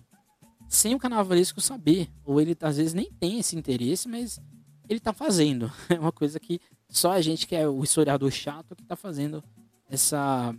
sem 0.68 0.96
o 0.96 1.00
carnavalesco 1.00 1.60
saber, 1.60 2.10
ou 2.24 2.40
ele 2.40 2.56
às 2.62 2.78
vezes 2.78 2.94
nem 2.94 3.12
tem 3.12 3.40
esse 3.40 3.56
interesse, 3.56 4.08
mas 4.08 4.40
ele 4.88 5.00
está 5.00 5.14
fazendo. 5.14 5.72
É 5.90 6.00
uma 6.00 6.12
coisa 6.12 6.40
que 6.40 6.60
só 6.90 7.12
a 7.12 7.22
gente 7.22 7.48
que 7.48 7.56
é 7.56 7.68
o 7.68 7.84
historiador 7.84 8.32
chato 8.32 8.76
que 8.76 8.84
está 8.84 8.96
fazendo 8.96 9.44
essa 9.90 10.56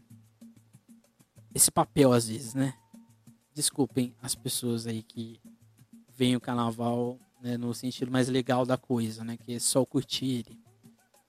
esse 1.54 1.70
papel 1.70 2.12
às 2.12 2.28
vezes, 2.28 2.54
né? 2.54 2.74
Desculpem 3.54 4.14
as 4.22 4.34
pessoas 4.34 4.86
aí 4.86 5.02
que 5.02 5.38
veem 6.16 6.36
o 6.36 6.40
carnaval 6.40 7.18
né, 7.42 7.56
no 7.56 7.74
sentido 7.74 8.10
mais 8.10 8.28
legal 8.28 8.64
da 8.64 8.76
coisa, 8.76 9.24
né? 9.24 9.36
Que 9.36 9.54
é 9.54 9.58
só 9.58 9.84
curtir 9.84 10.26
ele. 10.26 10.62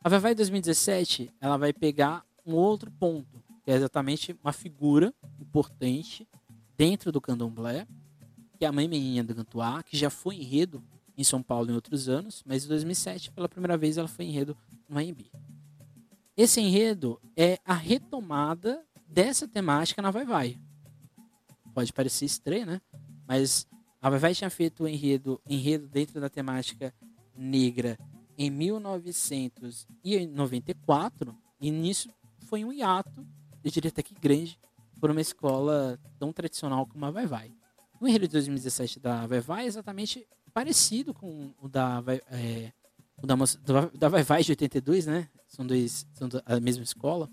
A 0.03 0.09
Vai 0.09 0.35
2017, 0.35 1.33
ela 1.39 1.57
vai 1.57 1.71
pegar 1.71 2.25
um 2.45 2.55
outro 2.55 2.91
ponto, 2.91 3.41
que 3.63 3.71
é 3.71 3.75
exatamente 3.75 4.37
uma 4.43 4.53
figura 4.53 5.13
importante 5.39 6.27
dentro 6.77 7.11
do 7.11 7.21
candomblé, 7.21 7.87
que 8.57 8.65
é 8.65 8.67
a 8.67 8.71
Mãe 8.71 8.87
Menina 8.87 9.23
do 9.23 9.35
Gantuá, 9.35 9.83
que 9.83 9.97
já 9.97 10.09
foi 10.09 10.35
enredo 10.35 10.83
em 11.17 11.23
São 11.23 11.43
Paulo 11.43 11.71
em 11.71 11.75
outros 11.75 12.09
anos, 12.09 12.43
mas 12.45 12.65
em 12.65 12.67
2007, 12.67 13.31
pela 13.31 13.47
primeira 13.47 13.77
vez, 13.77 13.97
ela 13.97 14.07
foi 14.07 14.25
enredo 14.25 14.57
no 14.89 14.97
AMB. 14.97 15.31
Esse 16.35 16.59
enredo 16.59 17.21
é 17.37 17.59
a 17.63 17.75
retomada 17.75 18.83
dessa 19.07 19.47
temática 19.47 20.01
na 20.01 20.09
Vai 20.09 20.25
Vai. 20.25 20.59
Pode 21.73 21.93
parecer 21.93 22.25
estranho, 22.25 22.65
né? 22.65 22.81
Mas 23.27 23.67
a 24.01 24.09
Vai 24.09 24.17
Vai 24.19 24.33
tinha 24.33 24.49
feito 24.49 24.83
o 24.83 24.87
enredo, 24.87 25.39
enredo 25.47 25.87
dentro 25.87 26.19
da 26.19 26.29
temática 26.29 26.91
negra 27.35 27.99
em 28.37 28.49
1994, 28.49 31.37
e 31.61 31.71
nisso 31.71 32.09
foi 32.43 32.63
um 32.63 32.71
hiato, 32.71 33.25
eu 33.63 33.71
diria 33.71 33.89
até 33.89 34.03
que 34.03 34.13
grande, 34.13 34.59
por 34.99 35.09
uma 35.09 35.21
escola 35.21 35.99
tão 36.19 36.31
tradicional 36.31 36.85
como 36.85 37.05
a 37.05 37.11
Vai 37.11 37.25
Vai. 37.25 37.51
O 37.99 38.07
enredo 38.07 38.27
de 38.27 38.33
2017 38.33 38.99
da 38.99 39.25
Vai 39.25 39.39
Vai 39.39 39.63
é 39.63 39.67
exatamente 39.67 40.27
parecido 40.53 41.13
com 41.13 41.53
o 41.61 41.67
da, 41.67 42.03
é, 42.31 42.71
o 43.21 43.25
da, 43.27 43.35
da 43.93 44.09
Vai 44.09 44.23
Vai 44.23 44.43
de 44.43 44.51
82, 44.51 45.05
né? 45.05 45.29
São, 45.47 45.65
dois, 45.65 46.05
são 46.13 46.29
a 46.45 46.59
mesma 46.59 46.83
escola. 46.83 47.29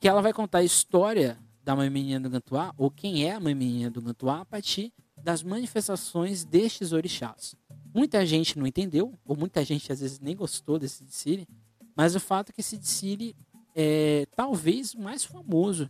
Que 0.00 0.08
ela 0.08 0.22
vai 0.22 0.32
contar 0.32 0.58
a 0.58 0.64
história 0.64 1.38
da 1.62 1.76
Mãe 1.76 1.90
Menina 1.90 2.20
do 2.20 2.30
Gantuá, 2.30 2.74
ou 2.76 2.90
quem 2.90 3.24
é 3.24 3.32
a 3.32 3.40
Mãe 3.40 3.54
Menina 3.54 3.90
do 3.90 4.00
Gantuá, 4.00 4.40
a 4.40 4.44
partir 4.44 4.92
das 5.16 5.42
manifestações 5.42 6.44
destes 6.44 6.92
orixás. 6.92 7.54
Muita 7.94 8.24
gente 8.24 8.58
não 8.58 8.66
entendeu, 8.66 9.18
ou 9.24 9.36
muita 9.36 9.64
gente 9.64 9.92
às 9.92 10.00
vezes 10.00 10.18
nem 10.18 10.34
gostou 10.34 10.78
desse 10.78 11.04
desfile, 11.04 11.46
mas 11.94 12.14
o 12.14 12.20
fato 12.20 12.50
é 12.50 12.52
que 12.52 12.60
esse 12.60 12.78
desfile 12.78 13.36
é 13.80 14.26
talvez 14.36 14.92
o 14.92 15.00
mais 15.00 15.24
famoso 15.24 15.88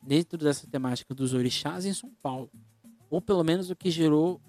dentro 0.00 0.38
dessa 0.38 0.66
temática 0.66 1.12
dos 1.12 1.34
orixás 1.34 1.84
em 1.84 1.92
São 1.92 2.10
Paulo. 2.22 2.48
Ou 3.10 3.20
pelo 3.20 3.42
menos 3.42 3.68
o 3.68 3.74
que 3.74 3.90
gerou, 3.90 4.40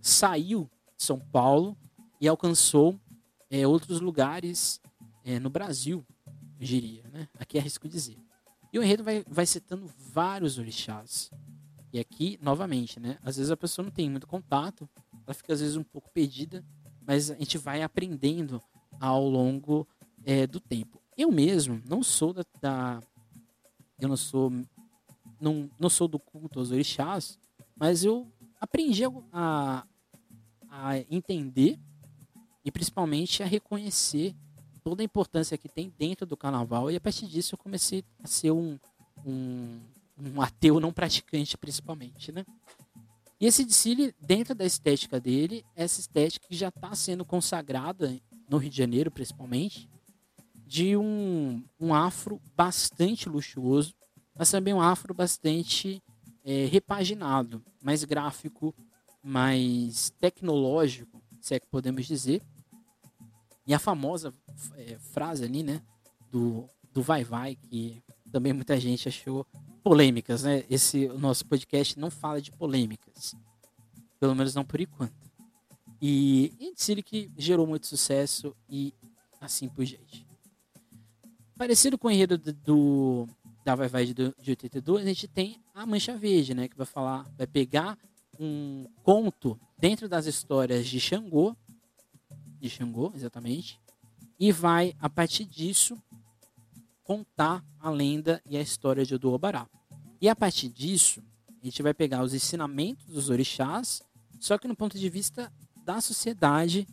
saiu 0.00 0.70
de 0.96 1.02
São 1.02 1.18
Paulo 1.18 1.74
e 2.20 2.28
alcançou 2.28 3.00
é, 3.50 3.66
outros 3.66 4.00
lugares 4.00 4.78
é, 5.24 5.38
no 5.38 5.48
Brasil, 5.48 6.04
eu 6.60 6.66
diria. 6.66 7.04
Né? 7.10 7.28
Aqui 7.38 7.58
arrisco 7.58 7.88
dizer. 7.88 8.18
E 8.70 8.78
o 8.78 8.82
enredo 8.82 9.02
vai, 9.02 9.24
vai 9.26 9.46
citando 9.46 9.90
vários 10.12 10.58
orixás. 10.58 11.30
E 11.92 11.98
aqui, 11.98 12.38
novamente, 12.42 12.98
né? 12.98 13.18
Às 13.22 13.36
vezes 13.36 13.50
a 13.50 13.56
pessoa 13.56 13.84
não 13.84 13.92
tem 13.92 14.08
muito 14.08 14.26
contato, 14.26 14.88
ela 15.26 15.34
fica 15.34 15.52
às 15.52 15.60
vezes 15.60 15.76
um 15.76 15.82
pouco 15.82 16.10
perdida, 16.10 16.64
mas 17.06 17.30
a 17.30 17.34
gente 17.34 17.58
vai 17.58 17.82
aprendendo 17.82 18.62
ao 18.98 19.28
longo 19.28 19.86
é, 20.24 20.46
do 20.46 20.58
tempo. 20.58 21.01
Eu 21.16 21.30
mesmo 21.30 21.82
não 21.88 22.02
sou 22.02 22.32
da, 22.32 22.44
da, 22.60 23.00
eu 23.98 24.08
não 24.08 24.16
sou 24.16 24.50
não, 25.40 25.68
não 25.78 25.90
sou 25.90 26.06
do 26.06 26.18
culto 26.18 26.60
aos 26.60 26.70
orixás, 26.70 27.38
mas 27.76 28.04
eu 28.04 28.30
aprendi 28.60 29.02
a, 29.32 29.84
a 30.70 30.98
entender 31.10 31.78
e 32.64 32.70
principalmente 32.70 33.42
a 33.42 33.46
reconhecer 33.46 34.34
toda 34.84 35.02
a 35.02 35.04
importância 35.04 35.58
que 35.58 35.68
tem 35.68 35.92
dentro 35.98 36.24
do 36.24 36.36
carnaval 36.36 36.90
e 36.90 36.96
a 36.96 37.00
partir 37.00 37.26
disso 37.26 37.54
eu 37.54 37.58
comecei 37.58 38.04
a 38.22 38.26
ser 38.26 38.52
um, 38.52 38.78
um, 39.26 39.80
um 40.18 40.40
ateu 40.40 40.78
não 40.78 40.92
praticante 40.92 41.58
principalmente, 41.58 42.30
né? 42.30 42.44
E 43.40 43.46
esse 43.46 43.64
desfile, 43.64 44.14
dentro 44.20 44.54
da 44.54 44.64
estética 44.64 45.18
dele, 45.18 45.64
essa 45.74 45.98
estética 45.98 46.46
que 46.46 46.54
já 46.54 46.68
está 46.68 46.94
sendo 46.94 47.24
consagrada 47.24 48.16
no 48.48 48.56
Rio 48.56 48.70
de 48.70 48.76
Janeiro, 48.76 49.10
principalmente, 49.10 49.88
de 50.66 50.96
um, 50.96 51.62
um 51.78 51.94
afro 51.94 52.40
bastante 52.56 53.28
luxuoso, 53.28 53.94
mas 54.36 54.50
também 54.50 54.72
um 54.72 54.80
afro 54.80 55.12
bastante 55.12 56.02
é, 56.44 56.66
repaginado, 56.66 57.62
mais 57.82 58.04
gráfico, 58.04 58.74
mais 59.22 60.10
tecnológico, 60.18 61.22
se 61.40 61.54
é 61.54 61.60
que 61.60 61.66
podemos 61.66 62.06
dizer. 62.06 62.42
E 63.66 63.74
a 63.74 63.78
famosa 63.78 64.34
é, 64.76 64.98
frase 64.98 65.44
ali, 65.44 65.62
né, 65.62 65.82
do, 66.30 66.68
do 66.92 67.02
vai 67.02 67.22
vai, 67.22 67.54
que 67.54 68.02
também 68.30 68.52
muita 68.52 68.78
gente 68.80 69.08
achou 69.08 69.46
polêmicas, 69.84 70.42
né? 70.42 70.64
Esse 70.70 71.06
o 71.06 71.18
nosso 71.18 71.44
podcast 71.46 71.98
não 71.98 72.10
fala 72.10 72.40
de 72.40 72.50
polêmicas, 72.52 73.34
pelo 74.18 74.34
menos 74.34 74.54
não 74.54 74.64
por 74.64 74.80
enquanto. 74.80 75.30
E 76.00 76.52
Indicile 76.58 77.02
que 77.02 77.30
gerou 77.36 77.66
muito 77.66 77.86
sucesso 77.86 78.56
e 78.68 78.92
assim 79.40 79.68
por 79.68 79.84
diante. 79.84 80.26
Parecido 81.62 81.96
com 81.96 82.08
o 82.08 82.10
enredo 82.10 82.36
do, 82.36 82.52
do 82.52 83.28
da 83.64 83.76
Vai 83.76 83.86
Vai 83.86 84.04
de, 84.04 84.14
de 84.14 84.50
82, 84.50 85.04
a 85.04 85.08
gente 85.08 85.28
tem 85.28 85.62
a 85.72 85.86
Mancha 85.86 86.18
Verde, 86.18 86.54
né? 86.54 86.66
Que 86.66 86.76
vai 86.76 86.84
falar, 86.84 87.24
vai 87.38 87.46
pegar 87.46 87.96
um 88.36 88.84
conto 89.04 89.56
dentro 89.78 90.08
das 90.08 90.26
histórias 90.26 90.88
de 90.88 90.98
Xangô, 90.98 91.54
de 92.58 92.68
Xangô, 92.68 93.12
exatamente, 93.14 93.80
e 94.40 94.50
vai, 94.50 94.96
a 94.98 95.08
partir 95.08 95.44
disso, 95.44 95.96
contar 97.04 97.64
a 97.78 97.88
lenda 97.88 98.42
e 98.44 98.56
a 98.56 98.60
história 98.60 99.06
de 99.06 99.14
Oduobará. 99.14 99.68
E 100.20 100.28
a 100.28 100.34
partir 100.34 100.68
disso, 100.68 101.22
a 101.60 101.64
gente 101.64 101.80
vai 101.80 101.94
pegar 101.94 102.24
os 102.24 102.34
ensinamentos 102.34 103.06
dos 103.06 103.30
orixás, 103.30 104.02
só 104.40 104.58
que 104.58 104.66
no 104.66 104.74
ponto 104.74 104.98
de 104.98 105.08
vista 105.08 105.52
da 105.84 106.00
sociedade, 106.00 106.88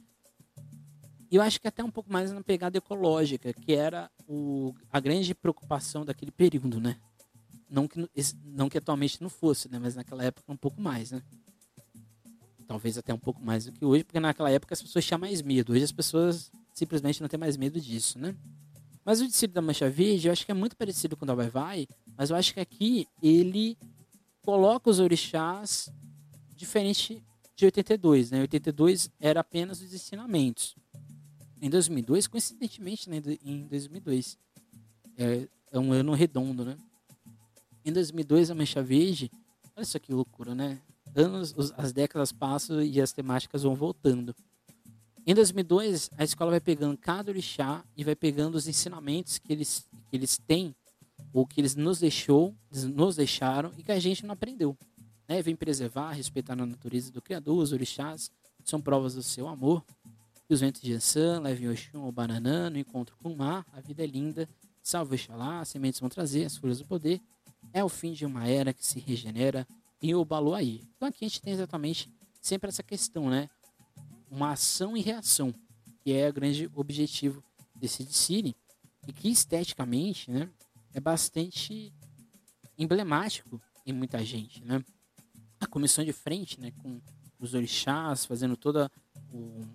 e 1.32 1.38
eu 1.38 1.42
acho 1.42 1.60
que 1.60 1.68
até 1.68 1.84
um 1.84 1.90
pouco 1.90 2.14
mais 2.14 2.32
na 2.32 2.44
pegada 2.44 2.78
ecológica, 2.78 3.52
que 3.52 3.74
era 3.74 4.12
o, 4.30 4.76
a 4.92 5.00
grande 5.00 5.34
preocupação 5.34 6.06
daquele 6.06 6.30
período, 6.30 6.80
né? 6.80 6.98
Não 7.68 7.88
que, 7.88 8.08
não 8.46 8.70
que 8.70 8.78
atualmente 8.78 9.22
não 9.22 9.30
fosse, 9.30 9.68
né? 9.68 9.80
Mas 9.80 9.96
naquela 9.96 10.24
época 10.24 10.52
um 10.52 10.58
pouco 10.58 10.80
mais, 10.80 11.12
né? 11.12 11.24
Talvez 12.68 12.96
até 13.00 13.12
um 13.12 13.18
pouco 13.20 13.44
mais 13.44 13.66
do 13.66 13.72
que 13.72 13.84
hoje, 13.84 14.04
porque 14.04 14.20
naquela 14.20 14.52
época 14.52 14.74
as 14.74 14.82
pessoas 14.82 15.04
tinham 15.04 15.20
mais 15.20 15.42
medo. 15.42 15.74
Hoje 15.74 15.84
as 15.84 15.92
pessoas 15.92 16.52
simplesmente 16.76 17.20
não 17.22 17.28
têm 17.28 17.40
mais 17.40 17.58
medo 17.58 17.82
disso, 17.82 18.20
né? 18.20 18.36
Mas 19.04 19.20
o 19.20 19.28
discípulo 19.28 19.56
da 19.56 19.62
Mancha 19.64 19.90
Verde, 19.90 20.28
eu 20.28 20.32
acho 20.32 20.46
que 20.46 20.52
é 20.52 20.56
muito 20.56 20.78
parecido 20.78 21.18
com 21.18 21.26
o 21.26 21.28
da 21.28 21.34
Vai 21.34 21.50
Vai, 21.50 21.88
mas 22.16 22.30
eu 22.30 22.36
acho 22.36 22.54
que 22.54 22.60
aqui 22.60 23.08
ele 23.24 23.76
coloca 24.44 24.90
os 24.90 25.00
orixás 25.00 25.92
diferente 26.56 27.24
de 27.56 27.66
82, 27.66 28.30
né? 28.30 28.42
82 28.42 29.10
era 29.20 29.40
apenas 29.40 29.82
os 29.82 29.92
ensinamentos. 29.92 30.76
Em 31.62 31.70
2002, 31.70 32.28
coincidentemente, 32.28 33.10
né, 33.10 33.22
em 33.44 33.68
2002, 33.68 34.38
é, 35.18 35.48
é 35.72 35.80
um 35.80 35.92
ano 35.92 36.14
redondo, 36.14 36.64
né? 36.64 36.78
Em 37.84 37.92
2002, 37.92 38.50
a 38.50 38.56
Mancha 38.56 38.82
Verde, 38.82 39.30
olha 39.76 39.86
só 39.86 40.00
que 40.00 40.14
loucura, 40.14 40.56
né? 40.56 40.80
Anos, 41.16 41.54
as 41.76 41.92
décadas 41.92 42.32
passam 42.32 42.82
e 42.82 43.02
as 43.02 43.12
temáticas 43.12 43.64
vão 43.64 43.76
voltando. 43.76 44.34
Em 45.26 45.34
2002, 45.34 46.10
a 46.18 46.24
escola 46.24 46.52
vai 46.52 46.60
pegando 46.60 46.98
cada 46.98 47.30
orixá 47.30 47.84
e 47.96 48.04
vai 48.04 48.16
pegando 48.16 48.56
os 48.56 48.68
ensinamentos 48.68 49.38
que 49.38 49.52
eles, 49.52 49.88
que 50.10 50.16
eles 50.16 50.38
têm 50.38 50.74
ou 51.34 51.46
que 51.46 51.60
eles 51.60 51.76
nos 51.76 52.00
deixou, 52.00 52.56
nos 52.96 53.16
deixaram 53.16 53.72
e 53.78 53.84
que 53.84 53.92
a 53.92 54.00
gente 54.00 54.26
não 54.26 54.34
aprendeu. 54.34 54.78
Né? 55.28 55.42
Vem 55.42 55.56
preservar, 55.56 56.12
respeitar 56.12 56.54
a 56.54 56.66
natureza 56.66 57.12
do 57.12 57.22
Criador, 57.22 57.58
os 57.58 57.72
orixás 57.72 58.32
são 58.64 58.80
provas 58.82 59.14
do 59.14 59.24
seu 59.24 59.48
amor. 59.48 59.84
E 60.50 60.54
os 60.54 60.62
ventos 60.62 60.82
de 60.82 60.94
Ansan, 60.94 61.42
levem 61.42 61.70
Oxum 61.70 62.02
ou 62.02 62.12
Bananã, 62.12 62.72
no 62.72 62.80
encontro 62.80 63.16
com 63.18 63.32
o 63.32 63.38
mar, 63.38 63.64
a 63.72 63.80
vida 63.80 64.04
é 64.04 64.08
linda, 64.08 64.50
salve 64.82 65.14
Oxalá, 65.14 65.60
as 65.60 65.70
sementes 65.70 66.00
vão 66.00 66.10
trazer 66.10 66.46
as 66.46 66.58
folhas 66.58 66.80
do 66.80 66.86
poder. 66.86 67.22
É 67.72 67.84
o 67.84 67.90
fim 67.90 68.14
de 68.14 68.26
uma 68.26 68.48
era 68.48 68.74
que 68.74 68.84
se 68.84 69.00
regenera 69.00 69.68
em 70.02 70.16
Obaloaí. 70.16 70.82
Então 70.96 71.08
aqui 71.08 71.24
a 71.24 71.28
gente 71.28 71.40
tem 71.40 71.54
exatamente 71.54 72.12
sempre 72.42 72.70
essa 72.70 72.82
questão, 72.82 73.30
né? 73.30 73.48
Uma 74.32 74.54
ação 74.54 74.98
e 74.98 75.02
reação, 75.02 75.54
que 76.00 76.14
é 76.14 76.28
o 76.28 76.34
grande 76.34 76.68
objetivo 76.74 77.44
desse 77.76 78.04
Cine, 78.06 78.56
e 79.08 79.14
que 79.14 79.30
esteticamente, 79.30 80.32
né, 80.32 80.50
é 80.94 81.00
bastante 81.00 81.94
emblemático 82.76 83.62
em 83.86 83.94
muita 83.94 84.24
gente, 84.26 84.64
né? 84.64 84.84
A 85.60 85.68
comissão 85.68 86.04
de 86.04 86.14
frente, 86.14 86.60
né, 86.60 86.72
com 86.72 87.00
os 87.40 87.54
orixás 87.54 88.26
fazendo 88.26 88.58
toda 88.58 88.92
um, 89.32 89.68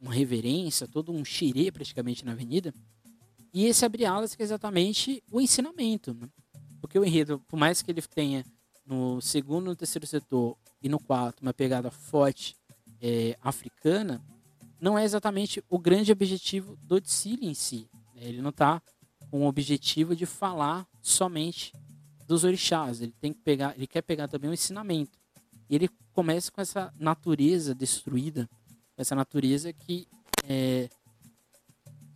uma 0.00 0.12
reverência, 0.12 0.88
todo 0.88 1.12
um 1.12 1.24
xirê 1.24 1.70
praticamente 1.70 2.24
na 2.24 2.32
avenida. 2.32 2.72
E 3.52 3.66
esse 3.66 3.84
abre 3.84 4.04
alas 4.04 4.34
que 4.34 4.42
é 4.42 4.44
exatamente 4.44 5.22
o 5.30 5.40
ensinamento, 5.40 6.14
né? 6.14 6.28
Porque 6.80 6.98
o 6.98 7.04
enredo, 7.04 7.40
por 7.46 7.58
mais 7.58 7.82
que 7.82 7.90
ele 7.90 8.00
tenha 8.02 8.44
no 8.86 9.20
segundo, 9.20 9.66
no 9.66 9.76
terceiro 9.76 10.06
setor 10.06 10.56
e 10.82 10.88
no 10.88 10.98
quarto 10.98 11.42
uma 11.42 11.52
pegada 11.52 11.90
forte 11.90 12.56
é, 13.00 13.36
africana, 13.42 14.20
não 14.80 14.98
é 14.98 15.04
exatamente 15.04 15.62
o 15.68 15.78
grande 15.78 16.10
objetivo 16.10 16.76
do 16.82 17.00
Tsili 17.00 17.46
em 17.46 17.54
si. 17.54 17.88
Né? 18.14 18.22
Ele 18.28 18.40
não 18.40 18.50
está 18.50 18.80
com 19.30 19.44
o 19.44 19.46
objetivo 19.46 20.16
de 20.16 20.26
falar 20.26 20.86
somente 21.02 21.72
dos 22.26 22.44
orixás. 22.44 23.00
Ele 23.00 23.14
tem 23.20 23.32
que 23.32 23.40
pegar, 23.40 23.74
ele 23.76 23.86
quer 23.86 24.02
pegar 24.02 24.26
também 24.26 24.50
o 24.50 24.54
ensinamento. 24.54 25.18
E 25.68 25.74
ele 25.74 25.88
começa 26.12 26.50
com 26.50 26.60
essa 26.60 26.92
natureza 26.98 27.74
destruída, 27.74 28.48
essa 29.00 29.14
natureza 29.14 29.72
que 29.72 30.06
é, 30.44 30.88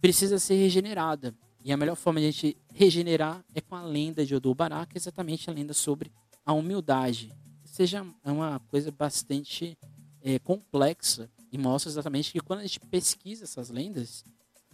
precisa 0.00 0.38
ser 0.38 0.56
regenerada. 0.56 1.34
E 1.64 1.72
a 1.72 1.76
melhor 1.76 1.96
forma 1.96 2.20
de 2.20 2.26
a 2.26 2.30
gente 2.30 2.56
regenerar 2.72 3.42
é 3.54 3.60
com 3.60 3.74
a 3.74 3.82
lenda 3.82 4.24
de 4.24 4.34
Odobará, 4.34 4.84
que 4.84 4.96
é 4.96 4.98
exatamente 4.98 5.48
a 5.48 5.52
lenda 5.52 5.72
sobre 5.72 6.12
a 6.44 6.52
humildade. 6.52 7.32
Seja, 7.64 8.06
uma 8.22 8.60
coisa 8.68 8.90
bastante 8.90 9.78
é, 10.22 10.38
complexa 10.38 11.30
e 11.50 11.56
mostra 11.56 11.90
exatamente 11.90 12.32
que 12.32 12.40
quando 12.40 12.60
a 12.60 12.62
gente 12.64 12.80
pesquisa 12.80 13.44
essas 13.44 13.70
lendas, 13.70 14.24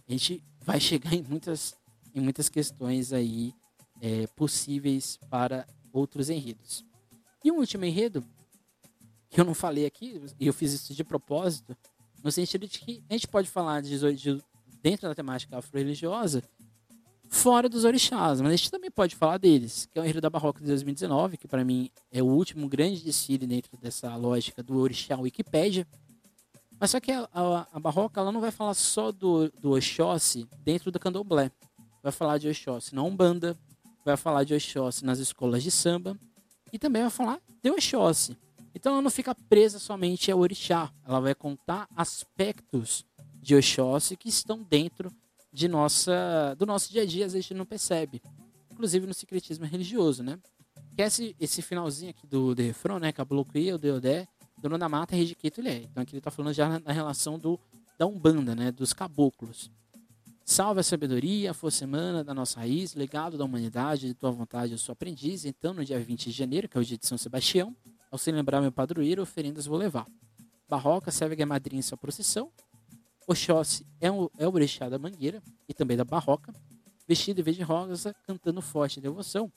a 0.07 0.11
gente 0.11 0.43
vai 0.59 0.79
chegar 0.79 1.13
em 1.13 1.23
muitas, 1.23 1.75
em 2.13 2.19
muitas 2.19 2.49
questões 2.49 3.13
aí 3.13 3.53
é, 4.01 4.27
possíveis 4.27 5.17
para 5.29 5.65
outros 5.93 6.29
enredos. 6.29 6.83
E 7.43 7.51
um 7.51 7.59
último 7.59 7.85
enredo, 7.85 8.23
que 9.29 9.39
eu 9.39 9.45
não 9.45 9.53
falei 9.53 9.85
aqui, 9.85 10.21
e 10.39 10.47
eu 10.47 10.53
fiz 10.53 10.73
isso 10.73 10.93
de 10.93 11.03
propósito, 11.03 11.75
no 12.23 12.31
sentido 12.31 12.67
de 12.67 12.79
que 12.79 13.03
a 13.09 13.13
gente 13.13 13.27
pode 13.27 13.49
falar 13.49 13.81
de, 13.81 13.97
de 14.15 14.43
dentro 14.81 15.07
da 15.07 15.15
temática 15.15 15.57
afro-religiosa 15.57 16.43
fora 17.31 17.69
dos 17.69 17.85
orixás, 17.85 18.41
mas 18.41 18.51
a 18.51 18.55
gente 18.55 18.69
também 18.69 18.91
pode 18.91 19.15
falar 19.15 19.37
deles, 19.37 19.87
que 19.91 19.97
é 19.97 20.01
o 20.01 20.03
Enredo 20.03 20.19
da 20.19 20.29
Barroca 20.29 20.59
de 20.59 20.67
2019, 20.67 21.37
que 21.37 21.47
para 21.47 21.63
mim 21.63 21.89
é 22.11 22.21
o 22.21 22.25
último 22.25 22.67
grande 22.67 23.01
desfile 23.01 23.47
dentro 23.47 23.77
dessa 23.77 24.13
lógica 24.17 24.61
do 24.61 24.77
orixá 24.77 25.17
Wikipédia. 25.17 25.87
Mas 26.77 26.91
só 26.91 26.99
que 26.99 27.11
a, 27.11 27.29
a, 27.33 27.67
a 27.71 27.79
Barroca 27.79 28.19
ela 28.19 28.33
não 28.33 28.41
vai 28.41 28.51
falar 28.51 28.73
só 28.73 29.13
do, 29.13 29.49
do 29.61 29.71
Oxóssi 29.71 30.45
dentro 30.59 30.91
do 30.91 30.99
candomblé. 30.99 31.49
Vai 32.03 32.11
falar 32.11 32.37
de 32.37 32.49
Oxóssi 32.49 32.93
na 32.93 33.01
Umbanda, 33.01 33.57
vai 34.03 34.17
falar 34.17 34.43
de 34.43 34.53
Oxóssi 34.53 35.05
nas 35.05 35.19
escolas 35.19 35.63
de 35.63 35.71
samba 35.71 36.19
e 36.73 36.77
também 36.77 37.01
vai 37.01 37.11
falar 37.11 37.39
de 37.63 37.71
Oxóssi. 37.71 38.37
Então 38.73 38.93
ela 38.93 39.01
não 39.01 39.09
fica 39.09 39.35
presa 39.35 39.79
somente 39.79 40.31
ao 40.31 40.39
orixá, 40.39 40.91
ela 41.05 41.19
vai 41.19 41.35
contar 41.35 41.87
aspectos 41.95 43.05
de 43.41 43.55
Oxóssi 43.55 44.15
que 44.15 44.29
estão 44.29 44.63
dentro 44.63 45.11
de 45.51 45.67
nossa, 45.67 46.55
do 46.57 46.65
nosso 46.65 46.91
dia 46.91 47.01
a 47.01 47.05
dia, 47.05 47.25
às 47.25 47.33
vezes 47.33 47.45
a 47.45 47.49
gente 47.49 47.57
não 47.57 47.65
percebe. 47.65 48.21
Inclusive 48.71 49.05
no 49.05 49.13
secretismo 49.13 49.65
religioso, 49.65 50.23
né? 50.23 50.39
Que 50.95 51.01
é 51.01 51.05
esse, 51.05 51.35
esse 51.39 51.61
finalzinho 51.61 52.11
aqui 52.11 52.25
do, 52.25 52.55
do 52.55 52.61
refrão, 52.61 52.99
né? 52.99 53.11
Cabolocuia, 53.11 53.75
o 53.75 53.77
Deodé, 53.77 54.27
dono 54.57 54.77
da 54.77 54.87
mata, 54.87 55.15
Regiquito, 55.15 55.59
ele 55.59 55.69
é. 55.69 55.77
Então 55.83 56.03
aqui 56.03 56.13
ele 56.13 56.21
tá 56.21 56.31
falando 56.31 56.53
já 56.53 56.79
na, 56.79 56.91
relação 56.91 57.37
do, 57.37 57.59
da 57.97 58.05
Umbanda, 58.05 58.55
né? 58.55 58.71
Dos 58.71 58.93
caboclos. 58.93 59.69
Salve 60.45 60.79
a 60.79 60.83
sabedoria, 60.83 61.51
a 61.51 61.53
força 61.53 61.83
emana 61.83 62.23
da 62.23 62.33
nossa 62.33 62.59
raiz, 62.59 62.93
legado 62.93 63.37
da 63.37 63.45
humanidade, 63.45 64.07
de 64.07 64.13
tua 64.13 64.31
vontade, 64.31 64.71
eu 64.71 64.77
sou 64.77 64.93
aprendiz. 64.93 65.45
Então, 65.45 65.73
no 65.73 65.85
dia 65.85 65.99
20 65.99 66.25
de 66.25 66.31
janeiro, 66.31 66.67
que 66.67 66.77
é 66.77 66.81
o 66.81 66.83
dia 66.83 66.97
de 66.97 67.05
São 67.05 67.17
Sebastião, 67.17 67.75
ao 68.11 68.17
se 68.19 68.31
lembrar 68.31 68.61
meu 68.61 68.71
padroeiro, 68.71 69.21
oferendas 69.23 69.65
vou 69.65 69.77
levar. 69.77 70.05
Barroca 70.69 71.09
serve 71.09 71.41
a 71.41 71.45
madrinha 71.45 71.79
em 71.79 71.83
sua 71.83 71.97
procissão, 71.97 72.51
Oxóssi 73.27 73.85
é, 73.99 74.11
um, 74.11 74.27
é 74.37 74.47
o 74.47 74.53
orixá 74.53 74.89
da 74.89 74.99
mangueira 74.99 75.41
e 75.67 75.73
também 75.73 75.95
da 75.95 76.03
barroca, 76.03 76.53
vestido 77.07 77.39
em 77.39 77.43
verde 77.43 77.61
rosa, 77.61 78.13
cantando 78.25 78.61
forte 78.61 78.99
devoção, 78.99 79.51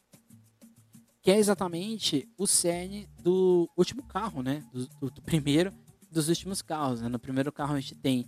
que 1.22 1.30
é 1.30 1.38
exatamente 1.38 2.28
o 2.36 2.46
cerne 2.46 3.08
do 3.22 3.68
último 3.76 4.02
carro, 4.02 4.42
né? 4.42 4.64
Do, 4.72 4.86
do, 4.86 5.10
do 5.10 5.22
primeiro 5.22 5.72
dos 6.10 6.28
últimos 6.28 6.62
carros. 6.62 7.00
Né? 7.00 7.08
No 7.08 7.18
primeiro 7.18 7.50
carro 7.50 7.74
a 7.74 7.80
gente 7.80 7.94
tem 7.96 8.26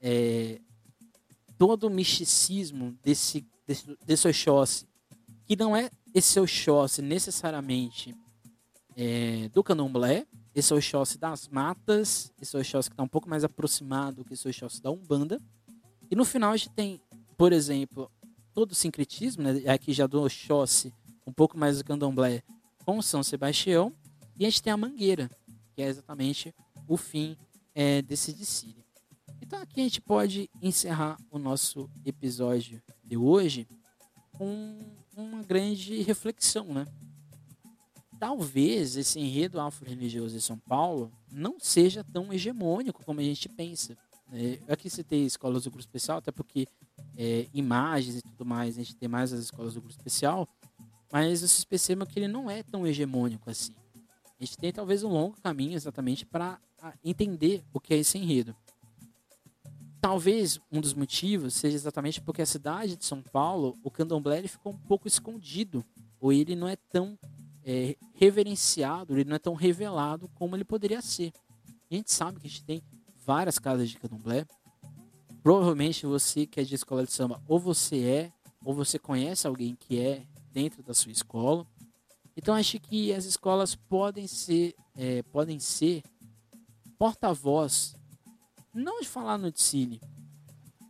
é, 0.00 0.60
todo 1.58 1.84
o 1.88 1.90
misticismo 1.90 2.96
desse, 3.02 3.46
desse, 3.66 3.98
desse 4.04 4.28
Oxóssi, 4.28 4.86
que 5.46 5.56
não 5.56 5.76
é 5.76 5.90
esse 6.14 6.38
Oxóssi 6.38 7.02
necessariamente 7.02 8.14
é, 8.96 9.48
do 9.52 9.62
candomblé, 9.62 10.26
esse 10.54 10.72
é 10.72 10.76
o 10.76 10.78
Oxóssi 10.78 11.18
das 11.18 11.48
matas, 11.48 12.32
esse 12.40 12.54
é 12.54 12.58
o 12.58 12.60
Oxóssi 12.60 12.88
que 12.88 12.94
está 12.94 13.02
um 13.02 13.08
pouco 13.08 13.28
mais 13.28 13.44
aproximado 13.44 14.24
que 14.24 14.34
esse 14.34 14.46
é 14.46 14.48
o 14.48 14.50
Oxóssi 14.50 14.82
da 14.82 14.90
Umbanda. 14.90 15.40
E 16.10 16.14
no 16.14 16.24
final 16.24 16.52
a 16.52 16.56
gente 16.56 16.70
tem, 16.70 17.00
por 17.36 17.52
exemplo, 17.52 18.10
todo 18.52 18.72
o 18.72 18.74
sincretismo, 18.74 19.42
né? 19.42 19.68
Aqui 19.72 19.92
já 19.92 20.06
do 20.06 20.22
Oxóssi, 20.22 20.94
um 21.26 21.32
pouco 21.32 21.58
mais 21.58 21.78
do 21.78 21.84
candomblé 21.84 22.42
com 22.84 23.02
São 23.02 23.22
Sebastião. 23.22 23.92
E 24.38 24.46
a 24.46 24.50
gente 24.50 24.62
tem 24.62 24.72
a 24.72 24.76
Mangueira, 24.76 25.30
que 25.74 25.82
é 25.82 25.86
exatamente 25.86 26.54
o 26.86 26.96
fim 26.96 27.36
é, 27.74 28.00
desse 28.02 28.32
desfile. 28.32 28.84
Então 29.42 29.60
aqui 29.60 29.80
a 29.80 29.84
gente 29.84 30.00
pode 30.00 30.48
encerrar 30.62 31.18
o 31.30 31.38
nosso 31.38 31.90
episódio 32.04 32.80
de 33.02 33.16
hoje 33.16 33.66
com 34.32 34.78
uma 35.16 35.42
grande 35.42 36.00
reflexão, 36.02 36.72
né? 36.72 36.86
Talvez 38.24 38.96
esse 38.96 39.20
enredo 39.20 39.60
afro-religioso 39.60 40.34
de 40.34 40.40
São 40.40 40.56
Paulo 40.56 41.12
não 41.30 41.60
seja 41.60 42.02
tão 42.02 42.32
hegemônico 42.32 43.04
como 43.04 43.20
a 43.20 43.22
gente 43.22 43.50
pensa. 43.50 43.94
É, 44.32 44.58
eu 44.66 44.72
aqui 44.72 44.88
citei 44.88 45.26
escolas 45.26 45.64
do 45.64 45.70
grupo 45.70 45.80
especial, 45.80 46.16
até 46.16 46.32
porque 46.32 46.66
é, 47.18 47.46
imagens 47.52 48.16
e 48.16 48.22
tudo 48.22 48.46
mais, 48.46 48.78
a 48.78 48.82
gente 48.82 48.96
tem 48.96 49.10
mais 49.10 49.30
as 49.30 49.40
escolas 49.40 49.74
do 49.74 49.80
grupo 49.82 49.94
especial, 49.94 50.48
mas 51.12 51.40
vocês 51.40 51.64
percebam 51.64 52.06
que 52.06 52.18
ele 52.18 52.26
não 52.26 52.50
é 52.50 52.62
tão 52.62 52.86
hegemônico 52.86 53.50
assim. 53.50 53.74
A 54.40 54.42
gente 54.42 54.56
tem 54.56 54.72
talvez 54.72 55.02
um 55.02 55.10
longo 55.10 55.38
caminho 55.42 55.74
exatamente 55.74 56.24
para 56.24 56.58
entender 57.04 57.62
o 57.74 57.78
que 57.78 57.92
é 57.92 57.98
esse 57.98 58.16
enredo. 58.16 58.56
Talvez 60.00 60.58
um 60.72 60.80
dos 60.80 60.94
motivos 60.94 61.52
seja 61.52 61.76
exatamente 61.76 62.22
porque 62.22 62.40
a 62.40 62.46
cidade 62.46 62.96
de 62.96 63.04
São 63.04 63.20
Paulo, 63.20 63.78
o 63.84 63.90
candomblé 63.90 64.48
ficou 64.48 64.72
um 64.72 64.78
pouco 64.78 65.06
escondido, 65.06 65.84
ou 66.18 66.32
ele 66.32 66.56
não 66.56 66.66
é 66.66 66.76
tão 66.76 67.18
é, 67.64 67.96
reverenciado, 68.14 69.14
ele 69.14 69.24
não 69.24 69.36
é 69.36 69.38
tão 69.38 69.54
revelado 69.54 70.28
como 70.34 70.54
ele 70.54 70.64
poderia 70.64 71.00
ser. 71.00 71.32
A 71.90 71.94
gente 71.94 72.12
sabe 72.12 72.38
que 72.40 72.46
a 72.46 72.50
gente 72.50 72.64
tem 72.64 72.82
várias 73.24 73.58
casas 73.58 73.88
de 73.88 73.98
candomblé. 73.98 74.46
Provavelmente 75.42 76.06
você 76.06 76.46
que 76.46 76.60
é 76.60 76.64
de 76.64 76.74
escola 76.74 77.04
de 77.04 77.12
samba, 77.12 77.42
ou 77.48 77.58
você 77.58 78.02
é, 78.04 78.32
ou 78.64 78.74
você 78.74 78.98
conhece 78.98 79.46
alguém 79.46 79.74
que 79.74 80.00
é 80.00 80.26
dentro 80.52 80.82
da 80.82 80.94
sua 80.94 81.12
escola. 81.12 81.66
Então 82.36 82.54
acho 82.54 82.78
que 82.80 83.12
as 83.12 83.24
escolas 83.24 83.74
podem 83.74 84.26
ser, 84.26 84.74
é, 84.96 85.22
podem 85.22 85.58
ser 85.58 86.02
porta-voz, 86.98 87.94
não 88.72 89.00
de 89.00 89.08
falar 89.08 89.38
no 89.38 89.52
Tsili, 89.52 90.00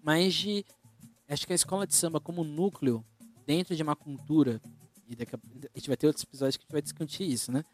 mas 0.02 0.34
de 0.34 0.64
acho 1.28 1.46
que 1.46 1.52
a 1.52 1.56
escola 1.56 1.86
de 1.86 1.94
samba 1.94 2.20
como 2.20 2.44
núcleo 2.44 3.04
dentro 3.46 3.74
de 3.74 3.82
uma 3.82 3.96
cultura 3.96 4.60
e 5.08 5.16
daqui 5.16 5.34
a, 5.34 5.38
a 5.38 5.78
gente 5.78 5.88
vai 5.88 5.96
ter 5.96 6.06
outros 6.06 6.24
episódios 6.24 6.56
que 6.56 6.62
a 6.62 6.66
gente 6.66 6.72
vai 6.72 6.82
discutir 6.82 7.24
isso, 7.24 7.52
né? 7.52 7.64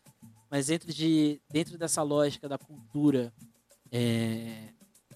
Mas 0.51 0.67
dentro 0.67 0.93
de 0.93 1.41
dentro 1.51 1.79
dessa 1.79 2.03
lógica 2.03 2.49
da 2.49 2.59
cultura 2.59 3.33
é, 3.93 4.69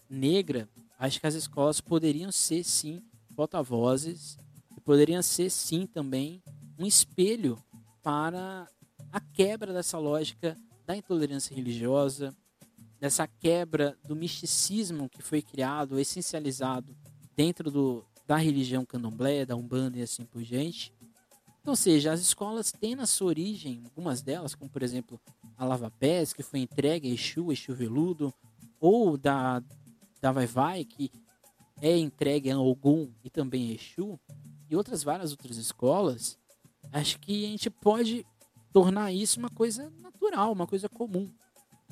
negra, 0.09 0.69
acho 0.99 1.21
que 1.21 1.27
as 1.27 1.35
escolas 1.35 1.81
poderiam 1.81 2.31
ser 2.31 2.65
sim 2.65 3.03
porta-vozes 3.35 4.39
e 4.77 4.81
poderiam 4.81 5.23
ser 5.23 5.51
sim 5.51 5.87
também 5.87 6.43
um 6.79 6.87
espelho 6.87 7.63
para 8.03 8.69
a 9.13 9.21
quebra 9.21 9.73
dessa 9.73 9.99
lógica 9.99 10.57
da 10.87 10.97
intolerância 10.97 11.55
religiosa, 11.55 12.37
dessa 13.01 13.27
quebra 13.27 13.99
do 14.07 14.15
misticismo 14.15 15.09
que 15.09 15.23
foi 15.23 15.43
criado, 15.43 15.99
essencializado 15.99 16.97
dentro 17.37 17.71
do, 17.71 18.05
da 18.27 18.37
religião 18.37 18.85
candomblé, 18.85 19.45
da 19.45 19.57
umbanda 19.57 19.99
e 19.99 20.03
assim 20.03 20.25
por 20.25 20.43
diante. 20.43 20.94
Então, 21.65 21.73
ou 21.73 21.77
seja, 21.77 22.13
as 22.13 22.21
escolas 22.21 22.71
têm 22.71 22.95
na 22.95 23.07
sua 23.07 23.29
origem, 23.29 23.81
algumas 23.87 24.21
delas, 24.21 24.55
como 24.55 24.71
por 24.71 24.83
exemplo 24.83 25.19
a 25.57 25.65
Lava 25.65 25.91
Pés, 25.91 26.35
que 26.35 26.43
foi 26.43 26.61
entregue 26.61 27.11
a 27.11 27.15
Exu, 27.15 27.51
Exu 27.51 27.75
Veludo, 27.75 28.35
ou 28.79 29.17
da, 29.17 29.63
da 30.21 30.31
Vai 30.31 30.47
Vai, 30.47 30.85
que 30.85 31.11
é 31.81 31.97
entregue 31.97 32.51
a 32.51 32.59
Ogum 32.59 33.09
e 33.25 33.31
também 33.31 33.71
a 33.71 33.75
Exu, 33.77 34.21
e 34.69 34.77
outras 34.77 35.03
várias 35.03 35.31
outras 35.31 35.57
escolas, 35.57 36.37
acho 36.93 37.19
que 37.19 37.47
a 37.47 37.49
gente 37.49 37.71
pode 37.71 38.27
tornar 38.71 39.11
isso 39.11 39.39
uma 39.39 39.49
coisa 39.49 39.91
natural, 40.03 40.53
uma 40.53 40.67
coisa 40.67 40.87
comum. 40.87 41.33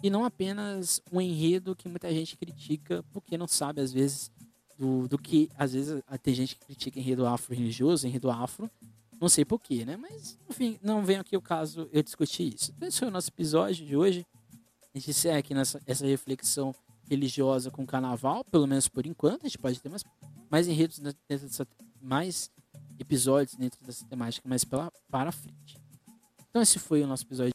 E 0.03 0.11
não 0.11 0.23
apenas 0.23 1.01
um 1.11 1.18
enredo 1.18 1.75
que 1.75 1.89
muita 1.89 2.12
gente 2.12 2.37
critica 2.37 3.03
porque 3.11 3.39
não 3.39 3.49
sabe, 3.49 3.81
às 3.81 3.91
vezes, 3.91 4.31
do, 4.79 5.09
do 5.09 5.16
que. 5.16 5.49
Às 5.57 5.73
vezes 5.73 6.03
tem 6.23 6.35
gente 6.35 6.57
que 6.57 6.66
critica 6.66 7.01
enredo 7.01 7.25
afro-religioso, 7.25 8.07
enredo 8.07 8.31
afro. 8.31 8.70
Não 9.23 9.29
sei 9.29 9.45
porquê, 9.45 9.85
né? 9.85 9.97
Mas, 9.97 10.37
enfim, 10.51 10.81
não 10.83 11.05
vem 11.05 11.16
aqui 11.16 11.37
o 11.37 11.41
caso 11.41 11.89
eu 11.93 12.03
discutir 12.03 12.53
isso. 12.57 12.73
Então, 12.77 12.89
esse 12.89 12.99
foi 12.99 13.07
o 13.07 13.11
nosso 13.12 13.29
episódio 13.29 13.87
de 13.87 13.97
hoje. 13.97 14.27
A 14.93 14.99
gente 14.99 15.11
encerra 15.11 15.39
aqui 15.39 15.55
nessa 15.55 15.81
essa 15.87 16.05
reflexão 16.05 16.75
religiosa 17.09 17.70
com 17.70 17.85
o 17.85 17.87
carnaval, 17.87 18.43
pelo 18.43 18.66
menos 18.66 18.89
por 18.89 19.07
enquanto. 19.07 19.45
A 19.45 19.49
gente 19.49 19.59
pode 19.59 19.81
ter 19.81 19.89
mais, 19.89 20.05
mais 20.51 20.66
enredos 20.66 20.99
dentro 20.99 21.20
dessa, 21.29 21.64
mais 22.01 22.51
episódios 22.99 23.55
dentro 23.55 23.79
dessa 23.85 24.05
temática 24.07 24.49
mais 24.49 24.64
pela, 24.64 24.93
para 25.09 25.31
frente. 25.31 25.79
Então 26.51 26.61
esse 26.61 26.81
foi 26.81 27.01
o 27.01 27.07
nosso 27.07 27.23
episódio. 27.23 27.55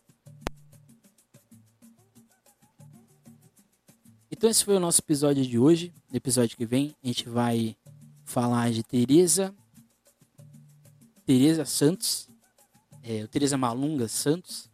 Então 4.31 4.49
esse 4.49 4.63
foi 4.63 4.77
o 4.77 4.79
nosso 4.79 5.01
episódio 5.01 5.45
de 5.45 5.59
hoje. 5.59 5.93
No 6.09 6.15
episódio 6.15 6.55
que 6.55 6.65
vem 6.65 6.95
a 7.03 7.07
gente 7.07 7.27
vai 7.27 7.75
falar 8.23 8.71
de 8.71 8.83
Teresa 8.83 9.53
Teresa 11.27 11.65
Santos, 11.65 12.29
é, 13.03 13.27
Teresa 13.27 13.57
Malunga 13.57 14.07
Santos. 14.07 14.69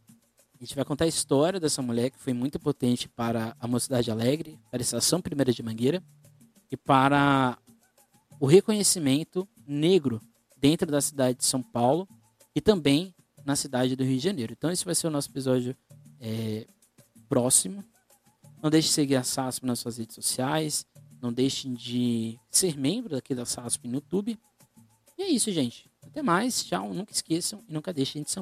A 0.54 0.64
gente 0.64 0.76
vai 0.76 0.84
contar 0.84 1.04
a 1.04 1.08
história 1.08 1.58
dessa 1.58 1.82
mulher 1.82 2.10
que 2.10 2.18
foi 2.20 2.32
muito 2.32 2.60
potente 2.60 3.08
para 3.08 3.56
a 3.58 3.66
Mocidade 3.66 4.08
Alegre, 4.08 4.56
para 4.70 4.80
a 4.80 4.82
Estação 4.82 5.20
Primeira 5.20 5.52
de 5.52 5.64
Mangueira 5.64 6.00
e 6.70 6.76
para 6.76 7.58
o 8.38 8.46
reconhecimento 8.46 9.48
negro 9.66 10.22
dentro 10.56 10.88
da 10.88 11.00
cidade 11.00 11.38
de 11.38 11.44
São 11.44 11.60
Paulo 11.60 12.08
e 12.54 12.60
também 12.60 13.12
na 13.44 13.56
cidade 13.56 13.96
do 13.96 14.04
Rio 14.04 14.16
de 14.16 14.22
Janeiro. 14.22 14.54
Então 14.56 14.70
esse 14.70 14.84
vai 14.84 14.94
ser 14.94 15.08
o 15.08 15.10
nosso 15.10 15.30
episódio 15.30 15.76
é, 16.20 16.68
próximo. 17.28 17.84
Não 18.62 18.70
deixe 18.70 18.86
de 18.86 18.94
seguir 18.94 19.16
a 19.16 19.24
SASP 19.24 19.66
nas 19.66 19.80
suas 19.80 19.98
redes 19.98 20.14
sociais. 20.14 20.86
Não 21.20 21.32
deixem 21.32 21.74
de 21.74 22.38
ser 22.48 22.78
membro 22.78 23.16
aqui 23.16 23.34
da 23.34 23.44
SASP 23.44 23.88
no 23.88 23.94
YouTube. 23.94 24.38
E 25.18 25.22
é 25.24 25.28
isso, 25.28 25.50
gente. 25.50 25.92
Até 26.14 26.22
mais. 26.22 26.62
Tchau. 26.62 26.94
Nunca 26.94 27.12
esqueçam 27.12 27.60
e 27.68 27.72
nunca 27.72 27.92
deixem 27.92 28.22
de 28.22 28.30
ser 28.30 28.32